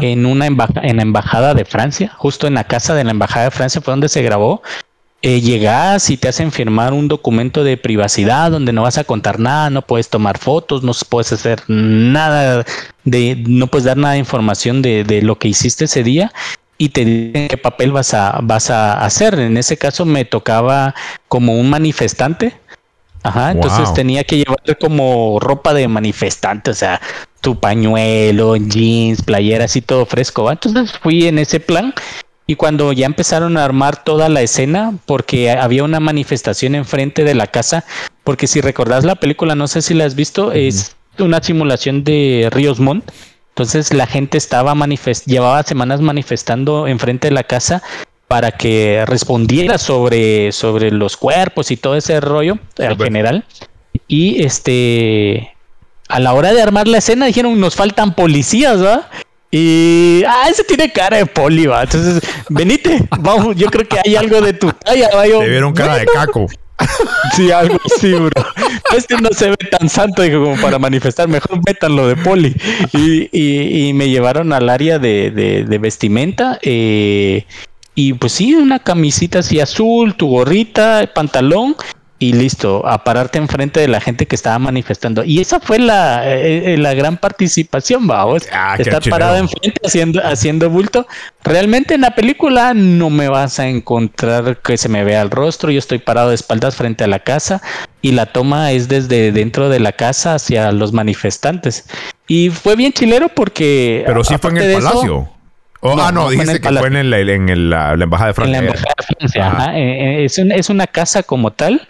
[0.00, 3.50] en una en la embajada de Francia, justo en la casa de la embajada de
[3.50, 4.62] Francia fue donde se grabó.
[5.20, 9.40] Eh, llegas y te hacen firmar un documento de privacidad donde no vas a contar
[9.40, 12.66] nada, no puedes tomar fotos, no puedes hacer nada
[13.04, 16.30] de, no puedes dar nada de información de, de lo que hiciste ese día
[16.76, 19.38] y te dicen qué papel vas a, vas a hacer.
[19.38, 20.94] En ese caso me tocaba
[21.28, 22.54] como un manifestante
[23.24, 27.00] Ajá, entonces tenía que llevar como ropa de manifestante, o sea,
[27.40, 30.50] tu pañuelo, jeans, playeras y todo fresco.
[30.52, 31.94] Entonces fui en ese plan
[32.46, 37.34] y cuando ya empezaron a armar toda la escena, porque había una manifestación enfrente de
[37.34, 37.84] la casa,
[38.24, 42.50] porque si recordás la película, no sé si la has visto, es una simulación de
[42.52, 43.10] Ríos Montt.
[43.50, 47.82] Entonces la gente estaba manifest llevaba semanas manifestando enfrente de la casa
[48.34, 53.44] para que respondiera sobre, sobre los cuerpos y todo ese rollo al general.
[54.08, 55.54] Y este,
[56.08, 59.08] a la hora de armar la escena dijeron, nos faltan policías, ¿va?
[59.52, 61.84] Y, ah, ese tiene cara de poli, ¿va?
[61.84, 66.06] Entonces, venite, vamos, yo creo que hay algo de tu talla, Te vieron cara de
[66.06, 66.48] caco.
[67.36, 68.44] Sí, algo así, bro.
[68.96, 71.28] Este no se ve tan santo como para manifestar.
[71.28, 72.54] Mejor lo de poli.
[72.92, 76.58] Y, me llevaron al área de, vestimenta.
[76.62, 77.44] Eh,
[77.94, 81.76] y pues sí, una camisita así azul, tu gorrita, pantalón
[82.18, 85.24] y listo, a pararte enfrente de la gente que estaba manifestando.
[85.24, 88.44] Y esa fue la, eh, eh, la gran participación, vamos.
[88.52, 91.06] Ah, Estar parado enfrente haciendo, haciendo bulto.
[91.42, 95.70] Realmente en la película no me vas a encontrar que se me vea el rostro.
[95.70, 97.60] Yo estoy parado de espaldas frente a la casa
[98.00, 101.84] y la toma es desde dentro de la casa hacia los manifestantes.
[102.26, 104.02] Y fue bien chilero porque.
[104.06, 105.33] Pero sí fue en el palacio.
[105.86, 108.58] Oh, ah, no, dijiste que fue en, la, Embajada de Francia.
[108.58, 111.86] En la Embajada de Francia, eh, eh, es, es, una casa como tal.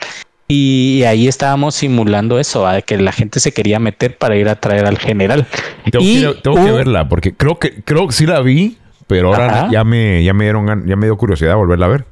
[0.48, 4.56] Y ahí estábamos simulando eso, a que la gente se quería meter para ir a
[4.56, 5.46] traer al general.
[5.92, 10.24] Tengo, que, verla, porque creo que, creo que sí la vi, pero ahora ya me,
[10.24, 12.04] ya me dieron, ya me dio curiosidad volverla a ver.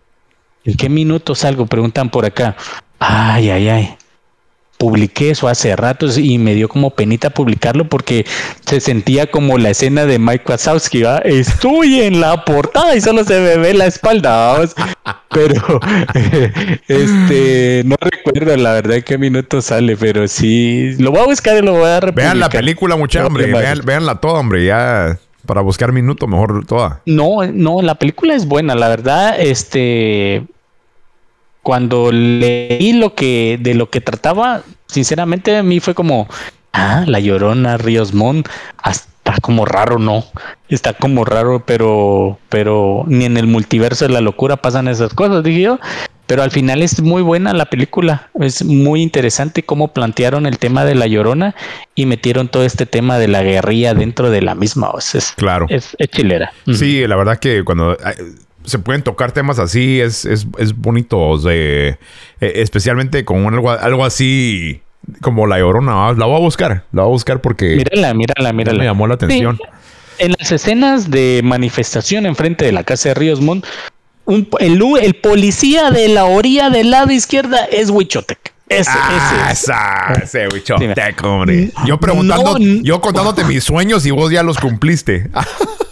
[0.64, 1.66] ¿En qué minutos salgo?
[1.66, 2.54] Preguntan por acá.
[3.00, 3.96] Ay, ay, ay
[4.82, 8.26] publiqué eso hace ratos y me dio como penita publicarlo porque
[8.66, 11.18] se sentía como la escena de Mike Wazowski, ¿va?
[11.18, 14.58] Estoy en la portada y solo se me ve la espalda,
[15.30, 15.78] Pero,
[16.88, 21.64] este, no recuerdo la verdad qué minuto sale, pero sí, lo voy a buscar y
[21.64, 22.24] lo voy a repetir.
[22.24, 27.02] Vean la película, mucha hombre, vean, veanla toda, hombre, ya para buscar minuto mejor toda.
[27.06, 30.42] No, no, la película es buena, la verdad, este,
[31.62, 36.28] cuando leí lo que de lo que trataba, sinceramente a mí fue como,
[36.72, 38.48] ah, la Llorona, Ríos Montt,
[38.84, 40.24] está como raro, ¿no?
[40.68, 45.44] Está como raro, pero pero ni en el multiverso de la locura pasan esas cosas,
[45.44, 45.78] dije yo.
[46.26, 50.84] Pero al final es muy buena la película, es muy interesante cómo plantearon el tema
[50.84, 51.54] de la Llorona
[51.94, 54.90] y metieron todo este tema de la guerrilla dentro de la misma.
[54.90, 55.66] O es, claro.
[55.68, 56.52] Es, chilera.
[56.72, 57.98] Sí, la verdad que cuando
[58.64, 61.98] se pueden tocar temas así, es, es, es bonito, e,
[62.40, 64.82] especialmente con algo, algo así
[65.20, 66.12] como La Llorona.
[66.12, 67.76] La voy a buscar, la voy a buscar porque...
[67.76, 68.78] Mírala, mírala, mírala.
[68.78, 69.58] Me llamó la atención.
[70.18, 73.66] En las escenas de manifestación enfrente de la casa de Ríos Montt,
[74.60, 78.52] el, el, policía de la orilla del lado izquierda es Huichotec.
[78.68, 79.72] Ese, ah, ese.
[80.22, 81.70] ese Huichotec, hombre.
[81.86, 85.30] Yo preguntando, yo contándote mis sueños y vos ya los cumpliste.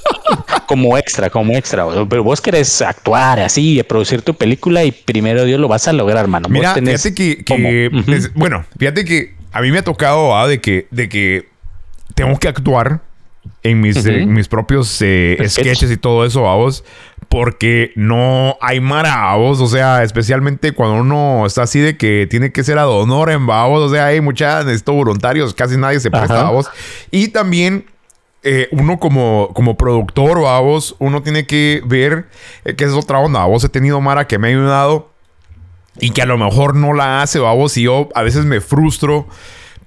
[0.66, 1.86] como extra, como extra.
[2.08, 6.24] Pero vos querés actuar así, producir tu película y primero Dios lo vas a lograr,
[6.24, 6.48] hermano.
[6.48, 7.90] Mira, fíjate que,
[8.34, 11.48] bueno, fíjate que a mí me ha tocado ah, de que de que
[12.14, 13.00] tengo que actuar
[13.62, 16.84] en mis, eh, mis propios eh, sketches y todo eso, a vos,
[17.28, 22.26] porque no hay mara, a vos, o sea, especialmente cuando uno está así de que
[22.28, 26.00] tiene que ser a honor en vos, o sea, hay muchas, necesito voluntarios, casi nadie
[26.00, 26.70] se presta a vos.
[27.10, 27.84] Y también
[28.42, 32.26] eh, uno como, como productor o a vos, uno tiene que ver
[32.64, 33.42] eh, que es otra onda.
[33.42, 35.10] A vos he tenido Mara que me ha ayudado
[35.98, 38.60] y que a lo mejor no la hace, a vos, y yo a veces me
[38.60, 39.26] frustro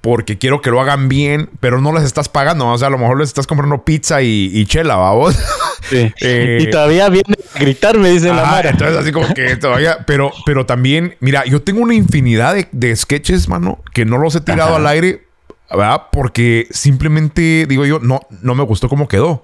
[0.03, 2.67] porque quiero que lo hagan bien, pero no les estás pagando.
[2.67, 5.35] O sea, a lo mejor les estás comprando pizza y, chela, vamos.
[5.89, 6.13] Sí.
[6.21, 8.69] Eh, y todavía viene a gritar, me dice la Mara.
[8.69, 13.49] Entonces, así como que todavía, pero, pero también, mira, yo tengo una infinidad de, sketches,
[13.49, 15.27] mano, que no los he tirado al aire
[15.76, 16.04] ¿verdad?
[16.12, 19.44] Porque simplemente, digo yo, no, no me gustó cómo quedó.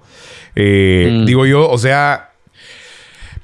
[0.56, 1.26] Eh, mm.
[1.26, 2.30] Digo yo, o sea,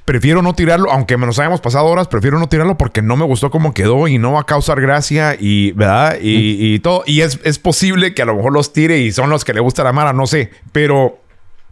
[0.06, 3.50] prefiero no tirarlo, aunque nos hayamos pasado horas, prefiero no tirarlo porque no me gustó
[3.50, 6.18] cómo quedó y no va a causar gracia y, ¿verdad?
[6.22, 6.82] Y, mm.
[6.82, 7.04] todo.
[7.06, 9.84] Y es, posible que a lo mejor los tire y son los que le gusta
[9.84, 11.20] la Mara, no sé, pero...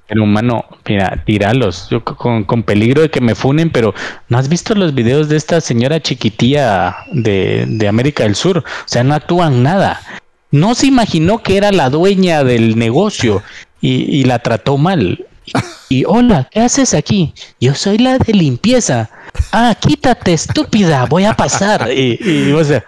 [0.06, 3.94] Pero humano, mira, tiralos, yo con, con, peligro de que me funen, pero
[4.28, 8.58] ¿no has visto los videos de esta señora chiquitía de, de América del Sur?
[8.58, 10.02] O sea, no actúan nada
[10.54, 13.42] no se imaginó que era la dueña del negocio
[13.82, 15.26] y, la trató mal.
[15.90, 17.34] Y, hola, ¿qué haces aquí?
[17.60, 19.10] Yo soy la de limpieza.
[19.52, 21.90] Ah, quítate, estúpida, voy a pasar.
[21.92, 22.86] Y, y o sea,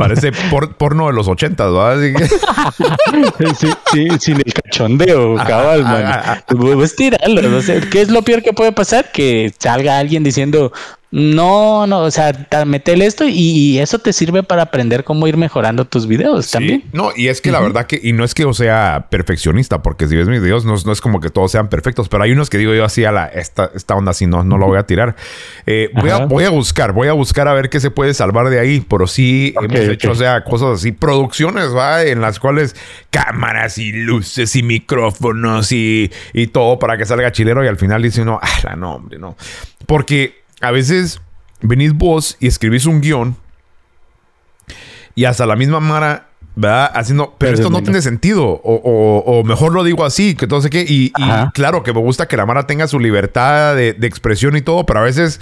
[0.00, 0.32] Parece
[0.78, 2.00] porno de los ochentas, ¿verdad?
[3.58, 6.42] sí, sí, sin el cachondeo, cabal, man.
[6.46, 7.60] Pues tíralo.
[7.90, 9.12] ¿Qué es lo peor que puede pasar?
[9.12, 10.72] Que salga alguien diciendo,
[11.12, 12.32] no, no, o sea,
[12.66, 16.84] metele esto y, eso te sirve para aprender cómo ir mejorando tus videos también.
[16.92, 20.06] No, y es que la verdad que, y no es que yo sea perfeccionista, porque
[20.06, 22.58] si ves mis videos, no, es como que todos sean perfectos, pero hay unos que
[22.58, 25.16] digo yo así a la, esta, esta onda así, no, no lo voy a tirar.
[25.66, 28.48] Eh, voy, a, voy, a, buscar, voy a buscar a ver qué se puede salvar
[28.48, 32.04] de ahí, pero sí hemos hecho, o sea, cosas así, producciones, ¿va?
[32.04, 32.76] En las cuales
[33.10, 38.00] cámaras y luces y micrófonos y, y todo para que salga chilero y al final
[38.00, 39.36] dice uno, ah, no, hombre, no.
[39.86, 41.20] Porque a veces
[41.60, 43.36] venís vos y escribís un guion
[45.14, 46.90] y hasta la misma Mara, ¿verdad?
[46.94, 48.60] Haciendo, pero esto no tiene sentido.
[48.64, 50.84] O, mejor lo digo así, que sé qué.
[50.88, 54.62] Y, y, claro que me gusta que la Mara tenga su libertad de, expresión y
[54.62, 55.40] todo, pero a veces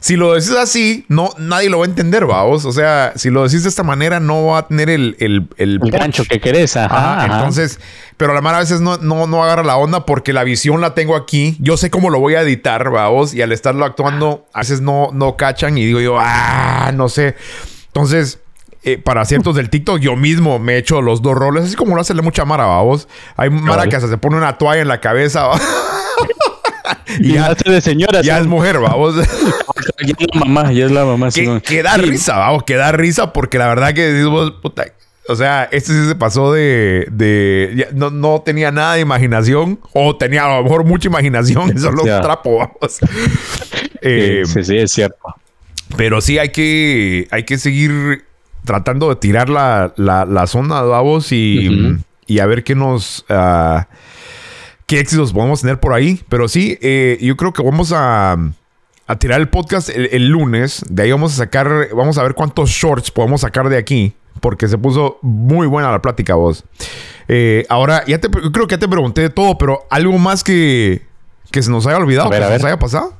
[0.00, 2.64] si lo decís así, no, nadie lo va a entender, vamos.
[2.64, 5.16] O sea, si lo decís de esta manera, no va a tener el...
[5.18, 7.78] El, el, gancho que querés, ajá, Entonces,
[8.16, 10.94] pero la mano a veces no, no, no agarra la onda porque la visión la
[10.94, 11.56] tengo aquí.
[11.60, 13.34] Yo sé cómo lo voy a editar, vamos.
[13.34, 17.36] Y al estarlo actuando, a veces no, no cachan y digo yo, ah, no sé.
[17.86, 18.38] Entonces...
[18.84, 21.94] Eh, para ciertos del TikTok, yo mismo me he hecho los dos roles, así como
[21.94, 23.06] lo hace mucha Mara, vos.
[23.36, 25.50] Hay Mara que hasta se pone una toalla en la cabeza.
[27.20, 28.22] y ya, de señora.
[28.22, 29.16] Ya es mujer, vamos.
[30.04, 31.30] ya es la mamá, ya es la mamá.
[31.30, 34.86] Que, que da risa, vamos, que da risa porque la verdad que decimos, puta,
[35.28, 37.06] o sea, este sí se pasó de.
[37.10, 39.78] de no, no, tenía nada de imaginación.
[39.92, 41.70] O tenía a lo mejor mucha imaginación.
[41.76, 42.98] Eso lo trapo, vamos.
[44.00, 45.34] Eh, sí, sí, es cierto.
[45.96, 47.28] Pero sí hay que.
[47.30, 48.24] Hay que seguir
[48.64, 53.24] tratando de tirar la, la, la zona, vamos, y, y a ver qué nos...
[53.28, 53.80] Uh,
[54.92, 56.20] qué éxitos podemos tener por ahí.
[56.28, 58.36] Pero sí, eh, yo creo que vamos a,
[59.06, 60.84] a tirar el podcast el, lunes.
[60.86, 64.12] De ahí vamos a sacar, vamos a ver cuántos shorts podemos sacar de aquí.
[64.40, 66.64] Porque se puso muy buena la plática, vos.
[67.26, 71.00] Eh, ahora, ya te, creo que ya te pregunté de todo, pero algo más que,
[71.50, 73.14] que se nos haya olvidado, que se nos haya pasado.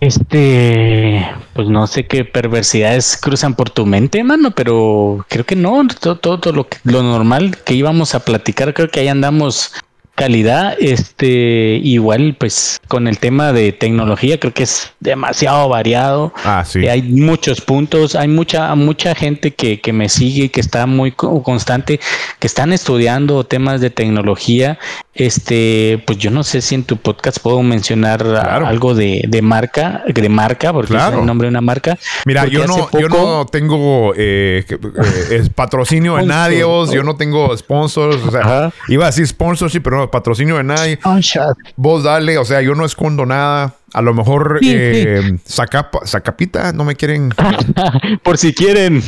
[0.00, 5.86] Este, pues no sé qué perversidades cruzan por tu mente, mano, pero creo que no,
[5.88, 9.72] todo, todo lo, lo normal que íbamos a platicar, creo que ahí andamos
[10.16, 10.76] calidad.
[10.80, 16.32] Este, igual, pues con el tema de tecnología, creo que es demasiado variado.
[16.44, 16.88] Ah, sí.
[16.88, 22.00] Hay muchos puntos, hay mucha, mucha gente que, que me sigue, que está muy constante,
[22.40, 24.78] que están estudiando temas de tecnología.
[25.14, 30.02] Este, pues yo no sé si en tu podcast puedo mencionar algo de, de, marca,
[30.06, 31.96] de marca, porque es el nombre de una marca.
[32.26, 34.64] Mira, yo no, yo no tengo eh,
[35.30, 39.96] eh patrocinio de nadie, yo no tengo sponsors, o sea, iba a decir sponsorship, pero
[39.96, 40.98] no, patrocinio de nadie.
[41.76, 43.74] Vos dale, o sea, yo no escondo nada.
[43.92, 47.30] A lo mejor eh, Sacapita, no me quieren.
[48.22, 49.02] Por si quieren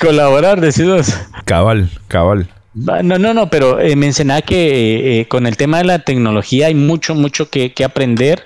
[0.00, 1.14] colaborar, decidos.
[1.44, 2.48] Cabal, cabal.
[2.74, 6.74] No, no, no, pero eh, mencionaba que eh, con el tema de la tecnología hay
[6.74, 8.44] mucho, mucho que, que aprender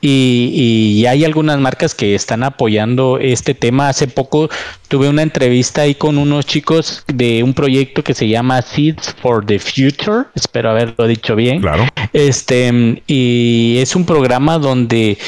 [0.00, 3.88] y, hay algunas marcas que están apoyando este tema.
[3.88, 4.48] Hace poco
[4.88, 9.44] tuve una entrevista ahí con unos chicos de un proyecto que se llama Seeds for
[9.44, 10.24] the Future.
[10.34, 11.60] Espero haberlo dicho bien.
[11.60, 11.86] Claro.
[12.12, 15.18] Este, y es un programa donde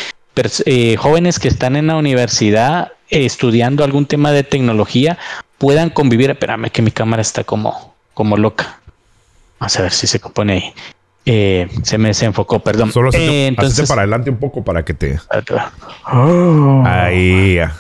[0.65, 5.19] eh, jóvenes que están en la universidad estudiando algún tema de tecnología
[5.59, 6.31] puedan convivir.
[6.31, 8.81] Espérame que mi cámara está como, como loca.
[9.59, 10.75] Vamos a ver si se compone ahí.
[11.25, 12.93] Eh, se me desenfocó, perdón.
[12.93, 13.89] Solo eh, entonces...
[13.89, 15.19] para adelante un poco para que te.
[16.13, 16.83] Oh.
[16.85, 17.55] Ahí.
[17.55, 17.77] Ya.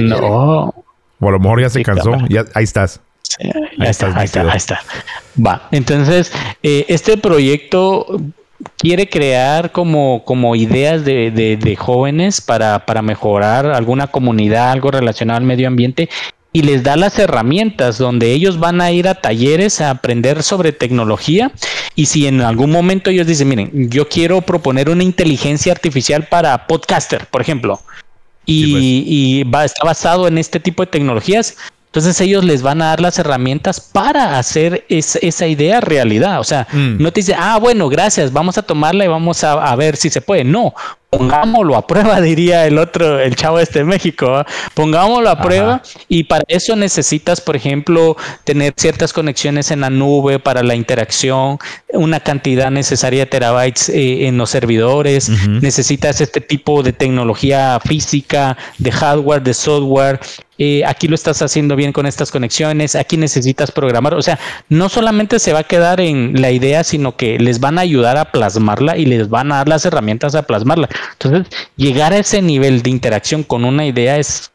[0.00, 0.74] no.
[1.20, 2.16] O a lo mejor ya se cansó.
[2.28, 3.00] Ya, ahí estás.
[3.78, 4.80] ahí, está, ahí está, ahí está.
[5.44, 5.68] Va.
[5.70, 8.20] Entonces, eh, este proyecto
[8.76, 14.90] quiere crear como, como ideas de, de, de jóvenes para, para mejorar alguna comunidad, algo
[14.90, 16.08] relacionado al medio ambiente
[16.54, 20.70] y les da las herramientas donde ellos van a ir a talleres a aprender sobre
[20.70, 21.50] tecnología
[21.96, 26.68] y si en algún momento ellos dicen, miren, yo quiero proponer una inteligencia artificial para
[26.68, 27.80] podcaster, por ejemplo,
[28.46, 29.52] y, pues.
[29.54, 31.56] va, está basado en este tipo de tecnologías,
[31.86, 36.40] entonces ellos les van a dar las herramientas para hacer esa idea realidad.
[36.40, 37.00] O sea, mm.
[37.00, 40.10] no te dice, ah, bueno, gracias, vamos a tomarla y vamos a, a, ver si
[40.10, 40.42] se puede.
[40.42, 40.74] No,
[41.16, 46.24] pongámoslo a prueba, diría el otro, el chavo este de México, pongámoslo a prueba y
[46.24, 51.58] para eso necesitas, por ejemplo, tener ciertas conexiones en la nube para la interacción,
[51.92, 58.56] una cantidad necesaria de terabytes eh, en los servidores, necesitas este tipo de tecnología física,
[58.78, 60.20] de hardware, de software,
[60.56, 64.38] eh, aquí lo estás haciendo bien con estas conexiones, aquí necesitas programar, o sea,
[64.68, 68.16] no solamente se va a quedar en la idea, sino que les van a ayudar
[68.16, 70.88] a plasmarla y les van a dar las herramientas a plasmarla.
[71.12, 74.50] Entonces, llegar a ese nivel de interacción con una idea es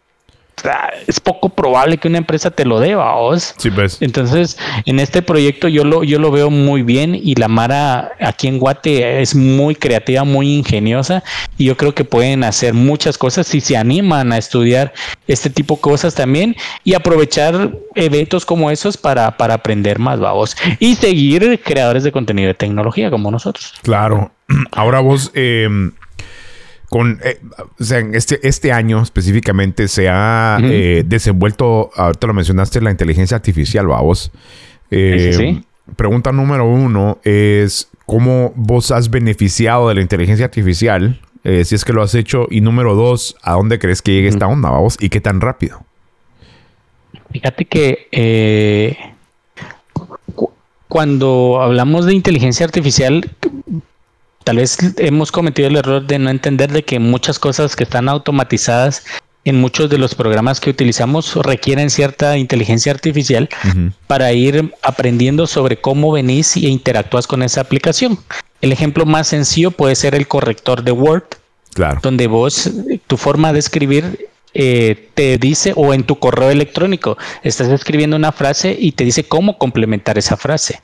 [1.07, 3.55] es poco probable que una empresa te lo deba, ¿os?
[3.57, 3.97] Sí, pues.
[4.01, 8.47] Entonces, en este proyecto yo lo, yo lo veo muy bien y la Mara aquí
[8.47, 11.23] en Guate es muy creativa, muy ingeniosa
[11.57, 14.93] y yo creo que pueden hacer muchas cosas si se animan a estudiar
[15.27, 20.55] este tipo de cosas también y aprovechar eventos como esos para, para aprender más, vamos.
[20.79, 23.73] Y seguir creadores de contenido de tecnología como nosotros.
[23.81, 24.31] Claro.
[24.71, 25.31] Ahora vos...
[25.33, 25.67] Eh
[26.89, 27.39] con, eh,
[27.79, 33.37] o sea, este, este año específicamente se ha eh, desenvuelto, ahorita lo mencionaste, la inteligencia
[33.37, 34.31] artificial, vamos.
[34.89, 35.61] Eh,
[35.95, 41.21] pregunta número uno es, ¿cómo vos has beneficiado de la inteligencia artificial?
[41.41, 42.47] si es que lo has hecho.
[42.51, 44.97] Y número dos, ¿a dónde crees que llegue esta onda, vamos?
[44.99, 45.83] ¿Y qué tan rápido?
[47.31, 48.97] Fíjate que
[50.87, 53.31] cuando hablamos de inteligencia artificial,
[54.43, 58.09] tal vez hemos cometido el error de no entender de que muchas cosas que están
[58.09, 59.03] automatizadas
[59.45, 63.49] en muchos de los programas que utilizamos requieren cierta inteligencia artificial
[64.07, 68.19] para ir aprendiendo sobre cómo venís e interactúas con esa aplicación.
[68.61, 71.23] El ejemplo más sencillo puede ser el corrector de Word,
[71.73, 71.99] claro.
[72.03, 72.69] donde vos,
[73.07, 78.31] tu forma de escribir eh, te dice, o en tu correo electrónico, estás escribiendo una
[78.31, 80.81] frase y te dice cómo complementar esa frase.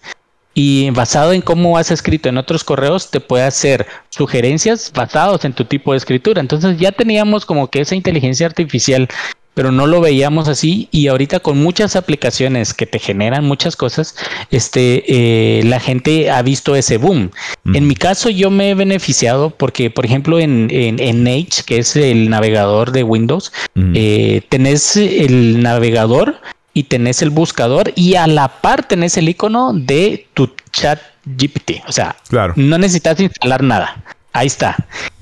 [0.55, 5.53] Y basado en cómo has escrito en otros correos, te puede hacer sugerencias basados en
[5.53, 6.41] tu tipo de escritura.
[6.41, 9.07] Entonces ya teníamos como que esa inteligencia artificial
[9.55, 14.15] pero no lo veíamos así y ahorita con muchas aplicaciones que te generan muchas cosas,
[14.51, 17.31] este, eh, la gente ha visto ese boom.
[17.73, 21.95] En mi caso yo me he beneficiado porque, por ejemplo, en, en, Edge, que es
[21.95, 23.51] el navegador de Windows,
[23.93, 26.35] eh, tenés el navegador
[26.75, 31.81] y tenés el buscador y a la par tenés el icono de tu chat GPT.
[31.87, 32.15] O sea,
[32.55, 34.03] no necesitas instalar nada.
[34.33, 34.75] Ahí está.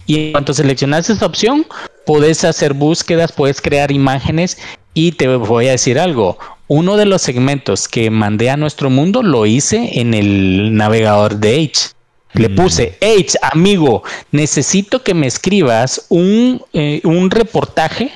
[0.08, 1.66] Y en cuanto seleccionas esa opción,
[2.08, 4.58] puedes hacer búsquedas, puedes crear imágenes
[4.96, 6.40] y te voy a decir algo.
[6.68, 11.62] Uno de los segmentos que mandé a nuestro mundo lo hice en el navegador de
[11.62, 11.92] Edge.
[12.34, 12.56] Le mm.
[12.56, 14.02] puse, Edge, amigo,
[14.32, 18.12] necesito que me escribas un, eh, un reportaje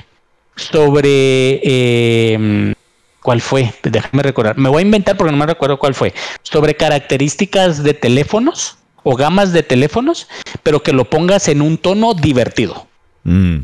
[0.56, 1.60] sobre...
[1.62, 2.74] Eh,
[3.28, 3.74] ¿Cuál fue?
[3.82, 4.56] Déjame recordar.
[4.56, 6.14] Me voy a inventar porque no me recuerdo cuál fue.
[6.40, 10.28] Sobre características de teléfonos o gamas de teléfonos,
[10.62, 12.86] pero que lo pongas en un tono divertido.
[13.24, 13.58] Mm.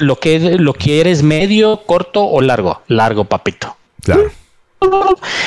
[0.00, 2.82] Lo que lo quieres medio, corto o largo.
[2.88, 3.74] Largo, papito.
[4.02, 4.30] Claro.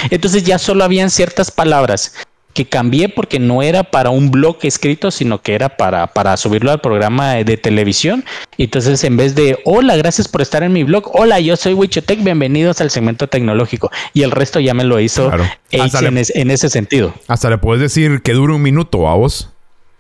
[0.10, 2.16] Entonces ya solo habían ciertas palabras
[2.54, 6.72] que cambié porque no era para un blog escrito, sino que era para, para subirlo
[6.72, 8.24] al programa de, televisión.
[8.58, 11.74] Y entonces, en vez de hola, gracias por estar en mi blog, hola, yo soy
[11.74, 13.92] Wichotech, bienvenidos al segmento tecnológico.
[14.14, 15.32] Y el resto ya me lo hizo
[15.72, 17.14] en, ese sentido.
[17.28, 19.50] Hasta le puedes decir que dure un minuto a vos.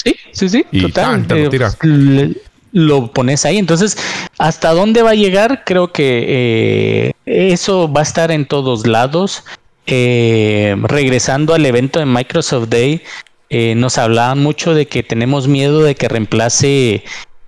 [0.04, 1.26] Sí, sí, sí, total.
[1.30, 2.36] Eh,
[2.72, 3.58] lo, pones ahí.
[3.58, 3.98] Entonces,
[4.38, 5.64] ¿hasta dónde va a llegar?
[5.66, 9.44] Creo que eh, eso va a estar en todos lados.
[9.86, 13.02] Eh, regresando al evento de Microsoft Day,
[13.50, 17.04] eh, nos hablaban mucho de que tenemos miedo de que reemplace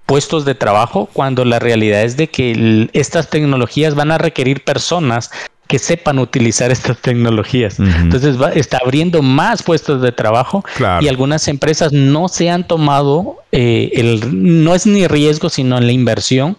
[0.05, 5.31] puestos de trabajo, cuando la realidad es de que estas tecnologías van a requerir personas
[5.67, 7.79] que sepan utilizar estas tecnologías.
[7.79, 10.63] Entonces está abriendo más puestos de trabajo
[11.01, 15.91] y algunas empresas no se han tomado eh, el no es ni riesgo sino la
[15.91, 16.57] inversión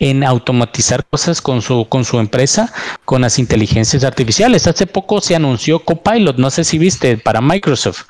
[0.00, 2.72] en automatizar cosas con su, con su empresa,
[3.04, 4.66] con las inteligencias artificiales.
[4.66, 8.04] Hace poco se anunció Copilot, no sé si viste, para Microsoft.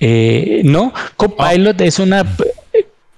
[0.00, 2.24] Eh, no, Copilot es una...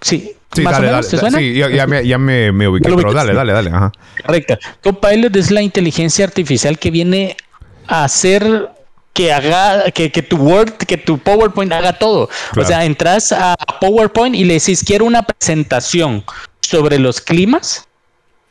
[0.01, 3.71] sí, Sí, dale, dale, Sí, ya, me, ya me, me ubiqué, pero dale, dale, dale.
[3.71, 3.93] Ajá.
[4.25, 4.57] Correcto.
[4.85, 7.37] Copilot es la inteligencia artificial que viene
[7.89, 8.71] a hacer
[9.13, 12.29] que haga, que, que, tu Word, que tu PowerPoint haga todo.
[12.57, 16.25] O sea, entras a PowerPoint y le decís, quiero una presentación
[16.61, 17.89] sobre los climas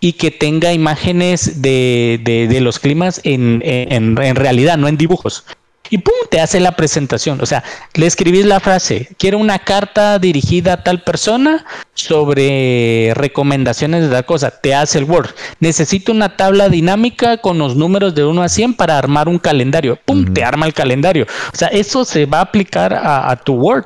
[0.04, 5.46] y que tenga imágenes de, de, los climas en, en, en, realidad, no en dibujos.
[5.90, 7.40] Y pum, te hace la presentación.
[7.40, 7.64] O sea,
[7.94, 14.26] le escribís la frase, quiero una carta dirigida a tal persona sobre recomendaciones de tal
[14.26, 14.52] cosa.
[14.52, 15.30] Te hace el Word.
[15.62, 19.98] Necesito una tabla dinámica con los números de 1 a 100 para armar un calendario.
[20.04, 21.28] Pum, te arma el calendario.
[21.54, 23.86] O sea, eso se va a aplicar a, a tu Word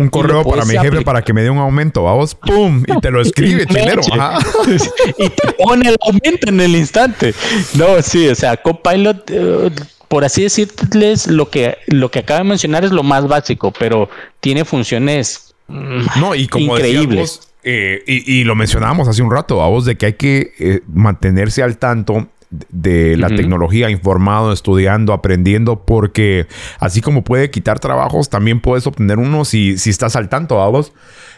[0.00, 2.82] un correo para mi jefe para que me dé un aumento, vamos, ¡pum!
[2.86, 4.00] Y te lo escribe, chilero.
[5.18, 7.34] y te pone el aumento en el instante.
[7.74, 9.70] No, sí, o sea, Copilot, eh,
[10.08, 14.08] por así decirles, lo que, lo que acaba de mencionar es lo más básico, pero
[14.40, 17.40] tiene funciones mm, no, y como increíbles.
[17.62, 21.76] Eh, y, lo mencionábamos hace un rato, vamos, de que hay que eh, mantenerse al
[21.76, 26.48] tanto de la tecnología, informado, estudiando, aprendiendo, porque
[26.80, 30.92] así como puede quitar trabajos, también puedes obtener uno si, si estás al tanto, vamos.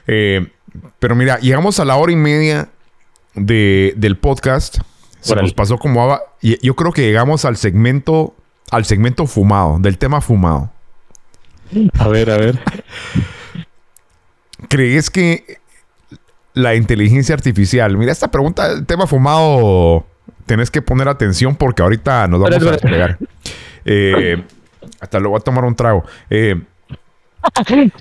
[0.06, 0.48] Eh,
[0.98, 2.70] pero mira, llegamos a la hora y media
[3.34, 4.78] de, del podcast.
[5.20, 8.34] Se nos pasó como y Yo creo que llegamos al segmento,
[8.70, 10.72] al segmento fumado, del tema fumado.
[11.98, 12.58] A ver, a ver.
[14.68, 15.58] ¿Crees que
[16.54, 20.06] la inteligencia artificial, mira esta pregunta, el tema fumado
[20.52, 23.16] tenés que poner atención porque ahorita nos vamos a despegar.
[23.86, 24.44] Eh,
[25.00, 26.04] hasta luego voy a tomar un trago.
[26.28, 26.60] Eh,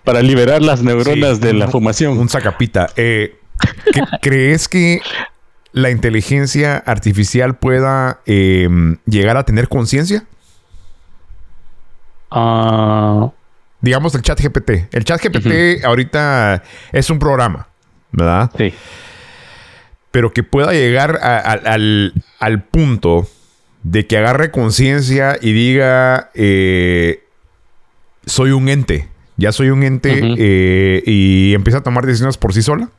[0.03, 2.19] Para liberar las neuronas de la fumación.
[2.19, 2.89] Un sacapita.
[2.97, 3.39] Eh,
[4.21, 4.99] ¿Crees que
[5.71, 10.25] la inteligencia artificial pueda em, llegar a tener conciencia?
[12.31, 13.31] Ah.
[13.79, 14.93] Digamos el chat GPT.
[14.93, 17.69] El chat GPT ahorita es un programa,
[18.11, 18.51] ¿verdad?
[18.57, 18.73] Sí
[20.11, 23.27] pero que pueda llegar al, punto
[23.83, 27.23] de que agarre conciencia y diga, eh,
[28.25, 29.07] soy un ente,
[29.38, 32.89] Ya soy un ente eh, y empieza a tomar decisiones por sí sola.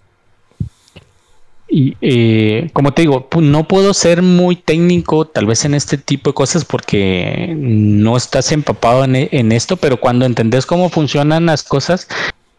[1.69, 6.31] Y eh, como te digo, no puedo ser muy técnico tal vez en este tipo
[6.31, 11.63] de cosas porque no estás empapado en, en, esto, pero cuando entendés cómo funcionan las
[11.63, 12.09] cosas,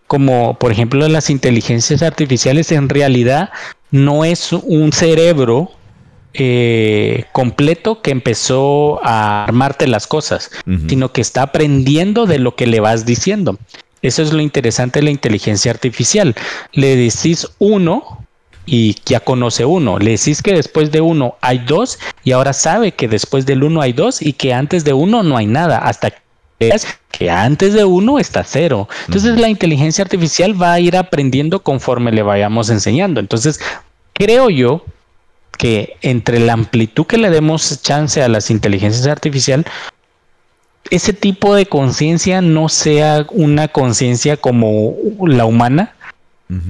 [0.08, 3.52] como por ejemplo las inteligencias artificiales, en realidad
[3.94, 5.70] no es un cerebro
[6.34, 10.50] eh, completo que empezó a armarte las cosas,
[10.90, 13.60] sino que está aprendiendo de lo que le vas diciendo.
[14.02, 16.34] Eso es lo interesante de la inteligencia artificial.
[16.72, 18.26] Le decís uno
[18.66, 20.00] y ya conoce uno.
[20.00, 23.80] Le decís que después de uno hay dos y ahora sabe que después del uno
[23.80, 26.23] hay dos y que antes de uno no hay nada hasta que
[27.30, 28.88] antes de uno está cero.
[29.08, 33.20] Entonces la inteligencia artificial va a ir aprendiendo conforme le vayamos enseñando.
[33.20, 33.60] Entonces
[34.14, 34.84] creo yo
[35.58, 39.66] que entre la amplitud que le demos chance a las inteligencias artificiales,
[40.90, 44.96] ese tipo de conciencia no sea una conciencia como
[45.26, 45.96] la humana.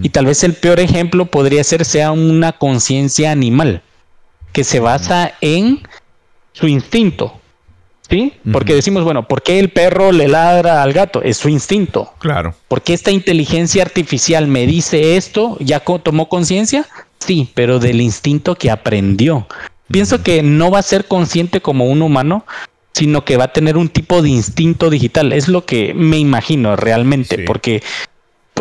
[0.02, 3.82] Y tal vez el peor ejemplo podría ser sea una conciencia animal
[4.54, 5.86] que se basa en
[6.54, 7.42] su instinto.
[8.14, 8.32] ¿Sí?
[8.52, 11.24] Porque decimos, bueno, ¿por qué el perro le ladra al gato?
[11.24, 12.14] Es su instinto.
[12.20, 12.54] Claro.
[12.68, 15.58] ¿Por qué esta inteligencia artificial me dice esto?
[15.60, 16.86] ¿Ya tomó conciencia?
[17.18, 19.48] Sí, pero del instinto que aprendió.
[19.90, 22.46] Pienso que no va a ser consciente como un humano,
[22.92, 25.34] sino que va a tener un tipo de instinto digital.
[25.34, 27.82] Es lo que me imagino realmente, porque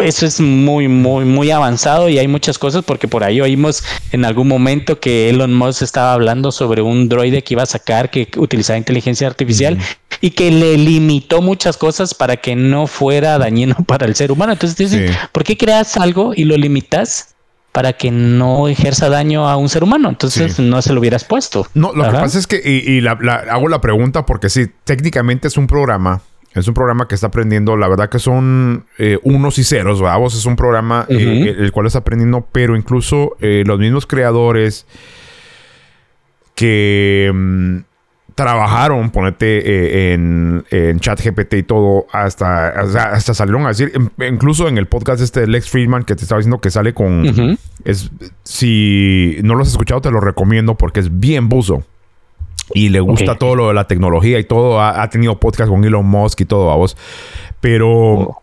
[0.01, 4.25] eso es muy, muy, muy avanzado y hay muchas cosas porque por ahí oímos en
[4.25, 8.29] algún momento que Elon Musk estaba hablando sobre un droide que iba a sacar que
[8.37, 9.79] utilizaba inteligencia artificial
[10.21, 14.53] y que le limitó muchas cosas para que no fuera dañino para el ser humano.
[14.53, 17.29] Entonces dices, ¿por qué creas algo y lo limitas?
[17.73, 20.11] para que no ejerza daño a un ser humano.
[20.11, 21.67] Entonces no se lo hubieras puesto.
[21.73, 23.13] No, lo que pasa es que, y, la,
[23.51, 26.21] hago la pregunta porque sí, técnicamente es un programa.
[26.55, 30.23] Es un programa que está aprendiendo, la verdad que son eh, unos y ceros, ¿verdad?
[30.27, 34.87] es un programa eh, el cual está aprendiendo, pero incluso eh, los mismos creadores
[36.55, 37.77] que mm,
[38.35, 43.93] trabajaron, ponete en, en chat GPT y todo, hasta, hasta, salieron a decir,
[44.29, 47.59] incluso en el podcast este de Lex Friedman que te estaba diciendo que sale con...
[47.85, 48.11] es,
[48.43, 51.85] si no lo has escuchado, te lo recomiendo porque es bien buzo.
[52.75, 54.81] Y le gusta todo lo de la tecnología y todo.
[54.81, 56.97] Ha, tenido podcast con Elon Musk y todo a vos.
[57.61, 58.43] Pero oh.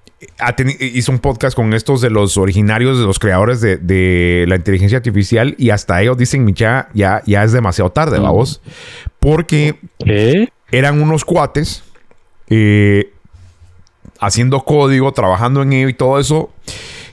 [0.79, 5.55] hizo un podcast con estos de los originarios, de los creadores de, la inteligencia artificial.
[5.57, 8.61] Y hasta ellos dicen, Micha, ya, ya es demasiado tarde, vamos.
[9.19, 9.79] Porque
[10.71, 11.83] eran unos cuates
[12.49, 13.11] eh,
[14.19, 16.51] haciendo código, trabajando en ello y todo eso,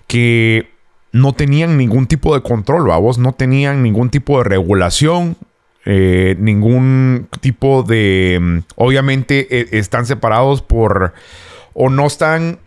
[0.07, 0.71] que
[1.13, 5.37] no tenían ningún tipo de control, vamos, no tenían ningún tipo de regulación,
[5.87, 8.39] eh, ningún tipo de...
[8.41, 11.15] Mm, obviamente e, están separados por...
[11.73, 12.59] o no están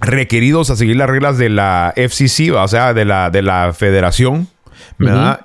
[0.00, 4.48] requeridos a seguir las reglas de la FCC, o sea, de la, de la federación,
[4.96, 5.44] ¿verdad?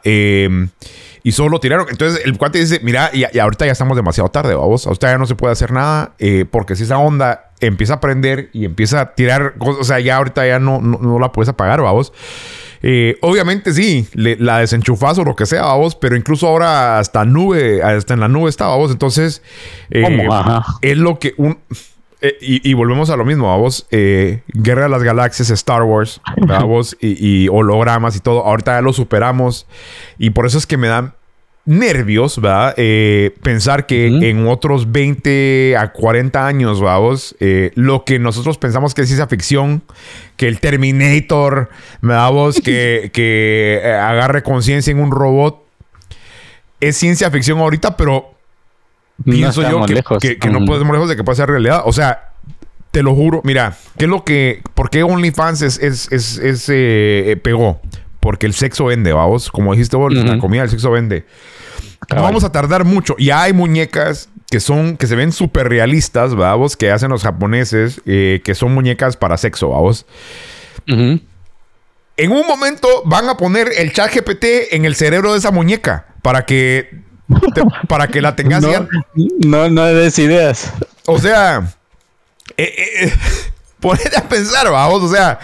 [1.26, 1.88] Y solo lo tiraron.
[1.90, 4.86] Entonces el cuate dice, mira, y, ahorita ya estamos demasiado tarde, vamos.
[4.86, 6.14] Ahorita ya no se puede hacer nada.
[6.20, 10.00] Eh, porque si esa onda empieza a prender y empieza a tirar cosas, o sea,
[10.00, 12.14] ya ahorita ya no, no, la puedes apagar, vamos.
[12.82, 17.82] Eh, obviamente sí, la desenchufas o lo que sea, vamos, pero incluso ahora hasta nube,
[17.84, 18.92] hasta en la nube está, vamos.
[18.92, 19.42] Entonces,
[19.90, 20.28] eh,
[20.82, 21.58] es lo que un...
[22.42, 23.88] y, volvemos a lo mismo, vamos.
[23.92, 28.44] Guerra de las Galaxias, Star Wars, vamos, y, y, hologramas y todo.
[28.46, 29.68] Ahorita ya lo superamos.
[30.18, 31.14] Y por eso es que me dan
[31.66, 32.76] nervios, ¿verdad?
[32.78, 38.94] Eh, pensar que en otros 20 a 40 años, vamos, eh, lo que nosotros pensamos
[38.94, 39.82] que es ciencia ficción,
[40.38, 41.70] que el Terminator,
[42.02, 45.64] vamos, que, que eh, agarre conciencia en un robot,
[46.80, 48.36] es ciencia ficción ahorita, pero
[49.24, 49.86] pienso yo
[50.20, 51.82] que, que, no podemos lejos de que pueda ser realidad.
[51.86, 52.30] O sea,
[52.92, 57.82] te lo juro, mira, ¿qué es lo que, por qué OnlyFans es, es, es, pegó?
[58.20, 59.50] Porque el sexo vende, vamos.
[59.50, 61.26] Como dijiste vos, la comida, el sexo vende.
[62.14, 63.16] No vamos a tardar mucho.
[63.18, 68.02] Y hay muñecas que son, que se ven súper realistas, vamos, que hacen los japoneses,
[68.06, 70.06] eh, que son muñecas para sexo, vamos.
[70.88, 76.06] En un momento van a poner el chat GPT en el cerebro de esa muñeca
[76.22, 77.02] para que,
[77.88, 80.72] para que la tengas no, No, no des ideas.
[81.06, 81.74] O sea,
[82.58, 83.14] eh, eh,
[83.80, 85.40] ponete a pensar, vamos, o sea,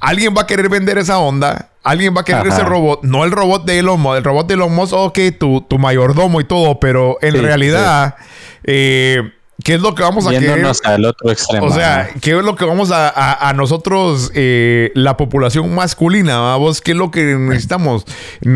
[0.00, 3.30] alguien va a querer vender esa onda alguien va a querer ese robot, no el
[3.30, 6.80] robot de Elon Musk, el robot de Elon Musk, ok, tu, tu mayordomo y todo,
[6.80, 8.16] pero en realidad,
[8.64, 9.30] eh,
[9.62, 11.66] ¿Qué es lo que vamos a Yéndonos al otro extremo.
[11.66, 16.80] O sea, ¿qué es lo que vamos a, a, nosotros, eh, la población masculina, vamos?
[16.80, 18.04] ¿Qué es lo que necesitamos?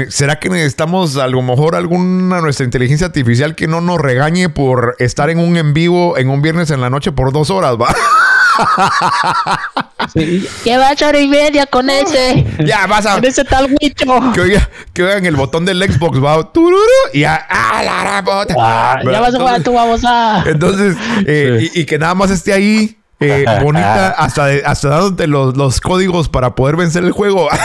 [0.08, 4.96] ¿Será que necesitamos a lo mejor alguna nuestra inteligencia artificial que no nos regañe por
[4.98, 7.94] estar en un en vivo en un viernes en la noche por dos horas, va?
[10.64, 12.46] Lleva hora y media con ese.
[12.64, 13.14] Ya, vas a.
[13.14, 14.32] Con ese tal huicho.
[14.92, 16.52] Que oigan el botón del Xbox, va.
[16.52, 17.46] Tururu, y ya.
[17.48, 18.18] ¡Ah, la
[18.58, 20.44] ah, ya vas a jugar tu babosa.
[20.46, 20.96] Entonces,
[21.26, 22.94] eh, y, que nada más esté ahí.
[23.20, 27.48] Eh, bonita, hasta, hasta dándote los, los códigos para poder vencer el juego.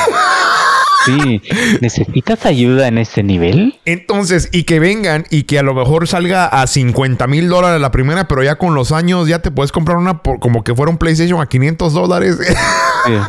[1.06, 1.42] Sí,
[1.82, 3.80] ¿necesitas ayuda en este nivel?
[3.86, 7.92] Entonces, y que vengan y que a lo mejor salga a 50 mil dólares la
[7.92, 10.98] primera, pero ya con los años ya te puedes comprar una como que fuera un
[10.98, 12.38] PlayStation a 500 dólares.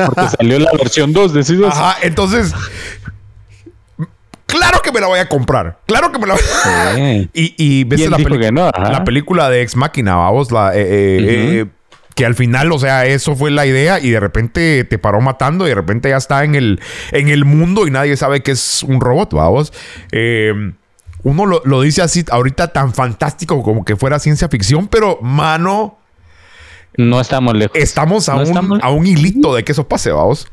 [0.07, 1.73] porque salió la versión 2, decidos.
[1.73, 2.55] Ajá, entonces,
[4.47, 5.79] Claro que me la voy a comprar.
[5.85, 7.19] Claro que me la voy a...
[7.35, 10.73] y, y ves la, la, película de Ex Máquina, vamos, la...
[10.77, 11.67] Eh, eh, eh
[12.15, 15.66] que al final, o sea, eso fue la idea y de repente te paró matando
[15.66, 16.81] y de repente ya está en el,
[17.11, 19.73] en el mundo y nadie sabe que es un robot, vamos.
[20.12, 20.74] Em,
[21.24, 25.99] uno lo, dice así ahorita tan fantástico como que fuera ciencia ficción, pero mano...
[26.97, 27.77] No estamos lejos.
[27.77, 30.47] Estamos a, un, a un hilito de que eso pase, vamos.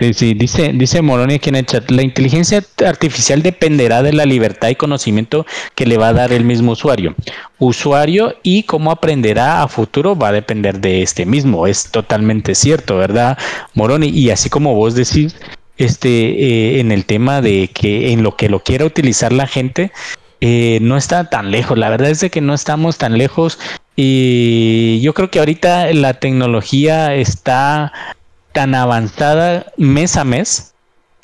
[0.00, 4.68] Sí, dice, dice Moroni aquí en el chat, la inteligencia artificial dependerá de la libertad
[4.68, 5.44] y conocimiento
[5.74, 7.16] que le va a dar el mismo usuario.
[7.58, 11.66] Usuario y cómo aprenderá a futuro va a depender de este mismo.
[11.66, 13.36] Es totalmente cierto, ¿verdad,
[13.74, 14.08] Moroni?
[14.10, 15.34] Y así como vos decís,
[15.78, 19.90] este, eh, en el tema de que en lo que lo quiera utilizar la gente,
[20.40, 21.76] eh, no está tan lejos.
[21.76, 23.58] La verdad es de que no estamos tan lejos.
[23.96, 27.92] Y yo creo que ahorita la tecnología está
[28.58, 30.74] tan avanzada mes a mes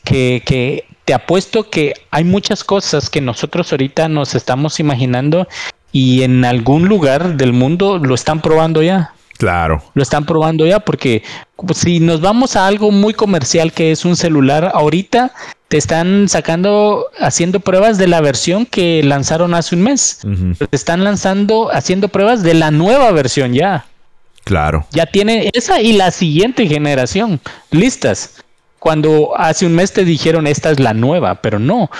[0.05, 5.49] que, te apuesto que hay muchas cosas que nosotros ahorita nos estamos imaginando
[5.91, 9.15] y en algún lugar del mundo lo están probando ya.
[9.37, 9.83] Claro.
[9.95, 11.25] Lo están probando ya porque
[11.75, 15.33] si nos vamos a algo muy comercial que es un celular, ahorita
[15.67, 20.21] te están sacando, haciendo pruebas de la versión que lanzaron hace un mes.
[20.57, 23.87] Te están lanzando, haciendo pruebas de la nueva versión ya.
[24.45, 24.87] Claro.
[24.93, 27.41] Ya tiene esa y la siguiente generación
[27.71, 28.45] listas.
[28.79, 31.91] Cuando hace un mes te dijeron esta es la nueva, pero no,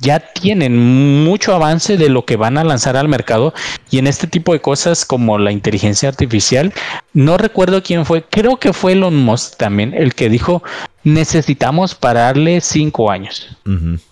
[0.00, 0.76] ya tienen
[1.24, 3.54] mucho avance de lo que van a lanzar al mercado
[3.90, 6.74] y en este tipo de cosas como la inteligencia artificial,
[7.14, 10.62] no recuerdo quién fue, creo que fue Elon Musk también el que dijo
[11.04, 13.56] necesitamos pararle cinco años,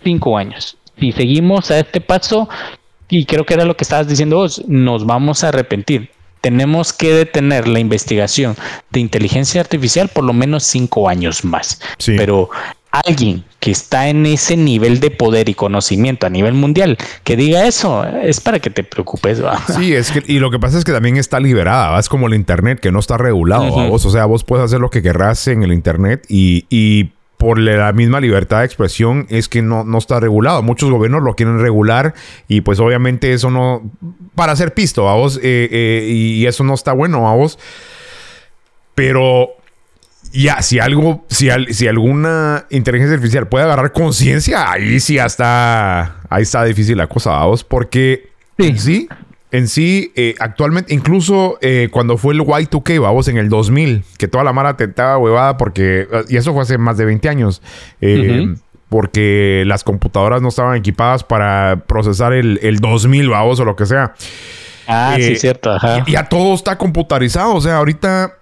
[0.02, 0.77] cinco años.
[0.98, 2.48] Si seguimos a este paso,
[3.09, 6.10] y creo que era lo que estabas diciendo vos, nos vamos a arrepentir
[6.43, 8.56] tenemos que detener la investigación
[8.90, 11.81] de inteligencia artificial por lo menos cinco años más.
[12.05, 12.51] Pero
[12.90, 17.66] alguien que está en ese nivel de poder y conocimiento a nivel mundial que diga
[17.66, 19.40] eso es para que te preocupes.
[19.74, 22.35] Sí, es que y lo que pasa es que también está liberada, es como el
[22.35, 23.89] internet que no está regulado.
[23.89, 27.12] vos, o sea, vos puedes hacer lo que querrás en el internet y, y
[27.43, 30.62] por la misma libertad de expresión es que no, no está regulado.
[30.62, 32.14] Muchos gobiernos lo quieren regular
[32.47, 33.82] y pues obviamente eso no...
[34.36, 37.59] Para hacer pisto, a vos, eh, eh, y eso no está bueno a vos.
[38.94, 39.48] Pero
[40.32, 46.19] ya, si algo, si, si alguna inteligencia artificial puede agarrar conciencia, ahí sí ya está,
[46.31, 49.09] ahí está difícil la cosa, a vos, porque sí, sí
[49.53, 54.27] en sí, eh, actualmente, incluso eh, cuando fue el Y2K, vamos, en el 2000, que
[54.27, 57.61] toda la mara tentaba huevada porque, y eso fue hace más de 20 años,
[58.01, 58.55] eh,
[58.89, 63.85] porque las computadoras no estaban equipadas para procesar el, el 2000, vamos, o lo que
[63.85, 64.15] sea.
[64.89, 66.03] Ah, sí, cierto, ajá.
[66.09, 68.39] Ya todo está computarizado, o sea, ahorita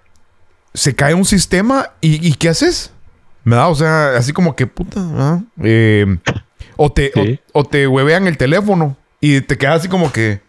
[0.73, 2.93] se cae un sistema y, ¿qué haces?
[3.43, 3.67] ¿Me da?
[3.67, 5.41] O sea, así como que puta, ¿ah?
[6.77, 7.11] o, te,
[7.53, 10.39] o, o te huevean el teléfono y te quedas así como que...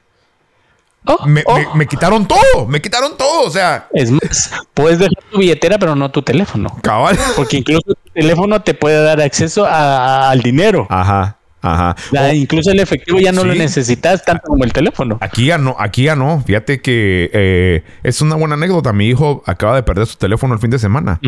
[1.05, 1.74] Oh, oh.
[1.74, 3.89] me, quitaron todo, me quitaron todo, o sea.
[3.93, 6.69] Es más, puedes dejar tu billetera, pero no tu teléfono.
[6.83, 7.19] Cabal.
[7.37, 10.87] Porque incluso tu teléfono te puede dar acceso al dinero.
[10.89, 11.39] Ajá.
[11.65, 11.95] Ajá.
[12.35, 15.19] incluso el efectivo ya no lo necesitas tanto como el teléfono.
[15.20, 16.43] Aquí ya no, aquí ya no.
[16.45, 18.93] Fíjate que eh, es una buena anécdota.
[18.93, 21.20] Mi hijo acaba de perder su teléfono el fin de semana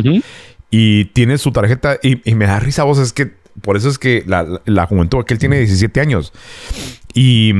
[0.70, 2.98] y tiene su tarjeta y, me da risa vos.
[2.98, 3.30] Es que
[3.62, 6.32] por eso es que la, la juventud, que él tiene 17 años
[7.14, 7.52] y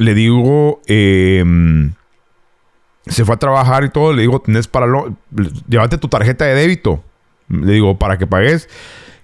[0.00, 1.92] le digo, em,
[3.06, 5.14] se fue a trabajar y todo, le digo, tenés para lo,
[5.68, 7.04] llévate tu tarjeta de débito.
[7.50, 8.66] Le digo, para que pagues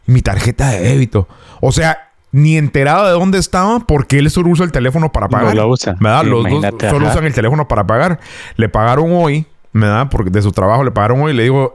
[0.04, 1.28] mi tarjeta de débito.
[1.62, 5.54] O sea, ni enterado de dónde estaba porque él solo usa el teléfono para pagar.
[5.54, 5.96] No lo usa.
[6.24, 8.20] Los dos solo usan el teléfono para pagar.
[8.56, 11.32] Le pagaron hoy, me da, porque de su trabajo le pagaron hoy.
[11.32, 11.72] Le digo,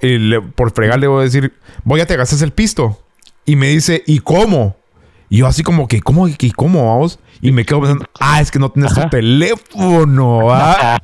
[0.53, 1.53] por fregar le voy a decir,
[1.83, 2.99] voy a te gastas el pisto.
[3.45, 4.75] Y me dice, ¿y cómo?
[5.31, 6.27] Y yo así como que, ¿cómo?
[6.27, 7.17] ¿Y cómo vamos?
[7.41, 10.99] Y me quedo pensando, ah, es que no tienes tu teléfono, ¿ah?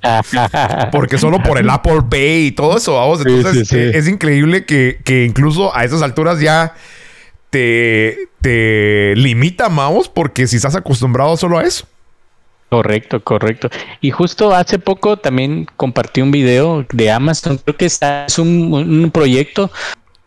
[0.91, 3.25] Porque solo por el Apple Pay y todo eso, vamos.
[3.25, 6.75] Entonces, es increíble que, que, incluso a esas alturas ya
[7.51, 11.87] te, te limita, vamos, porque si estás acostumbrado solo a eso.
[12.67, 13.69] Correcto, correcto.
[14.01, 19.09] Y justo hace poco también compartí un video de Amazon, creo que es un, un
[19.09, 19.71] proyecto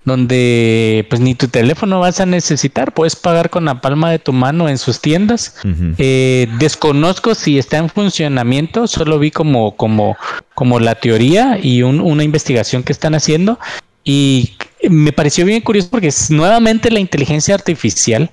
[0.05, 4.33] donde pues ni tu teléfono vas a necesitar, puedes pagar con la palma de tu
[4.33, 5.57] mano en sus tiendas.
[5.99, 10.17] Eh, desconozco si está en funcionamiento, solo vi como, como,
[10.55, 13.59] como la teoría y una investigación que están haciendo.
[14.03, 14.55] Y
[14.89, 18.31] me pareció bien curioso porque es nuevamente la inteligencia artificial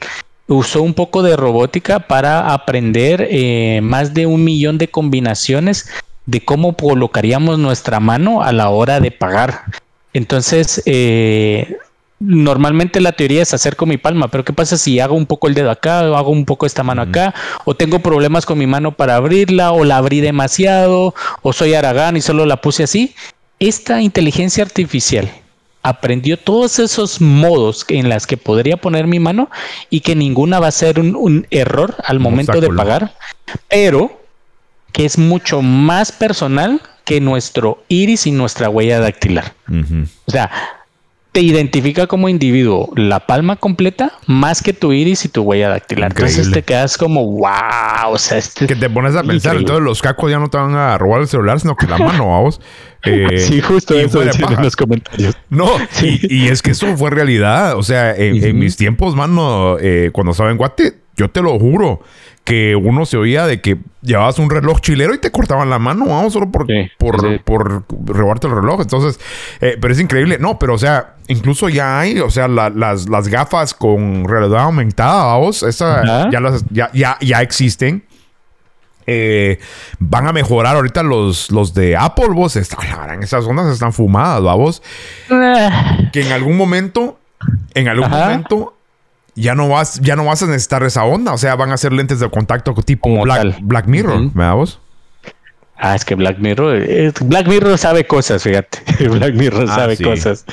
[0.48, 5.90] usó un poco de robótica para aprender eh, más de un millón de combinaciones
[6.26, 9.64] de cómo colocaríamos nuestra mano a la hora de pagar.
[10.18, 11.78] Entonces, eh,
[12.20, 15.48] normalmente la teoría es hacer con mi palma, pero ¿qué pasa si hago un poco
[15.48, 17.36] el dedo acá o hago un poco esta mano acá?
[17.66, 21.14] O tengo problemas con mi mano para abrirla o la abrí demasiado
[21.44, 23.14] o soy aragán y solo la puse así.
[23.60, 25.30] Esta inteligencia artificial
[25.84, 29.52] aprendió todos esos modos en las que podría poner mi mano
[29.92, 33.14] y que ninguna va a ser un, error al momento de pagar,
[33.70, 34.20] pero
[34.98, 39.54] que es mucho más personal que nuestro iris y nuestra huella dactilar.
[40.26, 40.50] O sea,
[41.32, 46.14] te identifica como individuo la palma completa más que tu iris y tu huella dactilar.
[46.14, 50.02] Entonces te quedas como, wow, o sea, este que te pones a pensar, entonces los
[50.02, 52.60] cacos ya no te van a robar el celular, sino que la mano, vamos.
[53.06, 55.38] Eh, sí, justo eso en los comentarios.
[55.50, 55.70] No,
[56.02, 57.78] y, es que eso fue realidad.
[57.78, 62.02] O sea, en, mis tiempos, mano, eh, cuando estaba en Guate, yo te lo juro
[62.44, 66.06] que uno se oía de que llevabas un reloj chilero y te cortaban la mano,
[66.06, 66.66] vamos, solo por,
[66.98, 68.80] por, por robarte el reloj.
[68.80, 69.20] Entonces,
[69.60, 70.38] eh, pero es increíble.
[70.40, 75.26] No, pero o sea, incluso ya hay, o sea, las, las gafas con realidad aumentada,
[75.26, 78.06] vamos, esa ya, las, ya, ya, ya existen.
[79.10, 79.60] Eh,
[80.00, 82.56] van a mejorar ahorita los, los de Apple, vos.
[82.56, 84.84] Están, esas ondas están fumadas, vamos.
[85.30, 85.98] Ah.
[86.14, 87.20] que en algún momento,
[87.74, 88.77] en algún momento,
[89.38, 91.34] ya no vas, ya no vas a necesitar esa onda.
[91.34, 94.80] O sea, van a ser lentes de contacto tipo Black, Black, Mirror, ¿verdad vos?
[95.80, 98.80] Ah, es que Black Mirror, eh, Black Mirror sabe cosas, fíjate.
[99.10, 100.44] Black Mirror ah, sabe cosas.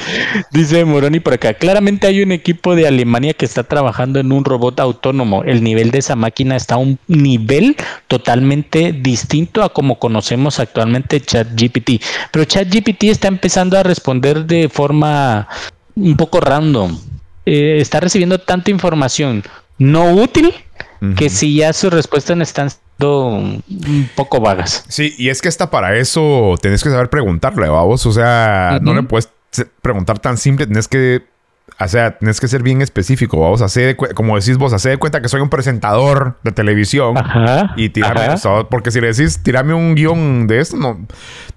[0.51, 1.55] Dice Moroni por acá.
[1.55, 5.43] Claramente hay un equipo de Alemania que está trabajando en un robot autónomo.
[5.45, 7.75] El nivel de esa máquina está a un nivel
[8.07, 12.03] totalmente distinto a como conocemos actualmente ChatGPT.
[12.31, 15.49] Pero ChatGPT está empezando a responder de forma
[15.97, 16.99] un poco random.
[17.47, 19.43] Eh, está recibiendo tanta información
[19.79, 20.55] no útil
[21.17, 24.85] que si ya sus respuestas están siendo un poco vagas.
[24.89, 28.07] Sí, y es que está para eso tenés que saber preguntarle, vamos.
[28.07, 29.29] O sea, no le puedes
[29.83, 31.23] preguntar tan simple, tienes que
[31.81, 33.41] o sea, tienes que ser bien específico.
[33.41, 37.17] Vamos a hacer, como decís vos, hacer de cuenta que soy un presentador de televisión
[37.77, 38.37] y tirarme
[38.71, 41.05] Porque si le decís, tirame un guion de esto, no,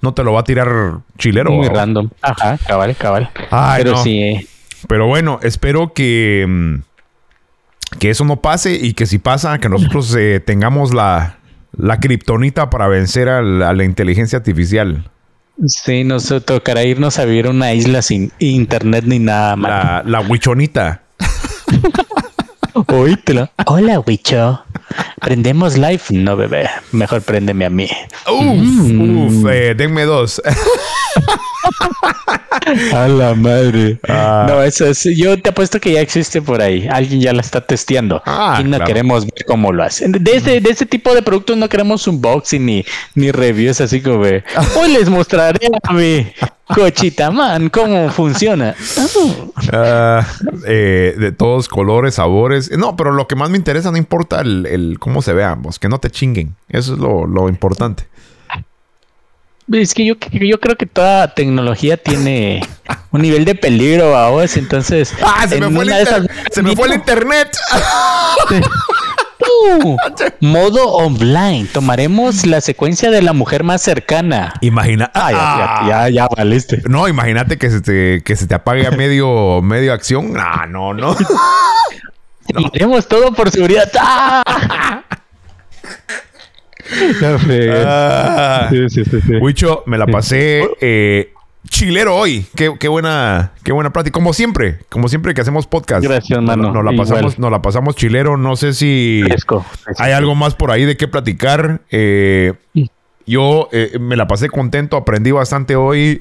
[0.01, 1.51] no te lo va a tirar chilero.
[1.51, 2.09] Muy random.
[2.21, 3.29] Ajá, cabal, cabal.
[3.77, 4.19] Pero sí.
[4.19, 4.47] Eh,
[4.87, 6.75] pero bueno, espero que, mm,
[7.99, 11.37] que eso no pase y que si pasa, que nosotros eh, tengamos la,
[11.77, 15.09] la kriptonita para vencer a la, inteligencia artificial.
[15.65, 19.71] Sí, nos tocará irnos a vivir una isla sin internet ni nada más.
[19.71, 21.01] La, la huichonita.
[22.87, 23.51] Oítela.
[23.65, 24.63] Hola, Wicho.
[25.19, 26.01] ¿Prendemos live?
[26.11, 26.69] No, bebé.
[26.91, 27.89] Mejor préndeme a mí.
[28.27, 29.47] Uf, uf, mm.
[29.49, 30.41] eh, denme dos.
[32.93, 33.99] A la madre.
[34.07, 34.45] Ah.
[34.47, 35.03] No, eso es.
[35.15, 36.87] Yo te apuesto que ya existe por ahí.
[36.89, 38.21] Alguien ya la está testeando.
[38.25, 40.11] Ah, y no queremos ver cómo lo hacen.
[40.11, 42.85] De este, de este tipo de productos no queremos unboxing ni,
[43.15, 44.17] ni reviews así como.
[44.79, 46.27] Hoy les mostraré a mi
[46.73, 48.75] cochita man cómo funciona.
[49.71, 50.25] Ah,
[50.65, 52.71] eh, de todos colores, sabores.
[52.77, 55.89] No, pero lo que más me interesa no importa el, cómo se vean, vos, que
[55.89, 56.55] no te chinguen.
[56.69, 58.07] Eso es lo, lo importante.
[59.71, 62.61] Es que yo, yo creo que toda tecnología tiene
[63.11, 65.13] un nivel de peligro a vos, entonces.
[65.21, 65.45] ¡Ah!
[65.47, 67.55] Se, me fue, el, se me fue el internet.
[69.39, 69.97] Uh,
[70.41, 71.67] modo online.
[71.71, 74.53] Tomaremos la secuencia de la mujer más cercana.
[74.61, 75.11] Imagina.
[75.13, 76.81] Ah, ya, ya, ya, valiste.
[76.87, 80.33] No, imagínate que se te, que se te apague a medio, medio acción.
[80.37, 81.15] Ah, no, no.
[82.53, 82.71] no.
[82.73, 83.89] Haremos todo por seguridad.
[83.99, 85.03] ¡Ah!
[87.85, 88.69] Ah.
[89.41, 91.33] Wicho, me la pasé eh,
[91.69, 92.45] chilero hoy.
[92.55, 94.13] Qué, buena, qué buena plática.
[94.13, 96.03] Como siempre, como siempre que hacemos podcast.
[96.03, 96.71] Gracias, mano.
[96.71, 98.37] Nos, la pasamos, nos la pasamos chilero.
[98.37, 99.23] No sé si
[99.97, 101.81] hay algo más por ahí de qué platicar.
[101.91, 102.53] Eh,
[103.25, 106.17] yo eh, me la pasé contento, aprendí bastante hoy.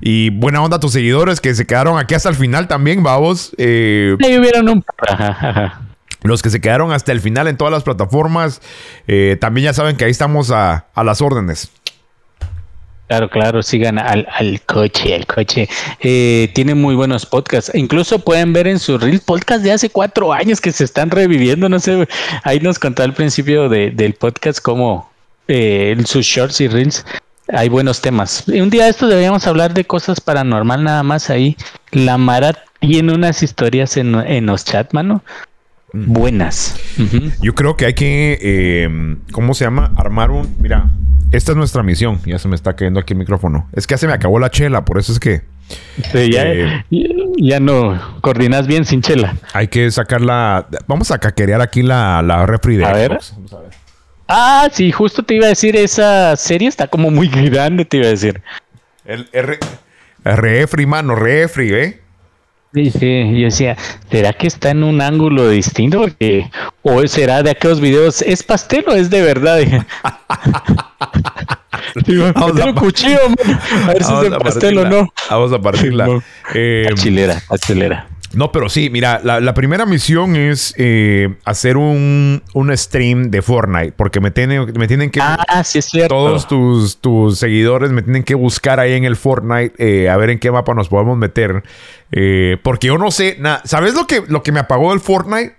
[0.00, 3.54] y buena onda a tus seguidores que se quedaron aquí hasta el final también, vamos.
[3.58, 4.84] Eh, hubieron un...
[6.22, 8.60] Los que se quedaron hasta el final en todas las plataformas,
[9.06, 11.70] eh, también ya saben que ahí estamos a, a las órdenes.
[13.10, 15.68] Claro, claro, sigan al, al coche, al coche.
[15.98, 17.72] Eh, tiene muy buenos podcasts.
[17.74, 21.68] Incluso pueden ver en su reel podcast de hace cuatro años que se están reviviendo.
[21.68, 22.06] No sé,
[22.44, 25.10] ahí nos contó al principio de, del podcast cómo
[25.48, 27.04] eh, sus shorts y reels
[27.48, 28.44] hay buenos temas.
[28.46, 31.56] Un día de esto deberíamos hablar de cosas paranormal nada más ahí.
[31.90, 35.24] La Mara tiene unas historias en, en los chats, mano.
[35.92, 36.76] Buenas.
[37.40, 39.92] Yo creo que hay que, eh, ¿cómo se llama?
[39.96, 40.54] Armar un...
[40.58, 40.90] Mira,
[41.32, 42.20] esta es nuestra misión.
[42.24, 43.68] Ya se me está cayendo aquí el micrófono.
[43.72, 45.42] Es que ya se me acabó la chela, por eso es que...
[46.12, 46.84] Sí, ya, eh,
[47.38, 49.36] ya, no coordinas bien sin chela.
[49.52, 50.66] Hay que sacarla...
[50.86, 53.10] Vamos a caquerear aquí la, la refri de a ver.
[53.10, 53.70] Vamos a ver.
[54.26, 58.06] Ah, sí, justo te iba a decir, esa serie está como muy grande, te iba
[58.06, 58.42] a decir.
[59.04, 59.58] El R...
[60.22, 62.00] Refri, mano, refri, ¿eh?
[62.72, 63.76] Sí, sí, yo decía,
[64.10, 66.06] ¿será que está en un ángulo distinto?
[66.82, 69.60] ¿O será de aquellos videos, ¿es pastel o es de verdad?
[72.34, 73.18] vamos a, cuchillo,
[73.84, 75.12] a ver si es de pastel o no.
[75.28, 76.22] Vamos a partirla.
[76.54, 78.06] Eh, chilera, chilera.
[78.32, 83.92] No, pero sí, mira, la, primera misión es eh, hacer un, un, stream de Fortnite,
[83.92, 85.20] porque me, tiene, me tienen que...
[85.20, 86.14] Ah, sí es cierto.
[86.14, 90.30] Todos tus, tus seguidores me tienen que buscar ahí en el Fortnite, eh, a ver
[90.30, 91.64] en qué mapa nos podemos meter.
[92.12, 93.62] Eh, porque yo no sé, nada.
[93.64, 95.56] ¿sabes lo que, lo que me apagó del Fortnite?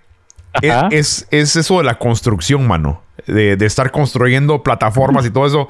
[0.62, 3.02] Es, es, eso de la construcción, mano.
[3.26, 5.68] De, de estar construyendo plataformas y todo eso.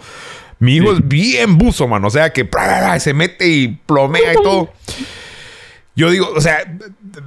[0.61, 2.07] Mi hijo es bien buzo, mano.
[2.07, 2.49] O sea que
[2.99, 4.70] se mete y plomea y todo.
[5.94, 6.59] Yo digo, o sea,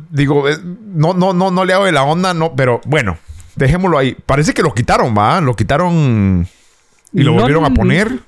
[0.10, 3.18] digo, eh, no, no, no, no le hago de la onda, no, pero bueno,
[3.56, 4.16] dejémoslo ahí.
[4.26, 5.40] Parece que lo quitaron, ¿va?
[5.42, 6.48] Lo quitaron
[7.14, 8.20] y lo volvieron a poner.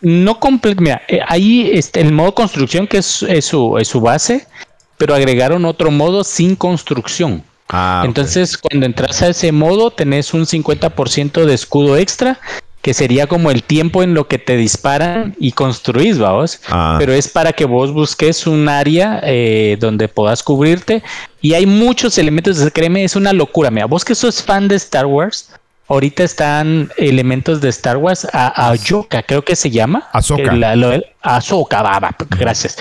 [0.00, 4.46] No completo, mira, eh, ahí está el modo construcción que es, su, es su base,
[4.98, 7.42] pero agregaron otro modo sin construcción.
[7.68, 12.38] Ah, Entonces, cuando entras a ese modo, tenés un 50% de escudo extra
[12.84, 16.60] que sería como el tiempo en lo que te disparan y construís, vamos.
[16.68, 16.96] Ah.
[16.98, 21.02] Pero es para que vos busques un área eh, donde puedas cubrirte.
[21.40, 23.70] Y hay muchos elementos, créeme, es una locura.
[23.70, 25.48] Mira, vos que sos fan de Star Wars,
[25.88, 30.06] ahorita están elementos de Star Wars a Ayoka, creo que se llama.
[30.12, 30.52] Azoka.
[31.22, 32.76] Azoka, va, va, gracias.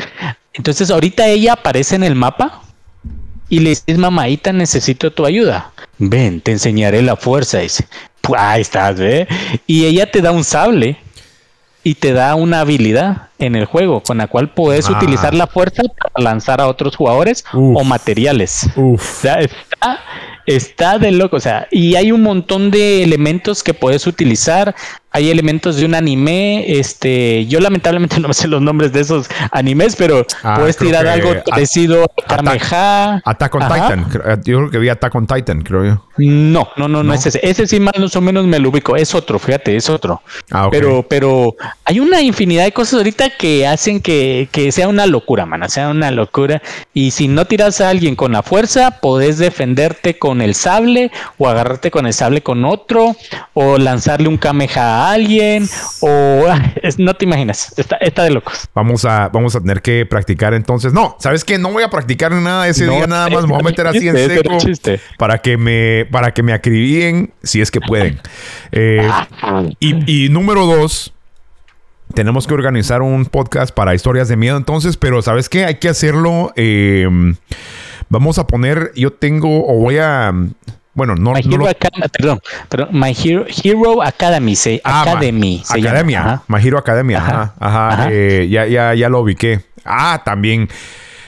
[0.51, 2.61] Entonces, ahorita ella aparece en el mapa
[3.47, 5.71] y le dices, mamadita, necesito tu ayuda.
[5.97, 7.87] Ven, te enseñaré la fuerza, dice.
[8.23, 9.27] Pues, ahí estás, ¿ve?
[9.67, 10.97] Y ella te da un sable
[11.83, 14.93] y te da una habilidad en el juego con la cual puedes ah.
[14.93, 18.69] utilizar la fuerza para lanzar a otros jugadores o materiales.
[18.77, 19.99] O sea, está,
[20.45, 21.35] está de loco.
[21.35, 24.73] O sea, y hay un montón de elementos que puedes utilizar
[25.13, 26.65] hay elementos de un anime.
[26.67, 31.31] Este, yo lamentablemente no sé los nombres de esos animes, pero ah, puedes tirar algo
[31.45, 33.21] parecido a Kameha.
[33.23, 34.07] Attack on Titan.
[34.25, 36.05] Eh, yo creo que vi Attack on Titan, creo yo.
[36.17, 37.39] No, no, no, no, es ese.
[37.43, 38.95] Ese sí más o menos me lo ubico.
[38.95, 40.21] Es otro, fíjate, es otro.
[40.51, 45.05] Ah, pero, pero hay una infinidad de cosas ahorita que hacen que, que sea una
[45.05, 45.69] locura, man.
[45.69, 46.61] Sea una locura.
[46.93, 51.47] Y si no tiras a alguien con la fuerza, podés defenderte con el sable o
[51.47, 53.15] agarrarte con el sable con otro
[53.53, 55.67] o lanzarle un Kameha alguien
[56.01, 56.45] o
[56.97, 58.67] no te imaginas, está, de locos.
[58.73, 60.93] Vamos a, vamos a tener que practicar entonces.
[60.93, 61.57] No, ¿sabes qué?
[61.57, 64.15] No voy a practicar nada ese día, nada más me voy a meter así en
[64.27, 64.57] seco
[65.17, 68.19] para que me, para que me acribíen si es que pueden.
[68.71, 69.09] Eh,
[69.79, 71.13] y, número dos,
[72.13, 75.65] tenemos que organizar un podcast para historias de miedo entonces, pero ¿sabes qué?
[75.65, 76.53] Hay que hacerlo.
[76.55, 77.07] Eh,
[78.09, 80.31] vamos a poner, yo tengo, o voy a,
[80.93, 81.33] bueno, no.
[81.33, 82.39] My Hero Academy, perdón,
[82.69, 85.63] pero My Hero, Academy, se, ah, Academy.
[85.67, 89.61] Academia, My Hero ajá, ajá, eh, ya, ya, ya lo ubiqué.
[89.85, 90.69] Ah, también.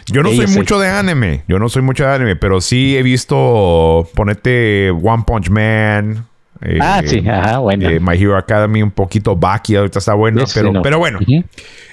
[0.08, 3.02] Yo no soy mucho de anime, yo no soy mucho de anime, pero sí he
[3.02, 6.28] visto, ponete One Punch Man.
[6.62, 7.90] Eh, ah, sí, ajá, bueno.
[7.90, 11.18] Eh, My Hero Academy un poquito Baki, ahorita está bueno, pero, pero bueno.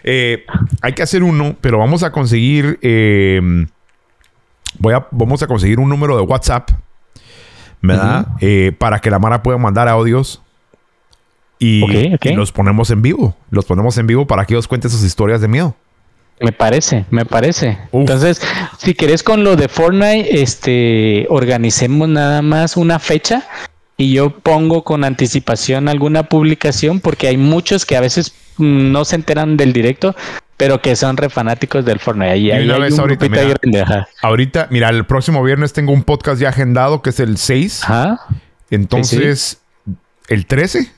[0.05, 2.79] hay que hacer uno, pero vamos a conseguir,
[4.79, 6.71] voy a, vamos a conseguir un número de WhatsApp
[7.83, 8.29] ¿verdad?
[8.41, 10.41] Eh, para que la Mara pueda mandar audios
[11.59, 13.37] y, los ponemos en vivo.
[13.51, 15.77] Los ponemos en vivo para que ellos cuenten sus historias de miedo.
[16.41, 17.79] Me parece, me parece.
[17.93, 18.43] Entonces,
[18.79, 23.45] si querés con lo de Fortnite, este, organicemos nada más una fecha
[23.97, 29.05] y yo pongo con anticipación alguna publicación porque hay muchos que a veces mm, no
[29.05, 30.17] se enteran del directo,
[30.63, 32.39] pero que son re fanáticos del Fortnite.
[32.39, 37.03] Y ahí hay ahorita, mira, ahorita, mira, el próximo viernes tengo un podcast ya agendado
[37.03, 37.83] que es el 6.
[37.83, 38.21] Ajá.
[38.71, 39.61] Entonces,
[40.29, 40.89] el 13.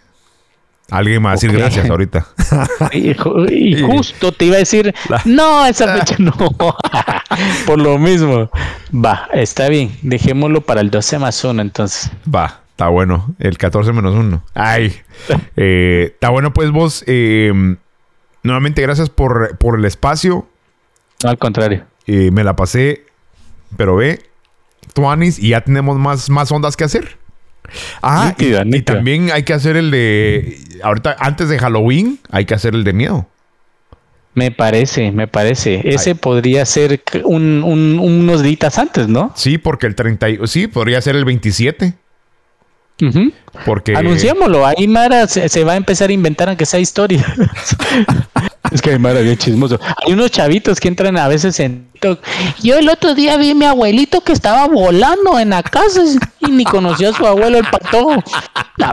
[0.91, 2.27] Alguien me va a decir gracias ahorita.
[2.93, 3.15] y,
[3.81, 6.35] justo te iba a decir, no, esa fecha no.
[7.67, 8.51] Por lo mismo.
[8.95, 9.97] Va, está bien.
[10.03, 12.11] Dejémoslo para el 12 más 1 entonces.
[12.33, 13.35] Va, está bueno.
[13.39, 14.45] El 14 menos 1.
[14.53, 14.95] Ay.
[15.57, 17.03] Eh, está bueno, pues vos.
[17.07, 17.77] Eh,
[18.45, 20.47] nuevamente, gracias por, por el espacio.
[21.25, 21.85] Al contrario.
[22.07, 23.05] Eh, me la pasé,
[23.77, 24.21] pero ve,
[24.93, 27.17] Tuanis, y ya tenemos más, más ondas que hacer.
[28.03, 30.59] Ah, Nítida, y, también hay que hacer el de.
[30.83, 33.27] Ahorita, antes de Halloween, hay que hacer el de miedo.
[34.35, 35.81] Me parece, me parece.
[35.85, 39.33] Ese podría ser un, un- unos días antes, ¿no?
[39.37, 40.29] Sí, porque el 30.
[40.29, 41.95] y- Sí, podría ser el 27.
[43.03, 43.33] Ujú.
[43.65, 43.95] Porque.
[43.97, 44.67] Anunciémoslo.
[44.67, 47.25] Ahí Mara se, se va a empezar a inventar aunque sea historia.
[48.73, 49.79] es que Mara bien chismoso.
[50.07, 52.21] Hay unos chavitos que entran a veces en TikTok.
[52.63, 56.01] Yo el otro día vi a mi abuelito que estaba volando en la casa
[56.41, 58.17] y ni conocía a su abuelo el patojo.
[58.79, 58.93] No.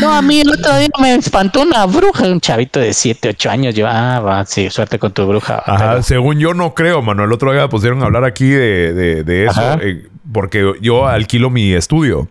[0.00, 2.24] No, a mí el otro día me espantó una bruja.
[2.24, 3.74] Un chavito de 7, 8 años.
[3.74, 5.62] Yo, ah, va, sí, suerte con tu bruja.
[5.64, 7.24] Ajá, Pero- según yo no creo, mano.
[7.24, 9.60] El otro día pusieron a hablar aquí de, de- de eso.
[9.80, 12.28] Eh, porque yo alquilo mi estudio.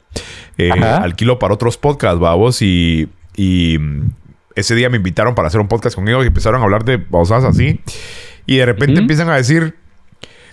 [0.60, 2.62] Eh, alquilo para otros podcasts, babos.
[2.62, 4.12] Y, y mm,
[4.56, 7.04] ese día me invitaron para hacer un podcast con ellos y empezaron a hablar de
[7.08, 7.80] cosas así.
[8.46, 9.76] Y de repente empiezan a decir,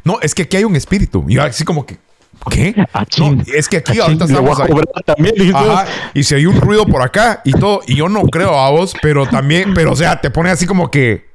[0.05, 1.24] no, es que aquí hay un espíritu.
[1.28, 1.97] Y yo así como que,
[2.51, 2.74] ¿qué?
[3.19, 4.70] No, es que aquí Ah, ahorita estamos ahí.
[5.05, 5.55] también.
[5.57, 8.70] Ajá, y si hay un ruido por acá y todo, y yo no creo a
[8.70, 11.27] vos, pero también, pero o sea, te pone así como que,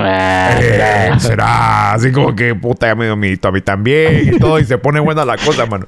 [0.00, 1.92] Ah, eh, será.
[1.92, 5.00] así como que puta, ya me dio a mí también y todo, y se pone
[5.00, 5.86] buena la cosa, mano.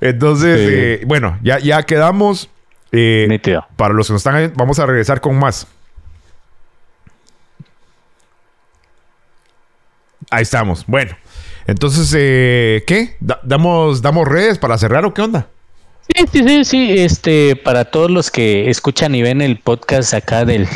[0.00, 0.66] Entonces, Sí.
[0.74, 2.48] eh, bueno, ya, ya quedamos.
[2.92, 3.40] Eh,
[3.76, 5.66] para los que nos están, vamos a regresar con más.
[10.30, 10.84] Ahí estamos.
[10.86, 11.16] Bueno,
[11.66, 13.16] entonces, eh, ¿qué?
[13.20, 15.46] Da- ¿Damos, ¿Damos redes para cerrar o qué onda?
[16.08, 16.94] Sí, sí, sí, sí.
[16.98, 20.66] Este, para todos los que escuchan y ven el podcast acá del,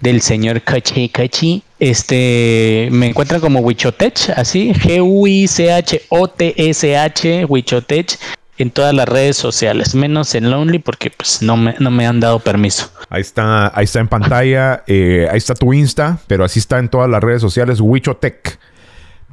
[0.00, 8.18] del señor Cachi Cachi, este, me encuentran como Wichotech, así, G-U-I-C-H-O-T-S-H, Wichotech,
[8.58, 12.20] en todas las redes sociales, menos en Lonely porque pues no me, no me han
[12.20, 12.90] dado permiso.
[13.08, 16.88] Ahí está, ahí está en pantalla, eh, ahí está tu Insta, pero así está en
[16.88, 18.58] todas las redes sociales, Wichotech.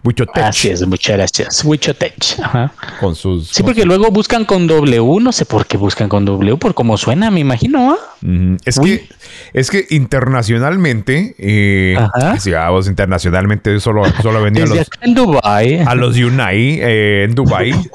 [0.03, 0.43] Wichotech.
[0.43, 1.65] Así es, muchas gracias.
[1.65, 2.71] Wichotech, ajá.
[2.99, 3.47] Con sus...
[3.47, 6.75] Sí, con porque luego buscan con W, no sé por qué buscan con W, por
[6.75, 7.97] cómo suena, me imagino.
[8.21, 8.57] Ujú.
[8.63, 8.99] Es Uy.
[8.99, 9.09] que,
[9.53, 11.97] es que internacionalmente, eh,
[12.37, 15.79] sí, vos internacionalmente solo, solo venía a los, acá en Dubai.
[15.79, 17.73] a los Unai eh, en Dubai.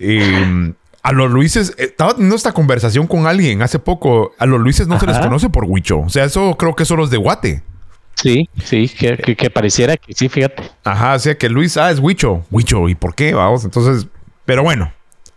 [0.00, 0.72] Eh,
[1.02, 4.32] a los Luises, eh, estaba teniendo esta conversación con alguien hace poco.
[4.38, 6.00] A los Luises no se les conoce por Huicho.
[6.00, 7.62] O sea, eso creo que son los de Guate.
[8.14, 10.62] Sí, sí, que, que- que pareciera que sí, fíjate.
[10.84, 12.44] Ajá, o sea que Luis, ah, es Huicho.
[12.50, 13.32] Huicho, ¿y por qué?
[13.32, 14.08] Vamos, entonces,
[14.44, 14.92] pero bueno,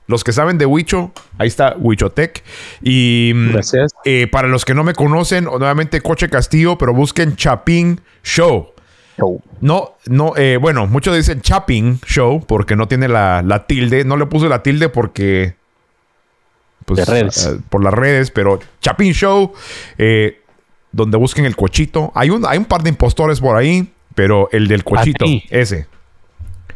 [0.07, 2.43] los que saben de Huicho, ahí está Huichotec.
[2.81, 3.93] Y mm, Gracias.
[4.03, 8.72] eh, para los que no me conocen, nuevamente Coche Castillo, pero busquen Chapín Show.
[9.61, 14.03] No, no, eh, bueno, muchos dicen Chapin Show porque no tiene la, la tilde.
[14.05, 15.55] No le puse la tilde porque.
[16.85, 17.45] Pues, redes.
[17.45, 19.53] eh, por las redes, pero Chapin Show,
[19.97, 20.41] eh,
[20.91, 22.11] donde busquen el cochito.
[22.15, 25.87] Hay un, hay un par de impostores por ahí, pero el del cochito, ese.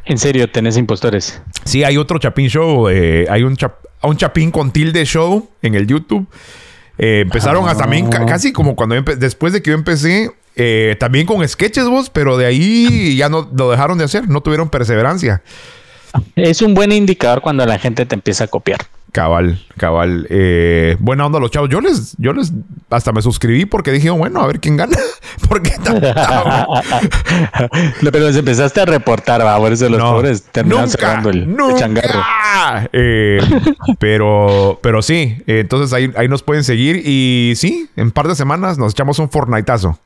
[0.06, 1.42] En serio, tenés impostores.
[1.66, 2.88] Sí, hay otro Chapin Show.
[2.88, 6.26] eh, hay un, chap- un Chapin con tilde show en el YouTube.
[6.98, 11.26] Eh, empezaron hasta también ca- casi como cuando después de que yo empecé, eh, también
[11.26, 15.42] con sketches vos, pero de ahí ya no lo dejaron de hacer, no tuvieron perseverancia.
[16.36, 18.80] Es un buen indicador cuando la gente te empieza a copiar.
[19.12, 20.28] Cabal, cabal.
[20.30, 21.70] Eh, buena onda los chavos.
[21.70, 22.52] Yo les, yo les
[22.90, 24.98] hasta me suscribí porque dije, bueno, a ver quién gana.
[25.50, 25.72] porque
[28.12, 31.56] Pero les empezaste a reportar, va, por eso los No, pobres terminaron nunca, cerrando el,
[31.78, 32.22] changarro.
[32.92, 33.40] Eh,
[34.00, 38.28] pero, pero sí, eh, entonces ahí, ahí nos pueden seguir y sí, en un par
[38.28, 39.98] de semanas nos echamos un Fortniteazo.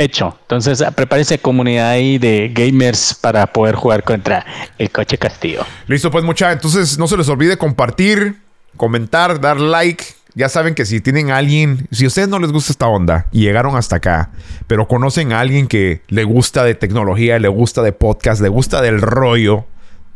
[0.00, 0.34] Hecho.
[0.40, 4.46] Entonces, prepárense comunidad ahí de gamers para poder jugar contra
[4.78, 5.62] el coche Castillo.
[5.88, 6.52] Listo, pues mucha.
[6.52, 8.40] Entonces no se les olvide compartir,
[8.78, 10.02] comentar, dar like.
[10.34, 13.26] Ya saben que si tienen a alguien, si a ustedes no les gusta esta onda
[13.30, 14.30] y llegaron hasta acá,
[14.66, 18.80] pero conocen a alguien que le gusta de tecnología, le gusta de podcast, le gusta
[18.80, 19.66] del rollo,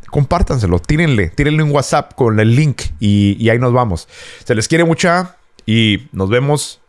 [0.09, 4.09] compártanselo, tírenle, tírenle un WhatsApp con el link y ahí nos vamos.
[4.45, 5.37] Se les quiere mucha
[5.67, 6.81] y nos vemos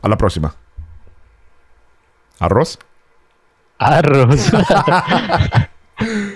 [0.00, 0.54] a la próxima.
[2.38, 2.78] ¿Arroz?
[3.78, 4.50] Arroz.